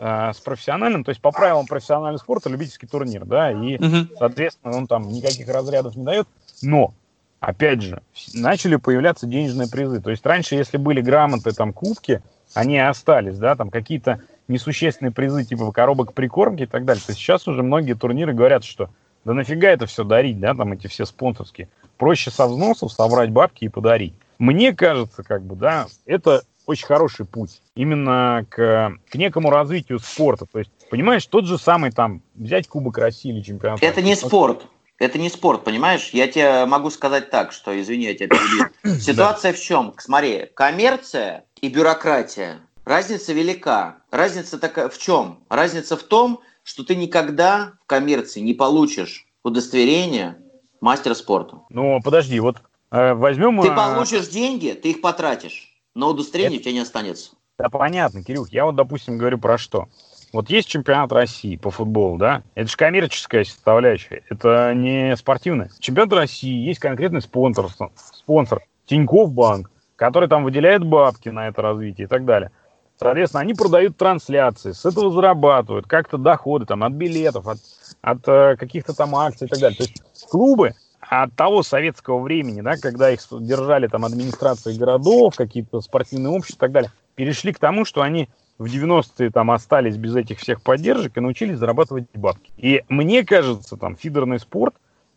э, 0.01 0.33
с 0.35 0.41
профессиональным, 0.41 1.05
то 1.05 1.11
есть 1.11 1.21
по 1.21 1.31
правилам 1.31 1.67
профессионального 1.67 2.19
спорта 2.19 2.49
любительский 2.49 2.87
турнир, 2.87 3.25
да, 3.25 3.53
и, 3.53 3.77
угу. 3.77 4.09
соответственно, 4.19 4.77
он 4.77 4.87
там 4.87 5.09
никаких 5.09 5.49
разрядов 5.49 5.95
не 5.95 6.05
дает, 6.05 6.27
но, 6.63 6.93
опять 7.39 7.83
же, 7.83 8.03
начали 8.35 8.77
появляться 8.77 9.27
денежные 9.27 9.69
призы, 9.69 10.01
то 10.01 10.11
есть 10.11 10.27
раньше, 10.27 10.57
если 10.57 10.79
были 10.79 11.01
грамоты, 11.01 11.53
там, 11.53 11.73
кубки, 11.73 12.23
они 12.55 12.79
остались, 12.79 13.39
да, 13.39 13.55
там 13.55 13.71
какие-то 13.71 14.21
несущественные 14.49 15.13
призы, 15.13 15.45
типа 15.45 15.71
коробок 15.71 16.15
прикормки 16.15 16.63
и 16.63 16.67
так 16.67 16.85
далее, 16.85 17.03
то 17.07 17.13
сейчас 17.13 17.47
уже 17.47 17.63
многие 17.63 17.95
турниры 17.95 18.33
говорят, 18.33 18.65
что 18.65 18.91
да 19.25 19.35
нафига 19.35 19.69
это 19.69 19.87
все 19.87 20.03
дарить, 20.03 20.41
да, 20.41 20.55
там 20.55 20.73
эти 20.73 20.87
все 20.87 21.05
спонсорские, 21.05 21.69
проще 21.99 22.31
со 22.31 22.47
взносов 22.47 22.93
собрать 22.93 23.31
бабки 23.31 23.65
и 23.65 23.69
подарить. 23.69 24.15
Мне 24.39 24.73
кажется, 24.73 25.23
как 25.23 25.43
бы, 25.43 25.55
да, 25.55 25.87
это 26.07 26.43
очень 26.71 26.87
хороший 26.87 27.27
путь 27.27 27.61
именно 27.75 28.47
к, 28.49 28.97
к 29.11 29.15
некому 29.15 29.51
развитию 29.51 29.99
спорта. 29.99 30.47
То 30.47 30.59
есть, 30.59 30.71
понимаешь, 30.91 31.27
тот 31.27 31.47
же 31.47 31.59
самый 31.59 31.93
там, 31.93 32.23
взять 32.35 32.69
Кубок 32.69 32.99
России 32.99 33.31
или 33.31 33.43
чемпионат. 33.43 33.83
Это 33.83 34.03
не 34.03 34.17
спорт. 34.17 34.67
Это 34.99 35.19
не 35.19 35.31
спорт, 35.31 35.65
понимаешь? 35.65 36.11
Я 36.13 36.29
тебе 36.29 36.67
могу 36.67 36.91
сказать 36.91 37.31
так, 37.31 37.53
что, 37.53 37.79
извини, 37.81 38.05
я 38.05 38.15
тебя 38.15 38.29
перебью. 38.29 38.99
Ситуация 39.01 39.55
в 39.55 39.59
чем? 39.61 39.95
Смотри, 39.97 40.49
коммерция 40.55 41.45
и 41.61 41.69
бюрократия. 41.71 42.59
Разница 42.85 43.33
велика. 43.33 43.97
Разница 44.11 44.59
такая 44.59 44.91
в 44.91 44.99
чем? 44.99 45.39
Разница 45.49 45.97
в 45.97 46.03
том, 46.03 46.41
что 46.65 46.85
ты 46.85 46.97
никогда 46.97 47.73
в 47.83 47.87
коммерции 47.87 48.41
не 48.41 48.53
получишь 48.53 49.27
удостоверение 49.43 50.37
мастера 50.83 51.15
спорта. 51.15 51.61
Ну, 51.71 52.01
подожди, 52.03 52.39
вот 52.41 52.59
э, 52.91 53.15
возьмем... 53.15 53.61
Ты 53.63 53.69
э, 53.69 53.75
получишь 53.75 54.29
деньги, 54.29 54.79
ты 54.81 54.91
их 54.91 55.01
потратишь, 55.01 55.70
но 55.95 56.11
удостоверение 56.11 56.59
Это... 56.59 56.63
у 56.63 56.65
тебя 56.65 56.73
не 56.75 56.81
останется. 56.81 57.33
Да 57.59 57.69
понятно, 57.69 58.25
Кирюх. 58.25 58.51
Я 58.51 58.65
вот, 58.65 58.77
допустим, 58.77 59.19
говорю 59.19 59.39
про 59.39 59.59
что. 59.59 59.89
Вот 60.33 60.49
есть 60.49 60.69
чемпионат 60.69 61.13
России 61.13 61.57
по 61.57 61.71
футболу, 61.71 62.17
да? 62.17 62.43
Это 62.55 62.71
же 62.71 62.77
коммерческая 62.77 63.45
составляющая, 63.45 64.23
это 64.31 64.73
не 64.75 65.17
спортивная. 65.17 65.71
Чемпионат 65.81 66.13
России, 66.13 66.67
есть 66.67 66.79
конкретный 66.79 67.21
спонсор, 67.21 67.67
спонсор 68.15 68.63
Тиньков 68.87 69.33
Банк, 69.33 69.71
который 69.97 70.29
там 70.29 70.45
выделяет 70.45 70.85
бабки 70.85 71.29
на 71.29 71.49
это 71.49 71.63
развитие 71.63 72.07
и 72.07 72.09
так 72.09 72.25
далее. 72.25 72.53
Соответственно, 72.97 73.41
они 73.41 73.55
продают 73.55 73.97
трансляции, 73.97 74.73
с 74.73 74.85
этого 74.85 75.11
зарабатывают 75.11 75.87
как-то 75.87 76.19
доходы 76.19 76.67
там, 76.67 76.85
от 76.85 76.93
билетов, 76.93 77.49
от, 77.49 77.59
от 78.03 78.29
э, 78.29 78.57
каких-то 78.57 78.95
там 78.95 79.17
акций 79.17 79.47
и 79.47 79.49
так 79.49 79.59
далее. 79.59 79.79
То 79.79 79.85
есть 79.85 80.29
клубы 80.29 80.75
от 81.11 81.35
того 81.35 81.65
советского 81.65 82.21
времени, 82.21 82.61
да, 82.61 82.77
когда 82.77 83.11
их 83.11 83.21
держали 83.41 83.89
там 83.89 84.05
администрации 84.05 84.79
городов, 84.79 85.35
какие-то 85.35 85.81
спортивные 85.81 86.31
общества 86.31 86.59
и 86.59 86.61
так 86.61 86.73
далее, 86.73 86.93
перешли 87.17 87.53
к 87.53 87.59
тому, 87.59 87.85
что 87.85 88.03
они 88.03 88.29
в 88.59 88.67
90-е 88.67 89.31
там 89.31 89.51
остались 89.51 89.97
без 89.97 90.15
этих 90.15 90.39
всех 90.39 90.63
поддержек 90.63 91.17
и 91.17 91.21
научились 91.21 91.59
зарабатывать 91.59 92.05
бабки. 92.15 92.53
И 92.57 92.85
мне 92.89 93.25
кажется, 93.25 93.77
там, 93.77 93.97
фидерный 93.97 94.39
спорт, 94.39 94.77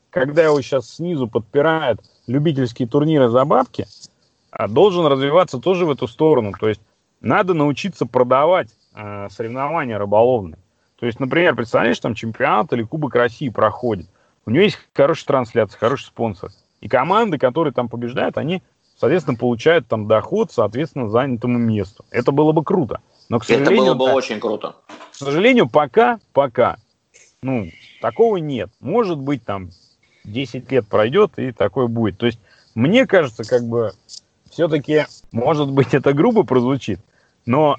когда 0.10 0.44
его 0.44 0.60
сейчас 0.62 0.90
снизу 0.96 1.28
подпирают 1.28 2.02
любительские 2.26 2.88
турниры 2.88 3.30
за 3.30 3.46
бабки, 3.46 3.86
а, 4.50 4.68
должен 4.68 5.06
развиваться 5.06 5.60
тоже 5.60 5.86
в 5.86 5.92
эту 5.92 6.08
сторону. 6.08 6.54
То 6.60 6.70
есть 6.70 6.82
надо 7.22 7.54
научиться 7.54 8.08
продавать 8.08 8.70
э, 8.96 9.28
соревнования 9.30 10.00
рыболовные. 10.00 10.58
То 11.00 11.06
есть, 11.06 11.20
например, 11.20 11.56
представляешь, 11.56 12.00
там 12.00 12.16
чемпионат 12.16 12.74
или 12.74 12.82
Кубок 12.82 13.14
России 13.14 13.50
проходит. 13.50 14.08
У 14.46 14.52
него 14.52 14.64
есть 14.64 14.78
хорошая 14.94 15.26
трансляция, 15.26 15.78
хороший 15.78 16.06
спонсор. 16.06 16.52
И 16.82 16.90
команды, 16.90 17.38
которые 17.38 17.74
там 17.74 17.88
побеждают, 17.88 18.38
они, 18.38 18.62
соответственно, 18.98 19.38
получают 19.38 19.88
там 19.88 20.08
доход, 20.08 20.52
соответственно, 20.52 21.10
занятому 21.10 21.58
месту. 21.58 22.06
Это 22.12 22.32
было 22.32 22.52
бы 22.52 22.64
круто. 22.64 23.00
Но, 23.30 23.40
к 23.40 23.46
сожалению, 23.46 23.74
Это 23.74 23.84
было 23.84 23.94
бы 23.94 24.06
да, 24.08 24.16
очень 24.16 24.40
круто. 24.40 24.76
К 25.12 25.16
сожалению, 25.16 25.70
пока, 25.70 26.20
пока, 26.34 26.78
ну, 27.42 27.70
такого 28.02 28.38
нет. 28.38 28.70
Может 28.82 29.18
быть, 29.18 29.46
там 29.46 29.70
10 30.26 30.72
лет 30.72 30.88
пройдет, 30.88 31.38
и 31.38 31.52
такое 31.52 31.88
будет. 31.88 32.18
То 32.18 32.26
есть, 32.26 32.40
мне 32.76 33.08
кажется, 33.08 33.44
как 33.44 33.64
бы, 33.64 33.94
все-таки, 34.50 35.06
может 35.32 35.72
быть, 35.72 35.94
это 35.94 36.14
грубо 36.14 36.44
прозвучит, 36.44 37.00
но 37.46 37.78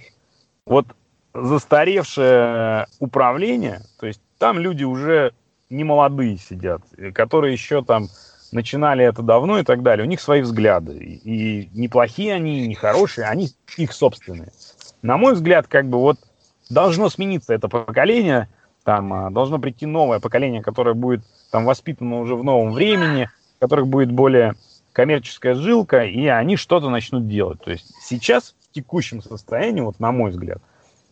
вот 0.67 0.87
застаревшее 1.35 2.87
управление, 3.01 3.83
то 3.99 4.07
есть 4.07 4.21
там 4.39 4.59
люди 4.59 4.85
уже 4.85 5.33
не 5.75 5.85
молодые 5.85 6.39
сидят, 6.39 6.83
которые 7.15 7.53
еще 7.53 7.83
там 7.83 8.09
начинали 8.53 9.05
это 9.05 9.23
давно 9.23 9.59
и 9.59 9.65
так 9.65 9.83
далее, 9.83 10.07
у 10.07 10.09
них 10.09 10.21
свои 10.21 10.41
взгляды. 10.41 10.97
И, 10.97 11.65
и 11.65 11.71
неплохие 11.73 12.35
они, 12.35 12.67
не 12.67 12.75
хорошие, 12.75 13.27
они 13.27 13.51
их 13.77 13.93
собственные 13.93 14.53
на 15.05 15.19
мой 15.19 15.35
взгляд, 15.35 15.69
как 15.69 15.87
бы 15.87 15.99
вот 15.99 16.19
должно 16.71 17.11
смениться 17.11 17.53
это 17.53 17.69
поколение, 17.69 18.49
там 18.85 19.13
а, 19.13 19.31
должно 19.31 19.59
прийти 19.59 19.85
новое 19.85 20.19
поколение, 20.19 20.63
которое 20.63 20.95
будет 20.95 21.23
там 21.51 21.67
воспитано 21.67 22.21
уже 22.21 22.35
в 22.35 22.43
новом 22.43 22.73
времени, 22.73 23.29
в 23.57 23.61
которых 23.61 23.87
будет 23.87 24.11
более 24.11 24.55
коммерческая 24.95 25.55
жилка, 25.55 26.05
и 26.05 26.27
они 26.27 26.57
что-то 26.57 26.89
начнут 26.89 27.29
делать. 27.29 27.61
То 27.61 27.73
есть 27.73 27.93
сейчас 28.01 28.55
в 28.71 28.75
текущем 28.75 29.23
состоянии, 29.23 29.83
вот 29.83 30.01
на 30.01 30.11
мой 30.11 30.31
взгляд, 30.31 30.63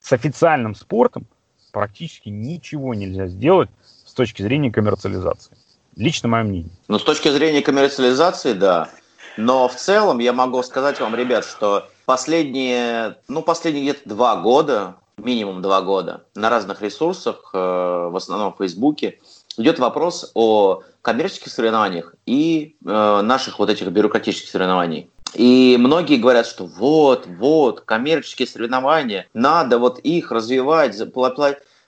с 0.00 0.10
официальным 0.14 0.74
спортом 0.74 1.26
практически 1.70 2.30
ничего 2.30 2.94
нельзя 2.94 3.26
сделать 3.26 3.68
с 4.12 4.14
точки 4.14 4.42
зрения 4.42 4.70
коммерциализации. 4.70 5.56
Лично 5.96 6.28
мое 6.28 6.42
мнение. 6.42 6.70
Ну, 6.88 6.98
с 6.98 7.02
точки 7.02 7.30
зрения 7.30 7.62
коммерциализации, 7.62 8.52
да. 8.52 8.90
Но 9.38 9.68
в 9.68 9.74
целом 9.74 10.18
я 10.18 10.34
могу 10.34 10.62
сказать 10.62 11.00
вам, 11.00 11.14
ребят, 11.14 11.46
что 11.46 11.88
последние, 12.04 13.16
ну, 13.28 13.40
последние 13.40 13.84
где-то 13.84 14.06
два 14.10 14.36
года, 14.36 14.96
минимум 15.16 15.62
два 15.62 15.80
года, 15.80 16.24
на 16.34 16.50
разных 16.50 16.82
ресурсах, 16.82 17.52
э, 17.54 17.56
в 17.56 18.14
основном 18.14 18.52
в 18.52 18.58
Фейсбуке, 18.58 19.18
идет 19.56 19.78
вопрос 19.78 20.30
о 20.34 20.82
коммерческих 21.00 21.50
соревнованиях 21.50 22.14
и 22.26 22.76
э, 22.84 23.20
наших 23.22 23.58
вот 23.58 23.70
этих 23.70 23.86
бюрократических 23.88 24.50
соревнований. 24.50 25.08
И 25.32 25.78
многие 25.80 26.16
говорят, 26.18 26.46
что 26.46 26.66
вот, 26.66 27.26
вот, 27.26 27.80
коммерческие 27.80 28.46
соревнования, 28.46 29.26
надо 29.32 29.78
вот 29.78 30.00
их 30.00 30.30
развивать, 30.30 31.00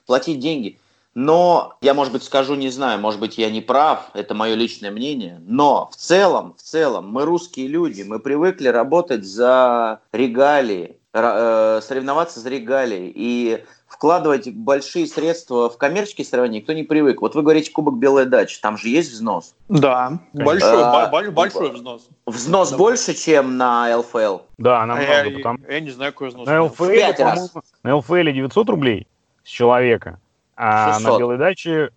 платить 0.07 0.39
деньги. 0.39 0.79
Но 1.15 1.77
я, 1.79 1.93
может 1.93 2.11
быть, 2.11 2.23
скажу, 2.23 2.55
не 2.55 2.69
знаю, 2.69 2.99
может 2.99 3.21
быть, 3.21 3.37
я 3.37 3.49
не 3.49 3.61
прав, 3.61 4.09
это 4.13 4.33
мое 4.33 4.53
личное 4.53 4.91
мнение, 4.91 5.41
но 5.45 5.89
в 5.89 5.95
целом, 5.95 6.55
в 6.57 6.61
целом, 6.61 7.09
мы 7.09 7.23
русские 7.23 7.67
люди, 7.67 8.03
мы 8.03 8.19
привыкли 8.19 8.67
работать 8.67 9.23
за 9.23 10.01
регалии, 10.11 10.97
э, 11.13 11.79
соревноваться 11.81 12.41
за 12.41 12.49
регалии 12.49 13.11
и 13.15 13.63
вкладывать 13.87 14.49
большие 14.53 15.07
средства 15.07 15.69
в 15.69 15.77
коммерческие 15.77 16.25
соревнования 16.25 16.59
никто 16.59 16.73
не 16.73 16.83
привык. 16.83 17.21
Вот 17.21 17.33
вы 17.33 17.43
говорите 17.43 17.71
Кубок 17.71 17.97
Белая 17.97 18.25
дача, 18.25 18.59
там 18.61 18.77
же 18.77 18.89
есть 18.89 19.11
взнос. 19.13 19.55
Да, 19.69 20.19
большой, 20.33 20.83
а, 20.83 21.31
большой 21.31 21.71
взнос. 21.71 22.09
Взнос 22.25 22.71
да. 22.71 22.77
больше, 22.77 23.13
чем 23.13 23.55
на 23.55 23.97
ЛФЛ? 23.97 24.39
Да, 24.57 24.85
намного. 24.85 25.09
А 25.09 25.23
я, 25.23 25.37
потому... 25.37 25.59
я 25.69 25.79
не 25.79 25.91
знаю, 25.91 26.11
какой 26.11 26.27
взнос. 26.27 26.45
На 26.45 26.63
ЛФЛ, 26.63 26.83
на 27.83 27.95
ЛФЛ 27.95 28.13
900 28.15 28.69
рублей 28.69 29.07
с 29.45 29.47
человека, 29.47 30.19
а 30.55 30.93
600. 30.93 31.11
на 31.11 31.17
Белой 31.17 31.37
даче, 31.37 31.91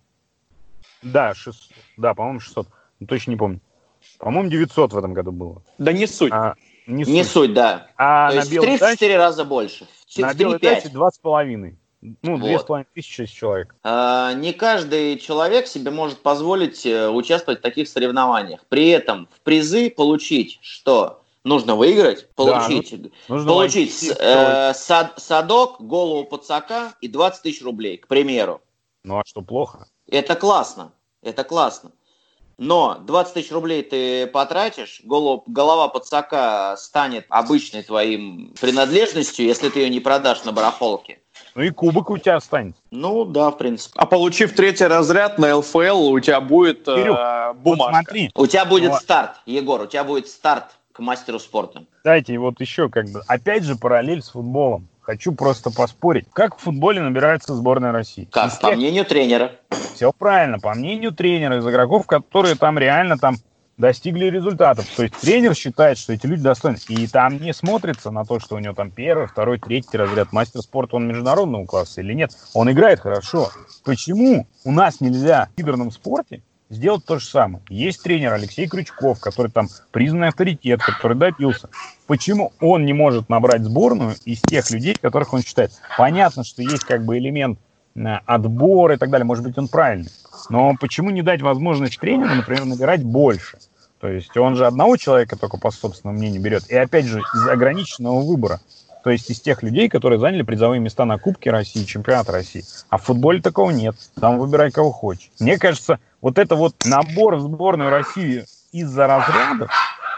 да, 1.01 1.33
600, 1.33 1.69
да, 1.97 2.13
по-моему, 2.13 2.39
600. 2.39 2.67
Ну, 2.99 3.07
точно 3.07 3.31
не 3.31 3.37
помню. 3.37 3.59
По-моему, 4.17 4.49
900 4.49 4.93
в 4.93 4.97
этом 4.97 5.13
году 5.13 5.31
было. 5.31 5.61
Да 5.77 5.93
не 5.93 6.07
суть. 6.07 6.31
А, 6.31 6.55
не, 6.87 7.03
не 7.03 7.23
суть. 7.23 7.31
суть, 7.31 7.53
да. 7.53 7.87
А 7.97 8.29
То 8.29 8.35
на 8.35 8.39
есть 8.39 8.51
в 8.51 8.61
34 8.61 8.77
даче, 8.79 9.17
раза 9.17 9.45
больше. 9.45 9.87
В 10.07 10.17
на 10.17 10.33
Белой 10.33 10.59
даче 10.59 10.89
2,5. 10.89 11.75
Ну, 12.21 12.37
две 12.37 12.57
с 12.57 12.63
половиной 12.63 12.87
тысячи 12.93 13.25
человек. 13.25 13.75
А, 13.83 14.33
не 14.33 14.53
каждый 14.53 15.17
человек 15.19 15.67
себе 15.67 15.91
может 15.91 16.19
позволить 16.19 16.85
э, 16.85 17.09
участвовать 17.09 17.59
в 17.59 17.61
таких 17.61 17.89
соревнованиях. 17.89 18.61
При 18.69 18.87
этом 18.87 19.27
в 19.35 19.41
призы 19.41 19.89
получить 19.89 20.59
что? 20.61 21.18
Нужно 21.45 21.75
выиграть, 21.75 22.29
получить, 22.35 23.01
да, 23.01 23.09
нужно 23.29 23.49
получить 23.49 24.03
э, 24.03 24.73
сад, 24.73 25.13
садок, 25.17 25.79
голову 25.79 26.25
подсака 26.25 26.93
и 26.99 27.07
20 27.07 27.41
тысяч 27.41 27.61
рублей, 27.63 27.97
к 27.97 28.07
примеру. 28.07 28.61
Ну 29.05 29.19
а 29.19 29.23
что 29.25 29.41
плохо? 29.41 29.87
Это 30.09 30.35
классно, 30.35 30.91
это 31.21 31.45
классно. 31.45 31.91
Но 32.57 32.97
20 32.99 33.33
тысяч 33.35 33.51
рублей 33.53 33.83
ты 33.83 34.27
потратишь, 34.27 35.01
голову, 35.05 35.45
голова 35.47 35.87
подсака 35.87 36.75
станет 36.77 37.25
обычной 37.29 37.83
твоим 37.83 38.53
принадлежностью, 38.59 39.45
если 39.45 39.69
ты 39.69 39.79
ее 39.79 39.89
не 39.89 40.01
продашь 40.01 40.43
на 40.43 40.51
барахолке. 40.51 41.19
Ну 41.55 41.61
и 41.63 41.69
кубок 41.69 42.09
у 42.09 42.17
тебя 42.17 42.35
останется. 42.35 42.81
Ну 42.91 43.23
да, 43.23 43.51
в 43.51 43.57
принципе. 43.57 43.93
А 43.97 44.05
получив 44.05 44.53
третий 44.55 44.85
разряд 44.85 45.39
на 45.39 45.55
ЛФЛ, 45.55 46.09
у 46.09 46.19
тебя 46.19 46.41
будет 46.41 46.83
Кирюх, 46.83 47.17
э, 47.17 47.53
бумажка. 47.53 47.93
Вот 47.93 48.03
смотри. 48.03 48.31
У 48.35 48.45
тебя 48.45 48.65
будет 48.65 48.91
вот. 48.91 49.01
старт, 49.01 49.37
Егор, 49.45 49.81
у 49.81 49.87
тебя 49.87 50.03
будет 50.03 50.27
старт 50.27 50.65
к 50.99 51.01
мастеру 51.01 51.39
спорта. 51.39 51.85
Кстати, 51.97 52.35
вот 52.35 52.59
еще 52.59 52.89
как 52.89 53.09
бы, 53.09 53.21
опять 53.25 53.63
же, 53.63 53.75
параллель 53.75 54.21
с 54.21 54.29
футболом. 54.29 54.89
Хочу 55.01 55.31
просто 55.31 55.71
поспорить. 55.71 56.27
Как 56.33 56.57
в 56.57 56.61
футболе 56.61 57.01
набирается 57.01 57.55
сборная 57.55 57.93
России? 57.93 58.27
Как? 58.29 58.51
Из 58.51 58.57
по 58.57 58.71
мнению 58.73 59.05
тренера. 59.05 59.53
Все 59.95 60.11
правильно. 60.11 60.59
По 60.59 60.73
мнению 60.73 61.13
тренера, 61.13 61.57
из 61.57 61.67
игроков, 61.67 62.05
которые 62.05 62.55
там 62.55 62.77
реально 62.77 63.17
там 63.17 63.37
достигли 63.77 64.25
результатов. 64.25 64.85
То 64.97 65.03
есть 65.03 65.15
тренер 65.15 65.55
считает, 65.55 65.97
что 65.97 66.11
эти 66.11 66.27
люди 66.27 66.43
достойны. 66.43 66.77
И 66.89 67.07
там 67.07 67.37
не 67.37 67.53
смотрится 67.53 68.11
на 68.11 68.25
то, 68.25 68.39
что 68.39 68.55
у 68.55 68.59
него 68.59 68.73
там 68.73 68.91
первый, 68.91 69.27
второй, 69.27 69.57
третий 69.57 69.97
разряд 69.97 70.33
мастер 70.33 70.59
спорта, 70.61 70.97
он 70.97 71.07
международного 71.07 71.65
класса 71.65 72.01
или 72.01 72.13
нет. 72.13 72.31
Он 72.53 72.69
играет 72.69 72.99
хорошо. 72.99 73.49
Почему 73.85 74.47
у 74.65 74.71
нас 74.71 74.99
нельзя 74.99 75.47
в 75.53 75.57
фидерном 75.57 75.91
спорте 75.91 76.43
сделать 76.69 77.05
то 77.05 77.19
же 77.19 77.25
самое. 77.25 77.63
Есть 77.69 78.03
тренер 78.03 78.33
Алексей 78.33 78.67
Крючков, 78.67 79.19
который 79.19 79.51
там 79.51 79.67
признанный 79.91 80.29
авторитет, 80.29 80.81
который 80.81 81.17
добился. 81.17 81.69
Почему 82.07 82.53
он 82.59 82.85
не 82.85 82.93
может 82.93 83.29
набрать 83.29 83.63
сборную 83.63 84.15
из 84.25 84.41
тех 84.41 84.69
людей, 84.71 84.95
которых 84.95 85.33
он 85.33 85.41
считает? 85.41 85.71
Понятно, 85.97 86.43
что 86.43 86.61
есть 86.61 86.83
как 86.83 87.05
бы 87.05 87.17
элемент 87.17 87.59
э, 87.95 88.01
отбора 88.25 88.95
и 88.95 88.97
так 88.97 89.09
далее, 89.09 89.25
может 89.25 89.43
быть, 89.43 89.57
он 89.57 89.67
правильный. 89.67 90.11
Но 90.49 90.75
почему 90.79 91.09
не 91.09 91.21
дать 91.21 91.41
возможность 91.41 91.99
тренеру, 91.99 92.33
например, 92.35 92.65
набирать 92.65 93.03
больше? 93.03 93.57
То 93.99 94.07
есть 94.07 94.35
он 94.37 94.55
же 94.55 94.65
одного 94.65 94.95
человека 94.95 95.35
только 95.35 95.57
по 95.57 95.71
собственному 95.71 96.17
мнению 96.17 96.41
берет. 96.41 96.69
И 96.69 96.75
опять 96.75 97.05
же, 97.05 97.19
из 97.19 97.47
ограниченного 97.47 98.21
выбора. 98.21 98.61
То 99.03 99.09
есть 99.11 99.29
из 99.29 99.39
тех 99.39 99.63
людей, 99.63 99.87
которые 99.89 100.19
заняли 100.19 100.41
призовые 100.41 100.79
места 100.79 101.05
на 101.05 101.17
Кубке 101.17 101.51
России, 101.51 101.85
Чемпионат 101.85 102.29
России. 102.29 102.65
А 102.89 102.97
в 102.97 103.03
футболе 103.03 103.41
такого 103.41 103.71
нет. 103.71 103.95
Там 104.19 104.39
выбирай, 104.39 104.71
кого 104.71 104.91
хочешь. 104.91 105.31
Мне 105.39 105.57
кажется, 105.57 105.99
вот 106.21 106.37
это 106.37 106.55
вот 106.55 106.75
набор 106.85 107.35
в 107.35 107.41
сборную 107.41 107.89
России 107.89 108.45
из-за 108.71 109.07
разрядов, 109.07 109.71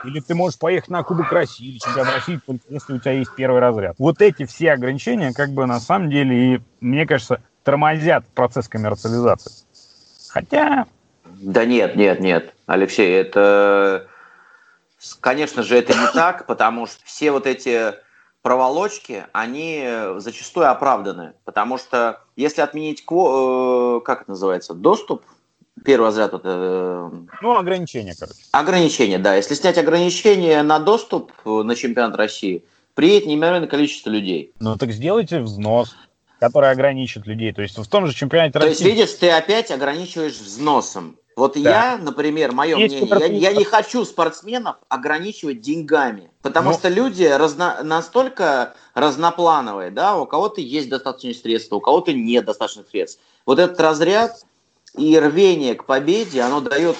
или 0.03 0.19
ты 0.19 0.33
можешь 0.33 0.57
поехать 0.57 0.89
на 0.89 1.03
Кубок 1.03 1.31
России 1.31 1.69
или 1.69 1.77
Чемпионат 1.77 2.15
России, 2.15 2.39
только 2.45 2.63
если 2.69 2.93
у 2.93 2.99
тебя 2.99 3.11
есть 3.11 3.35
первый 3.35 3.61
разряд. 3.61 3.95
Вот 3.99 4.21
эти 4.21 4.45
все 4.45 4.71
ограничения, 4.71 5.31
как 5.31 5.51
бы 5.51 5.65
на 5.67 5.79
самом 5.79 6.09
деле, 6.09 6.55
и, 6.55 6.61
мне 6.79 7.05
кажется, 7.05 7.41
тормозят 7.63 8.25
процесс 8.33 8.67
коммерциализации. 8.67 9.51
Хотя... 10.29 10.85
Да 11.25 11.65
нет, 11.65 11.95
нет, 11.95 12.19
нет, 12.19 12.53
Алексей, 12.65 13.11
это... 13.13 14.07
Конечно 15.19 15.63
же, 15.63 15.77
это 15.77 15.93
не 15.93 16.07
так, 16.13 16.45
потому 16.45 16.85
что 16.85 16.97
все 17.05 17.31
вот 17.31 17.47
эти 17.47 17.93
проволочки, 18.41 19.25
они 19.33 19.87
зачастую 20.17 20.69
оправданы. 20.69 21.33
Потому 21.45 21.77
что 21.77 22.21
если 22.35 22.61
отменить, 22.61 23.03
э, 23.09 24.01
как 24.03 24.21
это 24.21 24.31
называется, 24.31 24.73
доступ 24.73 25.23
Первый 25.83 26.07
разряд 26.07 26.33
это... 26.33 26.41
Э, 26.45 27.09
ну, 27.41 27.57
ограничения, 27.57 28.13
короче. 28.17 28.39
Ограничения, 28.51 29.17
да. 29.17 29.35
Если 29.35 29.55
снять 29.55 29.77
ограничения 29.77 30.61
на 30.61 30.79
доступ 30.79 31.31
э, 31.43 31.49
на 31.49 31.75
чемпионат 31.75 32.15
России, 32.15 32.63
приедет 32.93 33.27
неимоверное 33.27 33.67
количество 33.67 34.09
людей. 34.09 34.53
Ну, 34.59 34.77
так 34.77 34.91
сделайте 34.91 35.39
взнос, 35.39 35.95
который 36.39 36.69
ограничит 36.69 37.25
людей. 37.25 37.51
То 37.51 37.61
есть 37.61 37.77
в 37.77 37.87
том 37.87 38.05
же 38.05 38.13
чемпионате 38.13 38.59
России... 38.59 38.67
То 38.67 38.69
есть, 38.69 38.83
видишь, 38.83 39.13
ты 39.13 39.31
опять 39.31 39.71
ограничиваешь 39.71 40.33
взносом. 40.33 41.15
Вот 41.35 41.53
да. 41.53 41.59
я, 41.59 41.97
например, 41.97 42.51
мое 42.51 42.77
Есть 42.77 42.95
мнение, 42.95 43.39
я, 43.39 43.51
я 43.51 43.57
не 43.57 43.63
хочу 43.63 44.03
спортсменов 44.05 44.77
ограничивать 44.89 45.61
деньгами, 45.61 46.29
потому 46.41 46.71
ну, 46.71 46.77
что 46.77 46.89
люди 46.89 47.23
разно, 47.23 47.79
настолько 47.83 48.75
разноплановые, 48.93 49.91
да, 49.91 50.17
у 50.17 50.25
кого-то 50.25 50.61
есть 50.61 50.89
достаточно 50.89 51.33
средств, 51.33 51.71
у 51.71 51.79
кого-то 51.79 52.11
нет 52.13 52.45
достаточно 52.45 52.83
средств. 52.89 53.21
Вот 53.45 53.59
этот 53.59 53.79
разряд, 53.79 54.43
и 54.97 55.17
рвение 55.17 55.75
к 55.75 55.85
победе, 55.85 56.41
оно 56.41 56.59
дает 56.59 56.97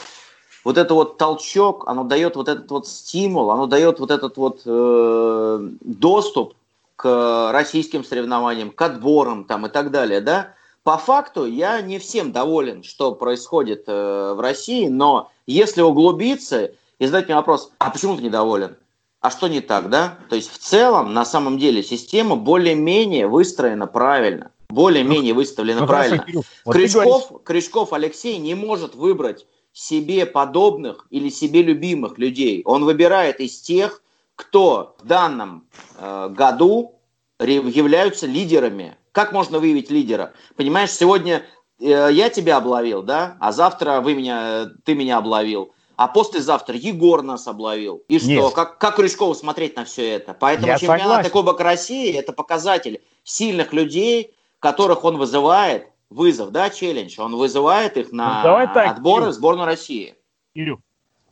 вот 0.64 0.78
это 0.78 0.94
вот 0.94 1.18
толчок, 1.18 1.88
оно 1.88 2.04
дает 2.04 2.36
вот 2.36 2.48
этот 2.48 2.70
вот 2.72 2.88
стимул, 2.88 3.52
оно 3.52 3.66
дает 3.66 4.00
вот 4.00 4.12
этот 4.12 4.38
вот 4.38 4.62
э, 4.66 5.70
доступ 5.82 6.54
к 6.96 7.52
российским 7.52 8.04
соревнованиям, 8.04 8.72
к 8.72 8.82
отборам 8.82 9.44
там 9.44 9.66
и 9.66 9.70
так 9.70 9.92
далее, 9.92 10.22
да. 10.22 10.54
По 10.84 10.98
факту 10.98 11.46
я 11.46 11.82
не 11.82 12.00
всем 12.00 12.32
доволен, 12.32 12.84
что 12.84 13.14
происходит 13.14 13.84
э, 13.88 14.34
в 14.34 14.40
России, 14.40 14.88
но 14.88 15.32
если 15.46 15.82
углубиться 15.82 16.72
и 16.98 17.06
задать 17.06 17.28
мне 17.28 17.36
вопрос, 17.36 17.72
а 17.78 17.92
почему 17.92 18.18
ты 18.18 18.24
недоволен? 18.24 18.78
А 19.20 19.30
что 19.30 19.48
не 19.48 19.62
так, 19.62 19.90
да? 19.90 20.18
То 20.30 20.36
есть 20.36 20.52
в 20.52 20.58
целом, 20.58 21.14
на 21.14 21.26
самом 21.26 21.60
деле, 21.60 21.84
система 21.84 22.36
более-менее 22.36 23.28
выстроена 23.28 23.86
правильно 23.86 24.52
более-менее 24.72 25.34
выставлено 25.34 25.82
ну, 25.82 25.88
правильно. 25.88 26.20
Хорошо, 26.20 26.44
вот 26.66 26.74
Крючков, 26.74 27.28
говоришь... 27.28 27.46
Крючков 27.46 27.94
Алексей 27.94 28.38
не 28.38 28.56
может 28.56 28.96
выбрать 28.96 29.46
себе 29.74 30.26
подобных 30.26 31.08
или 31.10 31.30
себе 31.30 31.62
любимых 31.62 32.18
людей. 32.18 32.62
Он 32.66 32.84
выбирает 32.86 33.40
из 33.40 33.60
тех, 33.62 34.02
кто 34.36 34.96
в 35.02 35.06
данном 35.06 35.68
э, 35.98 36.30
году 36.30 36.96
являются 37.40 38.28
лидерами. 38.28 38.98
Как 39.12 39.32
можно 39.34 39.60
выявить 39.60 39.90
лидера? 39.90 40.34
Понимаешь, 40.56 40.92
сегодня 40.92 41.44
э, 41.80 42.10
я 42.12 42.30
тебя 42.30 42.58
обловил, 42.58 43.04
да, 43.04 43.38
а 43.40 43.52
завтра 43.52 44.02
вы 44.02 44.14
меня, 44.14 44.68
ты 44.86 44.96
меня 44.96 45.18
обловил. 45.18 45.74
А 45.98 46.08
послезавтра 46.08 46.76
Егор 46.76 47.22
нас 47.22 47.48
обловил. 47.48 48.04
И 48.08 48.18
что? 48.18 48.28
Нет. 48.28 48.54
Как, 48.54 48.78
как 48.80 48.96
Крючкову 48.96 49.36
смотреть 49.36 49.76
на 49.76 49.86
все 49.86 50.10
это? 50.10 50.34
Поэтому 50.34 50.68
я 50.68 50.78
чемпионат 50.78 51.02
согласен. 51.02 51.30
и 51.30 51.32
Кубок 51.32 51.60
России– 51.60 52.14
это 52.18 52.34
показатель 52.34 53.04
сильных 53.24 53.72
людей, 53.72 54.34
которых 54.60 55.04
он 55.04 55.18
вызывает, 55.18 55.88
вызов, 56.10 56.52
да, 56.52 56.70
челлендж, 56.70 57.20
он 57.20 57.36
вызывает 57.36 57.98
их 57.98 58.12
на 58.12 58.44
ну, 58.44 58.74
так, 58.74 58.98
отборы 58.98 59.24
Кирю. 59.24 59.32
в 59.32 59.36
сборную 59.36 59.66
России. 59.66 60.16
Кирю, 60.56 60.82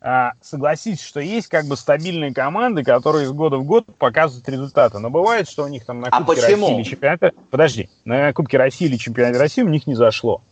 а, 0.00 0.32
согласись, 0.40 1.02
что 1.02 1.20
есть 1.20 1.48
как 1.48 1.66
бы 1.66 1.76
стабильные 1.76 2.32
команды, 2.32 2.82
которые 2.82 3.26
из 3.26 3.32
года 3.32 3.58
в 3.58 3.64
год 3.64 3.84
показывают 3.98 4.48
результаты. 4.48 4.98
Но 4.98 5.10
бывает, 5.10 5.48
что 5.48 5.64
у 5.64 5.68
них 5.68 5.84
там 5.84 6.00
на 6.00 6.08
а 6.08 6.22
Кубке 6.22 6.42
а 6.42 6.50
России 6.50 6.74
или 6.74 6.82
чемпионате... 6.82 7.32
Подожди, 7.50 7.90
на 8.04 8.32
Кубке 8.32 8.56
России 8.56 8.86
или 8.86 8.96
чемпионате 8.96 9.38
России 9.38 9.62
у 9.62 9.68
них 9.68 9.86
не 9.86 9.94
зашло. 9.94 10.42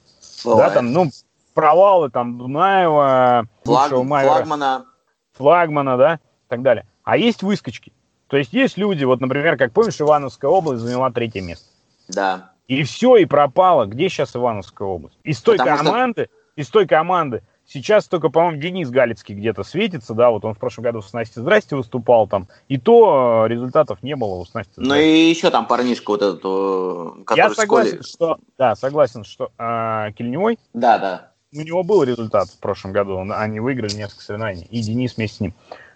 Бывает. 0.44 0.68
Да, 0.68 0.74
там, 0.74 0.92
ну, 0.92 1.10
провалы 1.54 2.10
там 2.10 2.36
Дунаева, 2.38 3.46
Флаг, 3.64 3.92
Майера, 4.04 4.34
флагмана. 4.34 4.86
флагмана, 5.32 5.96
да, 5.96 6.14
и 6.14 6.48
так 6.48 6.62
далее. 6.62 6.86
А 7.02 7.16
есть 7.16 7.42
выскочки. 7.42 7.92
То 8.28 8.36
есть 8.36 8.52
есть 8.52 8.76
люди, 8.76 9.04
вот, 9.04 9.20
например, 9.20 9.56
как 9.56 9.72
помнишь, 9.72 10.00
Ивановская 10.00 10.50
область 10.50 10.82
заняла 10.82 11.10
третье 11.10 11.40
место. 11.40 11.66
Да. 12.08 12.52
И 12.66 12.82
все, 12.82 13.16
и 13.16 13.24
пропало. 13.24 13.86
Где 13.86 14.10
сейчас 14.10 14.36
Ивановская 14.36 14.86
область? 14.86 15.18
Из 15.24 15.40
той 15.40 15.56
Потому 15.56 15.78
команды, 15.78 16.24
что... 16.24 16.60
из 16.60 16.68
той 16.68 16.86
команды, 16.86 17.42
сейчас 17.68 18.08
только, 18.08 18.30
по-моему, 18.30 18.60
Денис 18.60 18.90
Галицкий 18.90 19.34
где-то 19.34 19.62
светится, 19.62 20.14
да, 20.14 20.30
вот 20.30 20.44
он 20.44 20.54
в 20.54 20.58
прошлом 20.58 20.84
году 20.84 21.02
с 21.02 21.12
Настей 21.12 21.42
Здрасте 21.42 21.76
выступал 21.76 22.26
там, 22.26 22.48
и 22.68 22.78
то 22.78 23.44
э, 23.46 23.48
результатов 23.48 24.02
не 24.02 24.16
было 24.16 24.34
у 24.34 24.46
Насти 24.52 24.72
Ну 24.76 24.94
и 24.94 25.28
еще 25.28 25.50
там 25.50 25.66
парнишка 25.66 26.10
вот 26.10 26.22
этот, 26.22 26.40
э, 26.44 27.24
который 27.24 27.38
Я 27.38 27.50
согласен, 27.50 28.02
что, 28.02 28.38
да, 28.56 28.74
согласен, 28.74 29.24
что 29.24 29.52
э, 29.58 30.12
Кельневой, 30.16 30.58
да, 30.72 30.98
да. 30.98 31.32
у 31.52 31.60
него 31.60 31.84
был 31.84 32.02
результат 32.02 32.48
в 32.48 32.58
прошлом 32.58 32.92
году, 32.92 33.16
он, 33.16 33.32
они 33.32 33.60
выиграли 33.60 33.94
несколько 33.94 34.22
соревнований, 34.22 34.66
и 34.70 34.80
Денис 34.80 35.16
вместе 35.16 35.36
с 35.36 35.40
ним. 35.40 35.54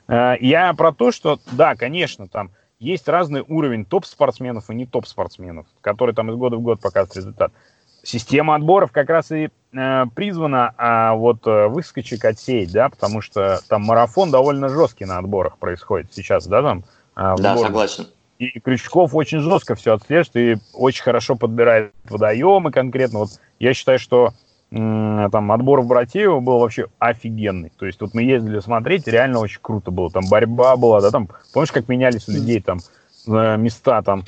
Э, 0.09 0.35
я 0.41 0.73
про 0.75 0.93
то, 0.93 1.11
что, 1.11 1.41
да, 1.53 1.75
конечно, 1.75 2.29
там, 2.29 2.51
есть 2.79 3.09
разный 3.09 3.45
уровень 3.47 3.85
топ-спортсменов 3.85 4.69
и 4.69 4.75
не 4.75 4.87
топ-спортсменов, 4.87 5.67
которые 5.81 6.15
там 6.15 6.31
из 6.31 6.37
года 6.37 6.57
в 6.57 6.63
год 6.63 6.81
показывают 6.81 7.17
результат. 7.17 7.53
Система 8.03 8.57
отборов 8.57 8.91
как 8.91 9.09
раз 9.09 9.31
и 9.31 9.51
призвана 9.73 10.75
а, 10.77 11.15
вот 11.15 11.47
э, 11.47 11.67
выскочек 11.69 12.25
отсеять, 12.27 12.73
да, 12.73 12.91
потому 12.91 13.23
что 13.23 13.61
там 13.69 13.83
марафон 13.83 14.31
довольно 14.31 14.69
жесткий 14.69 15.07
на 15.07 15.19
отборах 15.19 15.57
происходит 15.57 16.13
сейчас, 16.13 16.47
да, 16.47 16.63
там. 16.63 16.85
Э, 17.17 17.35
да, 17.39 17.57
согласен. 17.57 18.09
И 18.39 18.61
Крючков 18.61 19.15
очень 19.15 19.39
жестко 19.41 19.75
все 19.75 19.95
отслеживает 19.95 20.37
и 20.37 20.63
очень 20.75 21.03
хорошо 21.03 21.37
подбирает 21.37 21.93
водоемы 22.05 22.71
конкретно. 22.71 23.21
Вот 23.21 23.31
я 23.59 23.73
считаю, 23.73 23.99
что 23.99 24.35
там 24.73 25.53
отбор 25.53 25.83
в 25.83 25.87
Братеево 25.87 26.41
был 26.41 26.59
вообще 26.59 26.87
офигенный. 26.99 27.71
То 27.79 27.85
есть 27.85 28.01
вот 28.01 28.15
мы 28.15 28.23
ездили 28.23 28.59
смотреть, 28.61 29.07
реально 29.07 29.41
очень 29.41 29.61
круто 29.61 29.91
было. 29.91 30.11
Там 30.11 30.25
борьба 30.29 30.77
была, 30.77 31.03
да, 31.03 31.11
там, 31.11 31.29
помнишь, 31.53 31.73
как 31.73 31.89
менялись 31.89 32.27
у 32.29 32.33
людей 32.33 32.61
там 32.61 32.81
э, 33.27 33.57
места 33.59 34.01
там. 34.03 34.25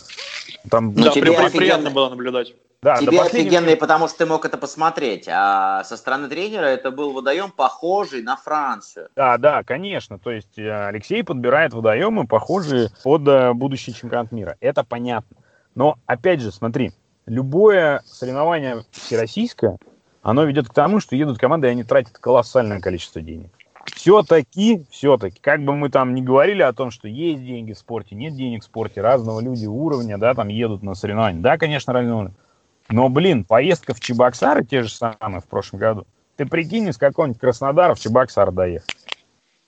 Там 0.71 0.95
ну, 0.95 1.05
да, 1.05 1.11
тебе 1.11 1.33
при, 1.33 1.59
приятно 1.59 1.91
было 1.91 2.09
наблюдать. 2.09 2.55
Да, 2.85 2.97
Тебе 2.97 3.23
офигенный, 3.23 3.77
потому 3.77 4.09
что 4.09 4.19
ты 4.19 4.27
мог 4.27 4.45
это 4.45 4.59
посмотреть, 4.59 5.27
а 5.27 5.83
со 5.85 5.97
стороны 5.97 6.29
тренера 6.29 6.67
это 6.67 6.91
был 6.91 7.13
водоем 7.13 7.51
похожий 7.51 8.23
на 8.23 8.37
Францию. 8.37 9.09
Да, 9.17 9.39
да, 9.39 9.63
конечно. 9.63 10.19
То 10.19 10.31
есть 10.31 10.59
э, 10.59 10.89
Алексей 10.89 11.25
подбирает 11.25 11.73
водоемы, 11.73 12.27
похожие 12.27 12.91
под 13.03 13.27
э, 13.27 13.55
будущий 13.55 13.95
чемпионат 13.95 14.33
мира. 14.33 14.59
Это 14.61 14.85
понятно. 14.85 15.35
Но 15.75 15.97
опять 16.05 16.43
же, 16.43 16.53
смотри, 16.53 16.93
любое 17.25 18.03
соревнование 18.05 18.85
всероссийское, 18.91 19.79
оно 20.21 20.45
ведет 20.45 20.69
к 20.69 20.75
тому, 20.75 21.01
что 21.01 21.17
едут 21.17 21.39
команды, 21.39 21.69
и 21.69 21.71
они 21.71 21.85
тратят 21.85 22.19
колоссальное 22.19 22.81
количество 22.81 23.23
денег. 23.23 23.51
Все-таки, 23.87 24.85
все-таки, 24.91 25.39
как 25.41 25.65
бы 25.65 25.75
мы 25.75 25.91
там 25.91 26.15
не 26.15 26.23
говорили 26.23 26.63
о 26.63 26.73
том, 26.73 26.91
что 26.91 27.09
есть 27.09 27.45
деньги 27.45 27.73
в 27.73 27.79
спорте, 27.79 28.15
нет 28.15 28.35
денег 28.35 28.63
в 28.63 28.67
спорте, 28.67 29.01
разного 29.01 29.41
люди 29.41 29.67
уровня, 29.67 30.19
да, 30.19 30.35
там 30.35 30.49
едут 30.49 30.83
на 30.83 30.95
соревнования. 30.95 31.41
Да, 31.41 31.59
конечно, 31.59 31.93
разного. 31.93 32.33
Но, 32.89 33.09
блин, 33.09 33.45
поездка 33.45 33.95
в 33.95 34.01
Чебоксары 34.01 34.65
те 34.65 34.83
же 34.83 34.91
самые 34.91 35.41
в 35.41 35.47
прошлом 35.47 35.79
году. 35.81 36.07
Ты 36.37 36.47
прикинь, 36.47 36.89
из 36.89 36.99
какого-нибудь 36.99 37.41
Краснодара 37.41 37.95
в 37.95 38.01
Чебоксар 38.01 38.51
доехать. 38.53 38.97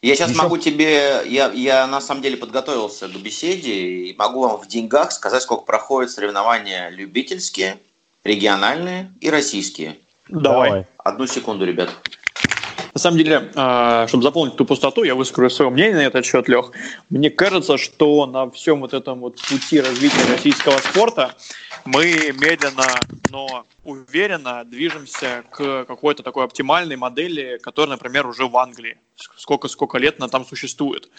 Я 0.02 0.14
сейчас 0.14 0.30
Еще... 0.30 0.42
могу 0.42 0.58
тебе, 0.58 1.22
я, 1.26 1.50
я 1.50 1.86
на 1.86 2.00
самом 2.00 2.22
деле 2.22 2.36
подготовился 2.36 3.08
к 3.08 3.16
беседе 3.16 3.72
и 3.72 4.16
могу 4.16 4.42
вам 4.42 4.58
в 4.58 4.66
деньгах 4.66 5.10
сказать, 5.10 5.42
сколько 5.42 5.64
проходят 5.64 6.10
соревнования 6.10 6.90
любительские, 6.90 7.78
региональные 8.22 9.12
и 9.20 9.30
российские. 9.30 9.96
Давай. 10.28 10.70
Давай. 10.70 10.86
Одну 10.98 11.26
секунду, 11.26 11.64
ребят. 11.64 11.90
На 12.96 13.00
самом 13.00 13.18
деле, 13.18 13.50
а, 13.54 14.06
чтобы 14.08 14.22
заполнить 14.22 14.56
ту 14.56 14.64
пустоту, 14.64 15.02
я 15.02 15.14
выскажу 15.14 15.50
свое 15.50 15.70
мнение 15.70 15.96
на 15.96 16.06
этот 16.06 16.24
счет, 16.24 16.48
Лех. 16.48 16.70
Мне 17.10 17.28
кажется, 17.28 17.76
что 17.76 18.24
на 18.24 18.50
всем 18.50 18.80
вот 18.80 18.94
этом 18.94 19.20
вот 19.20 19.34
пути 19.34 19.82
развития 19.82 20.32
российского 20.32 20.78
спорта 20.78 21.34
мы 21.84 22.32
медленно, 22.40 22.86
но 23.30 23.66
уверенно 23.84 24.64
движемся 24.64 25.44
к 25.50 25.84
какой-то 25.84 26.22
такой 26.22 26.44
оптимальной 26.44 26.96
модели, 26.96 27.58
которая, 27.62 27.96
например, 27.96 28.26
уже 28.26 28.46
в 28.48 28.56
Англии. 28.56 28.96
Сколько-сколько 29.36 29.98
лет 29.98 30.14
она 30.18 30.28
там 30.28 30.46
существует. 30.46 31.10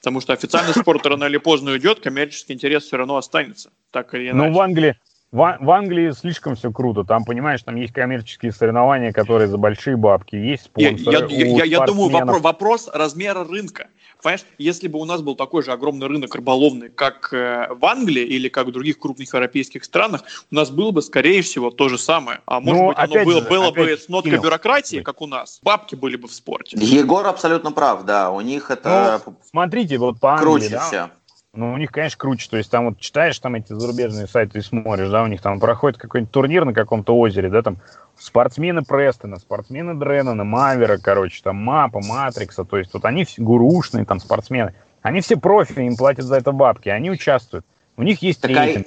Потому 0.00 0.20
что 0.20 0.34
официальный 0.34 0.74
спорт 0.74 1.06
рано 1.06 1.24
или 1.24 1.38
поздно 1.38 1.70
уйдет, 1.70 2.00
коммерческий 2.00 2.52
интерес 2.52 2.84
все 2.84 2.98
равно 2.98 3.16
останется. 3.16 3.70
Так 3.90 4.12
или 4.12 4.28
иначе. 4.28 4.50
Ну, 4.50 4.54
в 4.54 4.60
Англии, 4.60 4.98
в, 5.32 5.58
в 5.60 5.70
Англии 5.70 6.10
слишком 6.10 6.54
все 6.54 6.70
круто. 6.70 7.04
Там, 7.04 7.24
понимаешь, 7.24 7.62
там 7.62 7.76
есть 7.76 7.94
коммерческие 7.94 8.52
соревнования, 8.52 9.12
которые 9.12 9.48
за 9.48 9.56
большие 9.56 9.96
бабки, 9.96 10.36
есть 10.36 10.64
спонсоры. 10.64 11.26
Я, 11.30 11.44
я, 11.44 11.46
я, 11.46 11.64
я 11.64 11.86
думаю, 11.86 12.10
вопрос, 12.10 12.42
вопрос 12.42 12.90
размера 12.92 13.42
рынка. 13.44 13.88
Понимаешь, 14.22 14.44
если 14.58 14.86
бы 14.86 15.00
у 15.00 15.04
нас 15.04 15.20
был 15.22 15.34
такой 15.34 15.64
же 15.64 15.72
огромный 15.72 16.06
рынок 16.06 16.34
рыболовный, 16.34 16.90
как 16.90 17.32
э, 17.32 17.68
в 17.70 17.84
Англии 17.84 18.22
или 18.22 18.48
как 18.48 18.68
в 18.68 18.70
других 18.70 18.98
крупных 18.98 19.32
европейских 19.32 19.82
странах, 19.84 20.22
у 20.50 20.54
нас 20.54 20.70
было 20.70 20.92
бы, 20.92 21.02
скорее 21.02 21.42
всего, 21.42 21.70
то 21.70 21.88
же 21.88 21.98
самое. 21.98 22.40
А 22.46 22.60
может 22.60 22.80
ну, 22.80 22.88
быть, 22.88 22.98
оно 22.98 23.24
было, 23.24 23.40
же, 23.40 23.48
было 23.48 23.70
бы 23.72 23.90
с 23.90 24.08
ноткой 24.08 24.38
бюрократии, 24.38 25.00
как 25.00 25.22
у 25.22 25.26
нас. 25.26 25.58
Бабки 25.62 25.96
были 25.96 26.16
бы 26.16 26.28
в 26.28 26.32
спорте. 26.32 26.76
Егор 26.78 27.26
абсолютно 27.26 27.72
прав, 27.72 28.04
да. 28.04 28.30
У 28.30 28.40
них 28.42 28.70
это... 28.70 29.20
Ну, 29.26 29.34
смотрите, 29.50 29.98
вот 29.98 30.20
по 30.20 30.34
Англии, 30.34 30.44
круче 30.44 30.68
да, 30.68 30.80
все. 30.80 31.10
Ну, 31.54 31.74
у 31.74 31.76
них, 31.76 31.92
конечно, 31.92 32.16
круче. 32.18 32.48
То 32.48 32.56
есть 32.56 32.70
там 32.70 32.86
вот 32.86 32.98
читаешь 32.98 33.38
там 33.38 33.56
эти 33.56 33.74
зарубежные 33.74 34.26
сайты 34.26 34.58
и 34.58 34.62
смотришь, 34.62 35.10
да, 35.10 35.22
у 35.22 35.26
них 35.26 35.42
там 35.42 35.60
проходит 35.60 35.98
какой-нибудь 35.98 36.32
турнир 36.32 36.64
на 36.64 36.72
каком-то 36.72 37.14
озере, 37.14 37.50
да, 37.50 37.60
там 37.60 37.76
спортсмены 38.18 38.82
Престона, 38.82 39.36
спортсмены 39.36 39.94
Дреннона, 39.94 40.44
Мавера, 40.44 40.96
короче, 40.96 41.42
там 41.42 41.56
Мапа, 41.56 42.00
Матрикса, 42.00 42.64
то 42.64 42.78
есть 42.78 42.94
вот 42.94 43.04
они 43.04 43.24
все 43.24 43.42
гурушные 43.42 44.06
там 44.06 44.18
спортсмены. 44.18 44.74
Они 45.02 45.20
все 45.20 45.36
профи, 45.36 45.80
им 45.80 45.96
платят 45.96 46.24
за 46.24 46.36
это 46.36 46.52
бабки, 46.52 46.88
они 46.88 47.10
участвуют. 47.10 47.66
У 47.98 48.02
них 48.02 48.22
есть 48.22 48.40
так 48.40 48.50
рейтинг. 48.50 48.86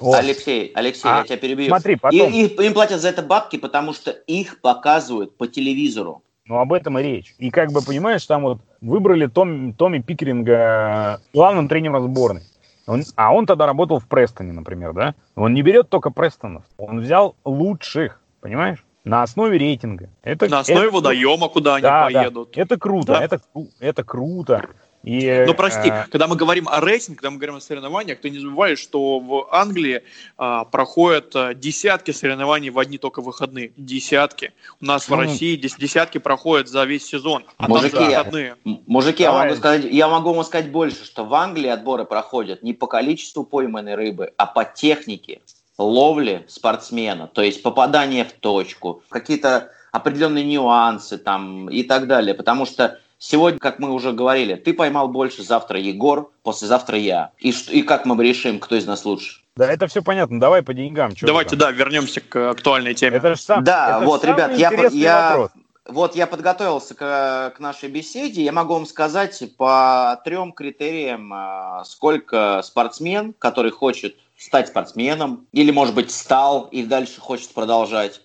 Вот. 0.00 0.18
Алексей, 0.18 0.72
Алексей, 0.74 1.08
а, 1.08 1.18
я 1.18 1.24
тебя 1.24 1.36
перебью. 1.36 1.66
Смотри, 1.68 1.96
потом... 1.96 2.32
И, 2.32 2.46
и, 2.46 2.66
им 2.66 2.72
платят 2.72 3.00
за 3.00 3.10
это 3.10 3.22
бабки, 3.22 3.58
потому 3.58 3.92
что 3.92 4.10
их 4.10 4.60
показывают 4.60 5.36
по 5.36 5.46
телевизору. 5.46 6.22
Ну, 6.46 6.58
об 6.58 6.72
этом 6.72 6.98
и 6.98 7.02
речь. 7.02 7.34
И 7.38 7.50
как 7.50 7.70
бы, 7.70 7.82
понимаешь, 7.82 8.26
там 8.26 8.42
вот 8.42 8.58
выбрали 8.80 9.26
Том, 9.26 9.74
Томми 9.74 10.00
Пикеринга 10.00 11.20
главным 11.32 11.68
тренером 11.68 12.02
сборной. 12.02 12.42
Он, 12.86 13.04
а 13.14 13.32
он 13.32 13.46
тогда 13.46 13.66
работал 13.66 14.00
в 14.00 14.08
Престоне, 14.08 14.52
например, 14.52 14.92
да? 14.92 15.14
Он 15.36 15.54
не 15.54 15.62
берет 15.62 15.88
только 15.88 16.10
Престонов. 16.10 16.64
Он 16.78 17.00
взял 17.00 17.36
лучших, 17.44 18.20
понимаешь? 18.40 18.84
На 19.04 19.22
основе 19.22 19.56
рейтинга. 19.56 20.10
Это, 20.22 20.48
На 20.48 20.60
основе 20.60 20.88
это, 20.88 20.96
водоема, 20.96 21.48
куда 21.48 21.78
да, 21.80 22.06
они 22.06 22.14
поедут. 22.14 22.50
Да. 22.54 22.60
Это 22.60 22.78
круто, 22.78 23.12
да. 23.12 23.24
это, 23.24 23.40
это 23.78 24.04
круто. 24.04 24.66
И, 25.02 25.44
Но 25.46 25.54
прости, 25.54 25.88
э... 25.88 26.04
когда 26.10 26.28
мы 26.28 26.36
говорим 26.36 26.68
о 26.68 26.80
рейтинге, 26.80 27.16
когда 27.16 27.30
мы 27.30 27.36
говорим 27.38 27.56
о 27.56 27.60
соревнованиях, 27.60 28.20
ты 28.20 28.30
не 28.30 28.38
забываешь, 28.38 28.78
что 28.78 29.18
в 29.18 29.48
Англии 29.50 30.02
а, 30.38 30.64
проходят 30.64 31.34
а, 31.34 31.54
десятки 31.54 32.12
соревнований 32.12 32.70
в 32.70 32.78
одни 32.78 32.98
только 32.98 33.20
выходные. 33.20 33.72
Десятки. 33.76 34.52
У 34.80 34.84
нас 34.84 35.08
ну, 35.08 35.16
в 35.16 35.18
России 35.18 35.56
дес, 35.56 35.74
десятки 35.76 36.18
проходят 36.18 36.68
за 36.68 36.84
весь 36.84 37.04
сезон, 37.04 37.44
а 37.56 37.68
мужики, 37.68 37.96
там 37.96 38.06
выходные. 38.06 38.56
Мужики, 38.64 39.22
я 39.24 39.32
могу, 39.32 39.54
сказать, 39.56 39.84
я 39.84 40.08
могу 40.08 40.32
вам 40.32 40.44
сказать 40.44 40.70
больше, 40.70 41.04
что 41.04 41.24
в 41.24 41.34
Англии 41.34 41.68
отборы 41.68 42.04
проходят 42.04 42.62
не 42.62 42.72
по 42.72 42.86
количеству 42.86 43.44
пойманной 43.44 43.96
рыбы, 43.96 44.32
а 44.36 44.46
по 44.46 44.64
технике 44.64 45.40
ловли 45.78 46.44
спортсмена, 46.48 47.26
то 47.26 47.42
есть 47.42 47.62
попадание 47.62 48.24
в 48.24 48.32
точку, 48.32 49.02
какие-то 49.08 49.70
определенные 49.90 50.44
нюансы 50.44 51.18
там 51.18 51.68
и 51.68 51.82
так 51.82 52.06
далее, 52.06 52.34
потому 52.34 52.66
что 52.66 52.98
Сегодня, 53.24 53.60
как 53.60 53.78
мы 53.78 53.92
уже 53.92 54.12
говорили, 54.12 54.56
ты 54.56 54.74
поймал 54.74 55.06
больше, 55.06 55.44
завтра 55.44 55.78
Егор, 55.78 56.32
послезавтра 56.42 56.98
я. 56.98 57.30
И, 57.38 57.54
и 57.70 57.82
как 57.82 58.04
мы 58.04 58.20
решим, 58.20 58.58
кто 58.58 58.74
из 58.74 58.84
нас 58.84 59.04
лучше? 59.04 59.42
Да, 59.54 59.72
это 59.72 59.86
все 59.86 60.02
понятно. 60.02 60.40
Давай 60.40 60.60
по 60.64 60.74
деньгам. 60.74 61.12
Давайте, 61.20 61.54
да, 61.54 61.70
вернемся 61.70 62.20
к 62.20 62.50
актуальной 62.50 62.94
теме. 62.94 63.18
Это 63.18 63.36
сам, 63.36 63.62
да, 63.62 63.98
это 63.98 64.06
вот, 64.06 64.24
ребят, 64.24 64.58
я, 64.58 64.72
я, 64.90 65.48
вот 65.86 66.16
я 66.16 66.26
подготовился 66.26 66.96
к, 66.96 67.52
к 67.56 67.60
нашей 67.60 67.88
беседе. 67.90 68.42
Я 68.42 68.50
могу 68.50 68.74
вам 68.74 68.86
сказать 68.86 69.40
по 69.56 70.20
трем 70.24 70.50
критериям, 70.50 71.32
а, 71.32 71.84
сколько 71.84 72.60
спортсмен, 72.64 73.34
который 73.38 73.70
хочет 73.70 74.16
стать 74.36 74.66
спортсменом, 74.66 75.46
или, 75.52 75.70
может 75.70 75.94
быть, 75.94 76.10
стал 76.10 76.64
и 76.72 76.82
дальше 76.82 77.20
хочет 77.20 77.54
продолжать, 77.54 78.20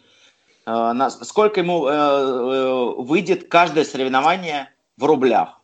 а, 0.65 1.11
сколько 1.11 1.59
ему 1.59 1.87
э, 1.87 1.91
э, 1.93 2.93
выйдет 2.97 3.47
каждое 3.47 3.85
соревнование 3.85 4.71
в 4.97 5.05
рублях. 5.05 5.61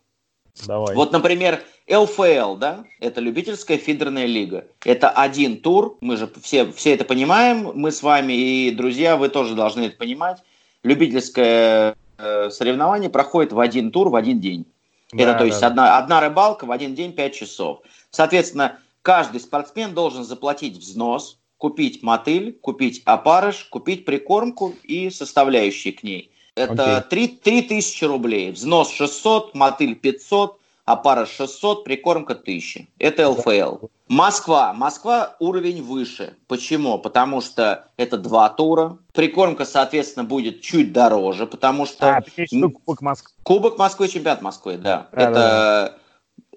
Давай. 0.67 0.95
Вот, 0.95 1.11
например, 1.11 1.63
ЛФЛ, 1.89 2.55
да, 2.55 2.86
это 2.99 3.19
любительская 3.19 3.77
фидерная 3.77 4.25
лига. 4.25 4.65
Это 4.86 5.09
один 5.09 5.59
тур, 5.59 5.97
мы 5.99 6.15
же 6.17 6.29
все, 6.41 6.71
все 6.71 6.93
это 6.93 7.05
понимаем, 7.05 7.71
мы 7.73 7.91
с 7.91 8.03
вами 8.03 8.34
и 8.34 8.71
друзья, 8.71 9.17
вы 9.17 9.29
тоже 9.29 9.55
должны 9.55 9.86
это 9.86 9.97
понимать. 9.97 10.43
Любительское 10.84 11.95
э, 12.17 12.49
соревнование 12.51 13.09
проходит 13.09 13.51
в 13.51 13.59
один 13.59 13.91
тур, 13.91 14.09
в 14.09 14.15
один 14.15 14.39
день. 14.39 14.65
Да, 15.11 15.23
это, 15.23 15.39
то 15.39 15.45
есть, 15.45 15.59
да. 15.59 15.67
одна, 15.67 15.97
одна 15.97 16.21
рыбалка 16.21 16.65
в 16.65 16.71
один 16.71 16.95
день 16.95 17.13
5 17.13 17.36
часов. 17.36 17.81
Соответственно, 18.09 18.79
каждый 19.01 19.41
спортсмен 19.41 19.93
должен 19.93 20.23
заплатить 20.23 20.77
взнос, 20.77 21.39
купить 21.57 22.03
мотыль, 22.03 22.53
купить 22.53 23.01
опарыш, 23.05 23.65
купить 23.65 24.05
прикормку 24.05 24.75
и 24.84 25.09
составляющие 25.09 25.93
к 25.93 26.03
ней. 26.03 26.32
Это 26.56 26.99
okay. 26.99 27.10
3, 27.10 27.28
3 27.28 27.62
тысячи 27.64 28.04
рублей. 28.04 28.51
Взнос 28.51 28.91
600, 28.91 29.56
мотыль 29.56 29.95
500, 29.95 30.60
а 30.86 30.95
пара 30.95 31.26
600, 31.26 31.84
прикормка 31.84 32.34
1000. 32.34 32.88
Это 32.99 33.30
ЛФЛ. 33.30 33.88
Москва. 34.08 34.74
Москва 34.74 35.36
уровень 35.39 35.82
выше. 35.82 36.36
Почему? 36.47 36.99
Потому 36.99 37.41
что 37.41 37.88
это 37.97 38.18
два 38.18 38.49
тура. 38.49 38.97
Прикормка, 39.14 39.66
соответственно, 39.66 40.26
будет 40.26 40.62
чуть 40.62 40.91
дороже, 40.93 41.47
потому 41.47 41.86
что... 41.86 42.18
А, 42.18 42.24
Кубок 42.49 43.01
Москвы. 43.01 43.32
Кубок 43.43 43.78
Москвы, 43.78 44.08
чемпионат 44.08 44.41
Москвы, 44.41 44.78
да. 44.78 45.08
да 45.12 45.22
это, 45.22 45.34
да. 45.34 45.93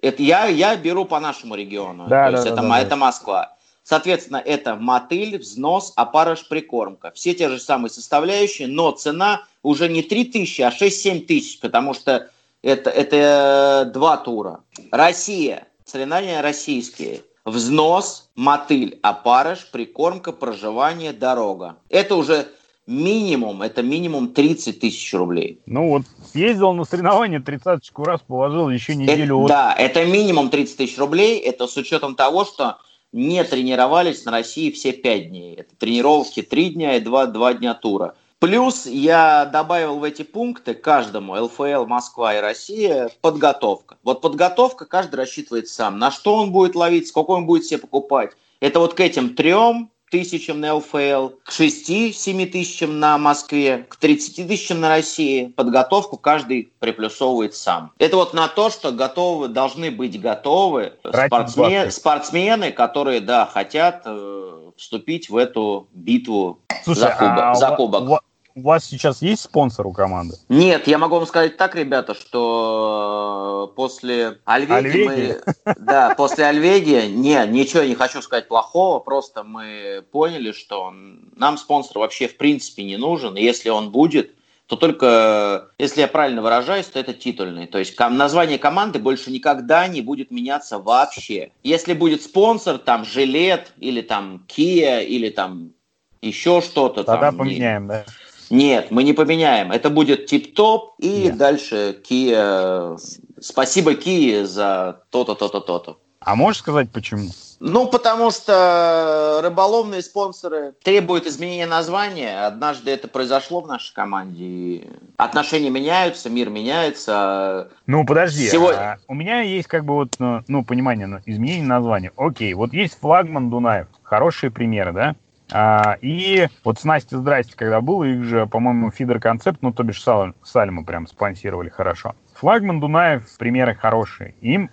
это 0.03 0.23
я, 0.23 0.47
я 0.47 0.77
беру 0.77 1.05
по 1.05 1.21
нашему 1.21 1.55
региону. 1.55 2.07
Да, 2.09 2.27
То 2.27 2.31
да, 2.33 2.39
есть 2.39 2.45
да, 2.45 2.53
это, 2.53 2.69
да, 2.69 2.81
это 2.81 2.91
да. 2.91 2.97
Москва. 2.97 3.57
Соответственно, 3.85 4.43
это 4.45 4.75
мотыль, 4.75 5.39
взнос, 5.39 5.93
опарыш, 5.95 6.49
прикормка. 6.49 7.13
Все 7.13 7.35
те 7.35 7.49
же 7.49 7.61
самые 7.61 7.89
составляющие, 7.89 8.67
но 8.67 8.91
цена 8.91 9.45
уже 9.67 9.89
не 9.89 10.03
3 10.03 10.25
тысячи, 10.27 10.62
а 10.62 10.71
6-7 10.71 11.27
тысяч, 11.27 11.61
потому 11.61 11.93
что 11.93 12.31
это, 12.62 12.91
это 12.91 13.91
два 13.93 14.17
тура. 14.17 14.61
Россия, 14.91 15.67
соревнования 15.85 16.41
российские. 16.41 17.23
Взнос, 17.45 18.29
мотыль, 18.35 18.99
опарыш, 19.03 19.69
прикормка, 19.71 20.33
проживание, 20.33 21.12
дорога. 21.12 21.77
Это 21.89 22.17
уже 22.17 22.49
минимум, 22.87 23.62
это 23.62 23.83
минимум 23.83 24.29
30 24.29 24.81
тысяч 24.81 25.14
рублей. 25.14 25.61
Ну 25.67 25.91
вот, 25.91 26.03
ездил 26.35 26.73
на 26.73 26.85
соревнования, 26.85 27.41
тридцаточку 27.41 28.05
раз 28.05 28.21
положил, 28.27 28.69
еще 28.69 28.97
неделю. 28.97 29.45
Это, 29.45 29.49
Да, 29.49 29.75
это 29.77 30.05
минимум 30.05 30.51
30 30.51 30.77
тысяч 30.77 30.99
рублей, 30.99 31.39
это 31.39 31.67
с 31.69 31.77
учетом 31.77 32.17
того, 32.17 32.45
что 32.45 32.79
не 33.12 33.43
тренировались 33.45 34.25
на 34.25 34.33
России 34.33 34.71
все 34.71 34.93
пять 34.93 35.29
дней. 35.29 35.55
Это 35.55 35.75
тренировки 35.77 36.43
три 36.43 36.71
дня 36.71 36.97
и 36.97 37.01
два, 37.01 37.27
два 37.27 37.55
дня 37.55 37.75
тура. 37.75 38.14
Плюс 38.39 38.84
я 38.84 39.47
добавил 39.47 39.99
в 39.99 40.05
эти 40.05 40.22
пункты 40.22 40.74
каждому 40.74 41.32
ЛФЛ, 41.32 41.87
Москва 41.87 42.34
и 42.37 42.41
Россия 42.41 43.11
подготовка. 43.22 43.97
Вот 44.03 44.20
подготовка 44.20 44.84
каждый 44.84 45.16
рассчитывает 45.16 45.68
сам, 45.68 45.99
на 45.99 46.11
что 46.11 46.34
он 46.34 46.53
будет 46.53 46.74
ловить, 46.74 47.09
сколько 47.09 47.30
он 47.30 47.47
будет 47.47 47.64
себе 47.64 47.78
покупать. 47.78 48.32
Это 48.61 48.78
вот 48.78 48.93
к 48.93 49.01
этим 49.01 49.34
трем 49.34 49.91
тысячам 50.11 50.61
на 50.61 50.74
ЛФЛ, 50.74 51.30
к 51.43 51.51
6-7 51.51 52.47
тысячам 52.47 53.01
на 53.01 53.18
Москве, 53.18 53.87
к 53.89 53.97
30 53.97 54.47
тысячам 54.47 54.80
на 54.80 54.91
России. 54.91 55.47
Подготовку 55.57 56.16
каждый 56.18 56.72
приплюсовывает 56.78 57.55
сам. 57.55 57.93
Это 57.99 58.16
вот 58.16 58.34
на 58.34 58.49
то, 58.49 58.70
что 58.70 58.93
готовы, 58.93 59.49
должны 59.49 59.91
быть 59.91 60.20
готовы 60.20 60.93
спортсмен, 61.05 61.91
спортсмены, 61.91 62.70
которые, 62.70 63.20
да, 63.20 63.47
хотят 63.47 64.03
э, 64.05 64.70
вступить 64.76 65.28
в 65.28 65.37
эту 65.37 65.89
битву 65.93 66.61
Слушай, 66.84 67.01
за, 67.01 67.11
кубок, 67.18 67.39
а 67.39 67.55
за 67.55 67.70
кубок 67.70 68.22
у 68.57 68.63
вас 68.63 68.87
сейчас 68.87 69.21
есть 69.21 69.43
спонсор 69.43 69.87
у 69.87 69.93
команды? 69.93 70.37
Нет, 70.49 70.89
я 70.89 70.97
могу 70.97 71.17
вам 71.17 71.27
сказать 71.27 71.59
так, 71.59 71.77
ребята, 71.77 72.15
что 72.15 73.69
э, 73.71 73.77
после 73.77 74.39
Альвеги, 74.47 74.73
Альвеги? 74.73 75.37
мы... 75.65 75.75
Да, 75.79 76.15
после 76.17 76.47
Альвеги, 76.47 77.07
не, 77.07 77.47
ничего 77.47 77.83
не 77.83 77.95
хочу 77.95 78.23
сказать 78.23 78.49
плохого, 78.49 78.99
просто 78.99 79.45
мы 79.45 80.03
поняли, 80.11 80.53
что 80.53 80.91
нам 81.37 81.59
спонсор 81.59 81.99
вообще 81.99 82.29
в 82.29 82.39
принципе 82.39 82.85
не 82.85 82.97
нужен, 82.97 83.37
и 83.37 83.43
если 83.43 83.69
он 83.69 83.91
будет, 83.91 84.33
то 84.67 84.77
только, 84.77 85.69
если 85.79 86.01
я 86.01 86.09
правильно 86.09 86.41
выражаюсь, 86.41 86.87
то 86.87 86.99
это 86.99 87.13
титульный. 87.13 87.67
То 87.67 87.79
есть 87.79 87.97
название 88.01 88.59
команды 88.59 88.99
больше 88.99 89.31
никогда 89.31 89.87
не 89.87 90.01
будет 90.01 90.31
меняться 90.31 90.79
вообще. 90.79 91.53
Если 91.63 91.93
будет 91.93 92.23
спонсор, 92.23 92.79
там, 92.79 93.05
Жилет, 93.05 93.73
или 93.79 94.01
там 94.01 94.45
Kia, 94.49 95.05
или 95.05 95.29
там 95.29 95.73
еще 96.21 96.63
что-то. 96.63 97.05
Тогда 97.05 97.29
там, 97.29 97.39
поменяем, 97.39 97.85
и... 97.85 97.89
да? 97.89 98.05
Нет, 98.51 98.91
мы 98.91 99.03
не 99.03 99.13
поменяем. 99.13 99.73
Это 99.73 99.91
будет 99.91 100.27
тип-топ 100.27 100.95
и 100.99 101.25
Нет. 101.25 101.37
дальше 101.37 102.01
Kia. 102.09 102.99
Спасибо 103.41 103.93
Kia 103.93 104.45
за 104.45 105.03
то-то, 105.11 105.35
то-то, 105.35 105.61
то-то. 105.61 105.99
А 106.21 106.35
можешь 106.35 106.61
сказать 106.61 106.91
почему? 106.91 107.29
Ну, 107.61 107.87
потому 107.87 108.31
что 108.31 109.41
рыболовные 109.43 110.03
спонсоры 110.03 110.75
требуют 110.83 111.27
изменения 111.27 111.67
названия. 111.67 112.47
Однажды 112.47 112.91
это 112.91 113.09
произошло 113.09 113.61
в 113.61 113.69
нашей 113.69 113.95
команде. 113.95 114.89
Отношения 115.17 115.71
меняются, 115.71 116.29
мир 116.29 116.51
меняется. 116.51 117.71
Ну, 117.87 118.05
подожди. 118.05 118.49
Сегодня... 118.49 118.79
А 118.79 118.99
у 119.09 119.15
меня 119.15 119.41
есть 119.41 119.69
как 119.69 119.85
бы 119.85 119.95
вот, 119.95 120.17
ну, 120.19 120.43
ну 120.49 120.65
понимание, 120.65 121.07
ну, 121.07 121.21
изменение 121.25 121.67
названия. 121.67 122.13
Окей, 122.17 122.53
вот 122.55 122.73
есть 122.73 122.99
флагман 123.01 123.49
Дунаев. 123.49 123.87
Хорошие 124.03 124.51
примеры, 124.51 124.93
да? 124.93 125.17
А, 125.53 125.97
и 126.01 126.49
вот 126.65 126.79
с 126.79 126.85
Настей 126.85 127.17
здрасте, 127.19 127.55
когда 127.57 127.81
было, 127.81 128.05
их 128.05 128.25
же, 128.25 128.47
по-моему, 128.47 128.91
фидер 128.91 129.21
концепт, 129.21 129.59
ну, 129.63 129.73
то 129.73 129.83
бишь 129.83 130.03
Сал, 130.03 130.33
Сальмы 130.43 130.85
прям 130.85 131.07
спонсировали 131.07 131.69
хорошо. 131.69 132.15
флагман 132.35 132.81
Дунаев 132.81 133.25
примеры 133.39 133.75
хорошие. 133.75 134.35
Им 134.41 134.71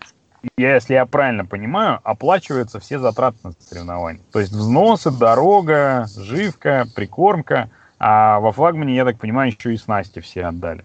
если 0.58 0.96
я 0.96 1.06
правильно 1.06 1.46
понимаю, 1.46 2.00
оплачиваются 2.04 2.80
все 2.80 3.00
затраты 3.00 3.38
на 3.44 3.54
соревнования. 3.60 4.22
То 4.32 4.40
есть 4.40 4.52
взносы, 4.52 5.10
дорога, 5.10 6.08
живка, 6.18 6.86
прикормка. 6.96 7.70
А 7.98 8.40
во 8.42 8.52
флагмане, 8.52 8.96
я 8.96 9.06
так 9.06 9.18
понимаю, 9.18 9.52
еще 9.52 9.74
и 9.74 9.78
снасти 9.78 10.20
все 10.20 10.46
отдали. 10.46 10.84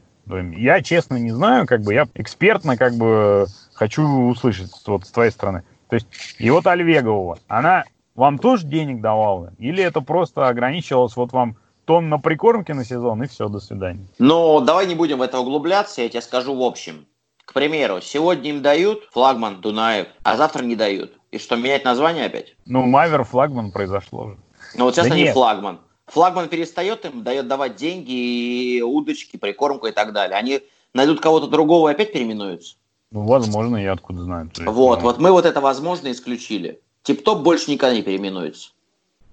Я, 0.56 0.82
честно, 0.82 1.16
не 1.16 1.32
знаю, 1.32 1.66
как 1.66 1.80
бы 1.80 1.94
я 1.94 2.06
экспертно 2.14 2.76
как 2.76 2.94
бы 2.94 3.46
хочу 3.74 4.06
услышать 4.06 4.70
вот 4.86 5.06
с 5.06 5.10
твоей 5.10 5.32
стороны. 5.32 5.64
То 5.88 5.94
есть, 5.94 6.06
и 6.38 6.50
вот 6.50 6.66
Альвегова, 6.66 7.38
она 7.48 7.84
вам 8.18 8.38
тоже 8.38 8.66
денег 8.66 9.00
давала? 9.00 9.52
Или 9.58 9.82
это 9.82 10.00
просто 10.00 10.48
ограничивалось 10.48 11.16
вот 11.16 11.32
вам 11.32 11.56
тон 11.84 12.08
на 12.08 12.18
прикормке 12.18 12.74
на 12.74 12.84
сезон, 12.84 13.22
и 13.22 13.28
все, 13.28 13.48
до 13.48 13.60
свидания? 13.60 14.08
Ну, 14.18 14.60
давай 14.60 14.86
не 14.86 14.96
будем 14.96 15.18
в 15.18 15.22
это 15.22 15.38
углубляться, 15.38 16.02
я 16.02 16.08
тебе 16.08 16.20
скажу 16.20 16.54
в 16.54 16.62
общем. 16.62 17.06
К 17.44 17.54
примеру, 17.54 18.00
сегодня 18.02 18.50
им 18.50 18.60
дают 18.60 19.08
флагман 19.12 19.60
Дунаев, 19.60 20.08
а 20.24 20.36
завтра 20.36 20.64
не 20.64 20.74
дают. 20.74 21.12
И 21.30 21.38
что, 21.38 21.56
менять 21.56 21.84
название 21.84 22.26
опять? 22.26 22.56
Ну, 22.66 22.82
Мавер 22.82 23.22
флагман 23.22 23.70
произошло 23.70 24.30
же. 24.30 24.36
Ну, 24.74 24.84
вот 24.84 24.94
сейчас 24.94 25.06
да 25.06 25.14
они 25.14 25.22
нет. 25.22 25.32
флагман. 25.32 25.80
Флагман 26.06 26.48
перестает 26.48 27.04
им, 27.04 27.22
дает 27.22 27.46
давать 27.46 27.76
деньги, 27.76 28.10
и 28.10 28.82
удочки, 28.82 29.36
прикормку 29.36 29.86
и 29.86 29.92
так 29.92 30.12
далее. 30.12 30.36
Они 30.36 30.60
найдут 30.92 31.20
кого-то 31.20 31.46
другого 31.46 31.88
и 31.88 31.92
опять 31.92 32.12
переименуются? 32.12 32.76
Ну, 33.12 33.26
возможно, 33.26 33.76
я 33.76 33.92
откуда 33.92 34.22
знаю. 34.24 34.50
Есть, 34.54 34.66
вот, 34.66 34.98
ну... 34.98 35.04
вот 35.04 35.18
мы 35.18 35.30
вот 35.30 35.46
это, 35.46 35.60
возможно, 35.60 36.10
исключили. 36.10 36.80
Тип-топ 37.08 37.38
больше 37.38 37.70
никогда 37.70 37.94
не 37.94 38.02
переименуется. 38.02 38.68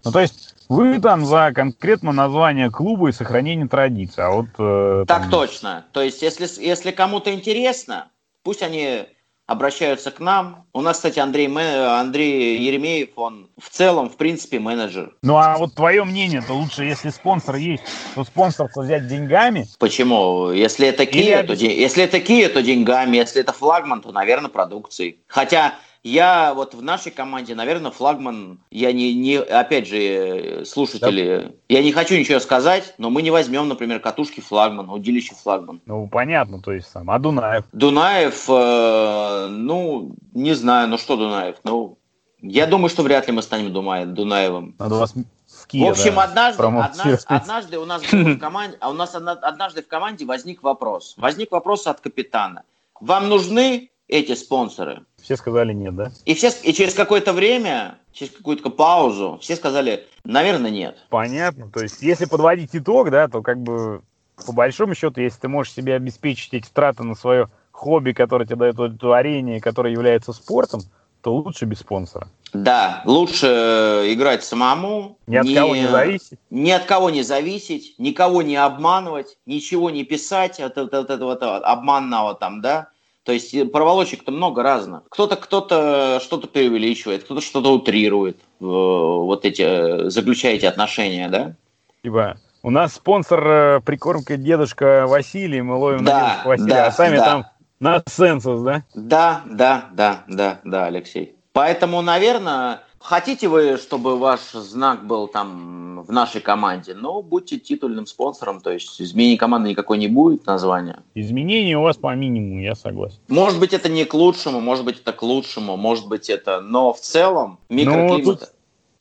Ну, 0.06 0.12
то 0.14 0.22
есть 0.22 0.56
вы 0.70 0.98
там 1.02 1.26
за 1.26 1.52
конкретно 1.54 2.14
название 2.14 2.72
клуба 2.72 3.10
и 3.10 3.12
сохранение 3.12 3.68
традиций, 3.68 4.24
а 4.24 4.30
вот... 4.30 4.46
Э, 4.58 5.04
так 5.06 5.24
там... 5.24 5.30
точно. 5.30 5.86
То 5.92 6.02
есть, 6.02 6.22
если, 6.22 6.48
если 6.64 6.92
кому-то 6.92 7.34
интересно, 7.34 8.08
пусть 8.44 8.64
они 8.64 9.08
обращаются 9.46 10.12
к 10.12 10.22
нам. 10.22 10.66
У 10.72 10.80
нас, 10.80 10.96
кстати, 10.96 11.20
Андрей, 11.20 11.48
Андрей 11.48 12.66
Еремеев, 12.66 13.10
он 13.18 13.50
в 13.62 13.70
целом, 13.70 14.10
в 14.10 14.16
принципе, 14.16 14.60
менеджер. 14.60 15.14
Ну, 15.22 15.36
а 15.36 15.58
вот 15.58 15.76
твое 15.76 16.06
мнение, 16.06 16.42
то 16.42 16.54
лучше, 16.54 16.86
если 16.86 17.10
спонсор 17.10 17.56
есть, 17.56 17.84
то 18.16 18.24
спонсорство 18.24 18.84
взять 18.84 19.10
деньгами? 19.10 19.68
Почему? 19.80 20.50
Если 20.52 20.88
это 20.88 21.04
Kia, 21.04 21.42
Или... 21.42 21.48
то, 21.48 21.54
если 21.54 22.06
это 22.06 22.20
Kia, 22.20 22.48
то 22.48 22.64
деньгами. 22.64 23.18
Если 23.18 23.42
это 23.42 23.52
флагман, 23.52 24.02
то, 24.02 24.14
наверное, 24.14 24.50
продукцией. 24.50 25.20
Хотя 25.28 25.76
я 26.06 26.54
вот 26.54 26.76
в 26.76 26.84
нашей 26.84 27.12
команде, 27.12 27.56
наверное, 27.56 27.90
флагман, 27.90 28.60
я 28.70 28.94
не, 28.94 29.16
не 29.16 29.38
опять 29.38 29.88
же, 29.88 30.64
слушатели, 30.64 31.48
да. 31.48 31.52
я 31.68 31.82
не 31.82 31.92
хочу 31.92 32.16
ничего 32.16 32.40
сказать, 32.40 32.94
но 33.00 33.10
мы 33.10 33.24
не 33.24 33.32
возьмем, 33.32 33.68
например, 33.68 34.00
катушки 34.00 34.40
флагман, 34.40 34.88
удилище 34.92 35.34
флагман. 35.34 35.82
Ну, 35.88 36.08
понятно, 36.08 36.62
то 36.62 36.74
есть 36.74 36.92
сам. 36.92 37.10
А 37.10 37.18
Дунаев? 37.18 37.66
Дунаев, 37.72 38.46
э, 38.48 39.48
ну, 39.50 40.16
не 40.36 40.54
знаю, 40.54 40.90
ну 40.90 41.00
что 41.00 41.18
Дунаев, 41.18 41.56
ну, 41.64 41.98
я 42.40 42.68
думаю, 42.68 42.90
что 42.90 43.02
вряд 43.02 43.26
ли 43.26 43.34
мы 43.34 43.42
станем 43.42 43.74
Дунаев, 43.74 44.10
Дунаевым. 44.10 44.76
Надо 44.78 44.96
вас 44.96 45.16
в, 45.16 45.66
Киеве, 45.66 45.88
в 45.88 45.92
общем, 45.92 46.14
да, 46.14 46.24
однажды, 46.26 46.64
однажды, 46.64 47.26
однажды 47.26 47.80
у 47.80 47.86
нас 47.86 48.04
в 48.04 48.38
команде, 48.38 48.78
а 48.80 48.92
у 48.92 48.94
нас 48.94 49.16
однажды 49.16 49.82
в 49.82 49.88
команде 49.88 50.26
возник 50.26 50.62
вопрос. 50.62 51.16
Возник 51.18 51.52
вопрос 51.52 51.88
от 51.88 52.00
капитана. 52.00 52.62
Вам 53.02 53.28
нужны 53.28 53.90
эти 54.08 54.36
спонсоры? 54.36 55.04
Все 55.26 55.38
сказали 55.38 55.74
нет, 55.74 55.96
да? 55.96 56.12
И, 56.26 56.36
все, 56.36 56.52
и 56.62 56.72
через 56.72 56.94
какое-то 56.94 57.34
время, 57.34 57.98
через 58.14 58.32
какую-то 58.32 58.70
паузу, 58.70 59.40
все 59.42 59.56
сказали, 59.56 60.06
наверное, 60.24 60.70
нет. 60.70 60.98
Понятно. 61.10 61.68
То 61.72 61.82
есть, 61.82 62.04
если 62.04 62.26
подводить 62.26 62.76
итог, 62.76 63.10
да, 63.10 63.28
то 63.28 63.42
как 63.42 63.60
бы 63.60 64.04
по 64.46 64.54
большому 64.54 64.94
счету, 64.94 65.22
если 65.22 65.40
ты 65.40 65.48
можешь 65.48 65.74
себе 65.74 65.96
обеспечить 65.96 66.54
эти 66.54 66.70
траты 66.72 67.02
на 67.02 67.16
свое 67.16 67.50
хобби, 67.72 68.12
которое 68.12 68.46
тебе 68.46 68.58
дает 68.58 68.76
удовлетворение, 68.76 69.60
которое 69.60 69.92
является 69.92 70.32
спортом, 70.32 70.82
то 71.22 71.34
лучше 71.34 71.66
без 71.66 71.80
спонсора. 71.80 72.28
Да, 72.54 73.02
лучше 73.06 73.48
э, 73.48 74.14
играть 74.14 74.44
самому. 74.44 75.18
Ни 75.26 75.38
от 75.38 75.46
не, 75.48 75.56
кого 75.56 75.76
не 75.76 75.88
зависеть. 75.88 76.40
Ни 76.52 76.70
от 76.70 76.86
кого 76.86 77.10
не 77.10 77.24
зависеть, 77.24 77.96
никого 77.98 78.44
не 78.44 78.58
обманывать, 78.58 79.40
ничего 79.48 79.90
не 79.90 80.04
писать 80.04 80.60
от, 80.60 80.78
от, 80.78 80.94
от 80.94 81.10
этого 81.10 81.58
обманного 81.58 82.36
там, 82.36 82.62
да. 82.62 82.90
То 83.26 83.32
есть 83.32 83.54
э, 83.56 83.66
проволочек-то 83.66 84.32
много 84.32 84.62
разных. 84.62 85.02
Кто-то 85.10 85.36
кто-то 85.36 86.20
что-то 86.24 86.48
преувеличивает, 86.48 87.24
кто-то 87.24 87.42
что-то 87.42 87.74
утрирует, 87.74 88.38
вот 88.60 89.46
эти, 89.46 89.64
э, 89.64 90.10
заключая 90.12 90.54
эти 90.54 90.66
отношения, 90.66 91.28
да? 91.28 91.56
Типа, 92.04 92.38
у 92.62 92.70
нас 92.70 92.94
спонсор 92.94 93.48
э, 93.48 93.82
прикормка 93.82 94.38
дедушка 94.38 95.06
Василий, 95.08 95.62
мы 95.64 95.76
ловим 95.76 96.06
да, 96.06 96.14
на 96.14 96.28
дедушку 96.30 96.50
Василия, 96.50 96.74
да, 96.74 96.86
а 96.86 96.92
сами 96.92 97.18
да. 97.18 97.26
там 97.26 97.46
на 97.80 98.04
сенсус, 98.08 98.62
да? 98.62 98.84
Да, 98.94 99.42
да, 99.46 99.86
да, 99.92 100.24
да, 100.28 100.60
да, 100.64 100.86
Алексей. 100.86 101.36
Поэтому, 101.52 102.04
наверное, 102.04 102.82
Хотите 103.08 103.48
вы, 103.48 103.78
чтобы 103.78 104.18
ваш 104.18 104.40
знак 104.54 105.06
был 105.06 105.28
там 105.28 106.02
в 106.02 106.12
нашей 106.12 106.42
команде? 106.42 106.96
Ну, 106.96 107.22
будьте 107.22 107.60
титульным 107.60 108.08
спонсором, 108.08 108.62
то 108.62 108.72
есть 108.72 109.00
изменений 109.00 109.38
команды 109.38 109.70
никакой 109.70 110.00
не 110.00 110.08
будет 110.08 110.48
названия. 110.48 111.04
Изменений 111.14 111.76
у 111.76 111.84
вас 111.84 111.98
по 111.98 112.16
минимуму, 112.16 112.62
я 112.62 112.74
согласен. 112.74 113.20
Может 113.28 113.60
быть, 113.60 113.74
это 113.74 113.90
не 113.90 114.06
к 114.06 114.16
лучшему, 114.16 114.60
может 114.60 114.86
быть, 114.86 115.02
это 115.02 115.14
к 115.14 115.22
лучшему, 115.22 115.78
может 115.78 116.08
быть, 116.08 116.32
это... 116.32 116.62
Но 116.62 116.94
в 116.94 117.00
целом 117.00 117.60
микроклимат... 117.70 118.26
Ну, 118.26 118.34
тут, 118.34 118.50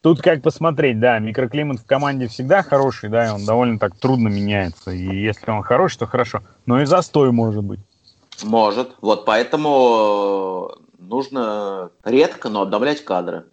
тут 0.02 0.20
как 0.20 0.42
посмотреть, 0.42 1.00
да, 1.00 1.18
микроклимат 1.18 1.80
в 1.80 1.86
команде 1.86 2.28
всегда 2.28 2.62
хороший, 2.62 3.08
да, 3.08 3.28
и 3.28 3.30
он 3.30 3.46
довольно 3.46 3.78
так 3.78 3.96
трудно 3.96 4.28
меняется. 4.28 4.90
И 4.90 5.02
если 5.02 5.50
он 5.50 5.62
хороший, 5.62 6.00
то 6.00 6.06
хорошо. 6.06 6.42
Но 6.66 6.82
и 6.82 6.84
застой 6.84 7.32
может 7.32 7.64
быть. 7.64 7.80
Может. 8.42 8.96
Вот 9.00 9.24
поэтому 9.24 10.72
нужно 10.98 11.90
редко, 12.04 12.50
но 12.50 12.60
обновлять 12.60 13.02
кадры. 13.02 13.46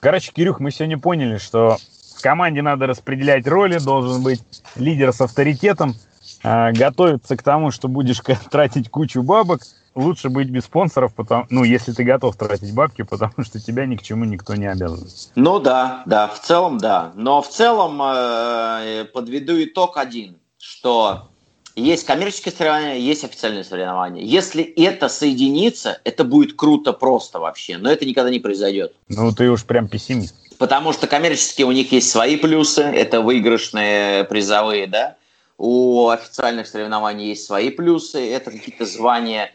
Короче, 0.00 0.32
Кирюх, 0.32 0.60
мы 0.60 0.70
сегодня 0.70 0.98
поняли, 0.98 1.38
что 1.38 1.76
в 2.16 2.22
команде 2.22 2.62
надо 2.62 2.86
распределять 2.86 3.46
роли, 3.46 3.78
должен 3.78 4.22
быть 4.22 4.40
лидер 4.76 5.12
с 5.12 5.20
авторитетом, 5.20 5.94
э, 6.42 6.72
готовиться 6.72 7.36
к 7.36 7.42
тому, 7.42 7.70
что 7.70 7.88
будешь 7.88 8.20
тратить 8.50 8.90
кучу 8.90 9.22
бабок. 9.22 9.60
Лучше 9.94 10.28
быть 10.28 10.50
без 10.50 10.64
спонсоров, 10.64 11.14
потому, 11.14 11.46
ну, 11.50 11.62
если 11.62 11.92
ты 11.92 12.02
готов 12.02 12.36
тратить 12.36 12.74
бабки, 12.74 13.02
потому 13.08 13.44
что 13.44 13.60
тебя 13.60 13.86
ни 13.86 13.96
к 13.96 14.02
чему 14.02 14.24
никто 14.24 14.54
не 14.54 14.66
обязывает. 14.66 15.12
Ну 15.34 15.60
да, 15.60 16.02
да, 16.06 16.28
в 16.28 16.40
целом 16.40 16.78
да. 16.78 17.12
Но 17.14 17.42
в 17.42 17.48
целом 17.48 18.00
э, 18.02 19.04
подведу 19.12 19.62
итог 19.62 19.96
один, 19.96 20.38
что 20.58 21.30
есть 21.76 22.06
коммерческие 22.06 22.52
соревнования, 22.52 22.98
есть 22.98 23.24
официальные 23.24 23.64
соревнования. 23.64 24.22
Если 24.22 24.62
это 24.62 25.08
соединится, 25.08 26.00
это 26.04 26.24
будет 26.24 26.54
круто 26.54 26.92
просто 26.92 27.40
вообще, 27.40 27.78
но 27.78 27.90
это 27.90 28.04
никогда 28.04 28.30
не 28.30 28.38
произойдет. 28.38 28.94
Ну, 29.08 29.32
ты 29.32 29.50
уж 29.50 29.64
прям 29.64 29.88
пессимист. 29.88 30.34
Потому 30.58 30.92
что 30.92 31.06
коммерческие 31.06 31.66
у 31.66 31.72
них 31.72 31.90
есть 31.92 32.10
свои 32.10 32.36
плюсы, 32.36 32.82
это 32.82 33.20
выигрышные 33.20 34.24
призовые, 34.24 34.86
да. 34.86 35.16
У 35.58 36.08
официальных 36.08 36.66
соревнований 36.66 37.28
есть 37.28 37.44
свои 37.44 37.70
плюсы, 37.70 38.30
это 38.30 38.50
какие-то 38.50 38.86
звания, 38.86 39.52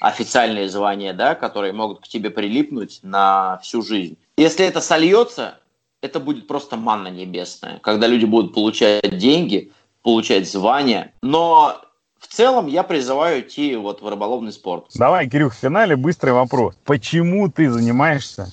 официальные 0.00 0.68
звания, 0.68 1.12
да, 1.12 1.34
которые 1.34 1.72
могут 1.72 2.00
к 2.00 2.08
тебе 2.08 2.30
прилипнуть 2.30 3.00
на 3.02 3.58
всю 3.62 3.82
жизнь. 3.82 4.16
Если 4.36 4.64
это 4.64 4.80
сольется, 4.80 5.58
это 6.00 6.20
будет 6.20 6.46
просто 6.46 6.76
манна 6.76 7.08
небесная, 7.08 7.78
когда 7.80 8.06
люди 8.06 8.24
будут 8.24 8.54
получать 8.54 9.18
деньги, 9.18 9.72
получать 10.02 10.50
звание. 10.50 11.12
Но 11.22 11.80
в 12.18 12.26
целом 12.26 12.66
я 12.66 12.82
призываю 12.82 13.40
идти 13.42 13.76
вот 13.76 14.02
в 14.02 14.08
рыболовный 14.08 14.52
спорт. 14.52 14.86
Давай, 14.94 15.28
Кирюх, 15.28 15.54
в 15.54 15.58
финале 15.58 15.96
быстрый 15.96 16.32
вопрос. 16.32 16.74
Почему 16.84 17.50
ты 17.50 17.70
занимаешься 17.70 18.52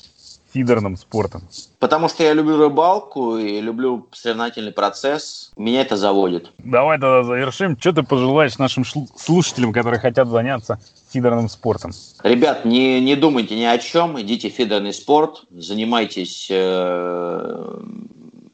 фидерным 0.53 0.95
спортом? 0.95 1.43
Потому 1.79 2.07
что 2.07 2.23
я 2.23 2.33
люблю 2.33 2.57
рыбалку 2.57 3.37
и 3.37 3.59
люблю 3.59 4.07
соревновательный 4.13 4.71
процесс. 4.71 5.51
Меня 5.57 5.81
это 5.81 5.97
заводит. 5.97 6.51
Давай 6.59 6.97
тогда 6.97 7.23
завершим. 7.23 7.77
Что 7.79 7.91
ты 7.91 8.03
пожелаешь 8.03 8.57
нашим 8.57 8.85
слушателям, 8.85 9.73
которые 9.73 9.99
хотят 9.99 10.29
заняться 10.29 10.79
фидерным 11.11 11.49
спортом? 11.49 11.91
Ребят, 12.23 12.65
не, 12.65 13.01
не 13.01 13.15
думайте 13.15 13.55
ни 13.55 13.63
о 13.63 13.77
чем. 13.77 14.19
Идите 14.21 14.49
в 14.49 14.53
фидерный 14.53 14.93
спорт. 14.93 15.43
Занимайтесь 15.51 16.47
э, 16.49 17.79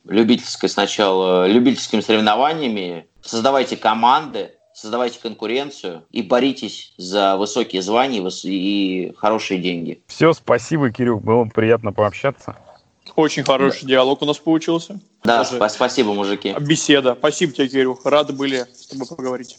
любительской 0.05 0.69
сначала, 0.69 1.47
любительскими 1.47 2.01
соревнованиями, 2.01 3.07
создавайте 3.21 3.77
команды, 3.77 4.51
создавайте 4.73 5.19
конкуренцию 5.19 6.03
и 6.11 6.21
боритесь 6.21 6.93
за 6.97 7.37
высокие 7.37 7.81
звания 7.81 8.27
и 8.43 9.13
хорошие 9.17 9.59
деньги. 9.59 10.01
Все, 10.07 10.33
спасибо, 10.33 10.91
Кирюх, 10.91 11.21
было 11.21 11.45
приятно 11.45 11.91
пообщаться. 11.93 12.55
Очень 13.15 13.43
хороший 13.43 13.81
да. 13.81 13.87
диалог 13.89 14.21
у 14.21 14.25
нас 14.25 14.37
получился. 14.37 14.99
Да, 15.23 15.43
Даже 15.43 15.69
спасибо, 15.69 16.13
мужики. 16.13 16.55
Беседа. 16.59 17.15
Спасибо 17.17 17.51
тебе, 17.51 17.67
Кирюх. 17.67 18.05
Рады 18.05 18.33
были 18.33 18.65
с 18.73 18.87
тобой 18.87 19.05
поговорить. 19.07 19.57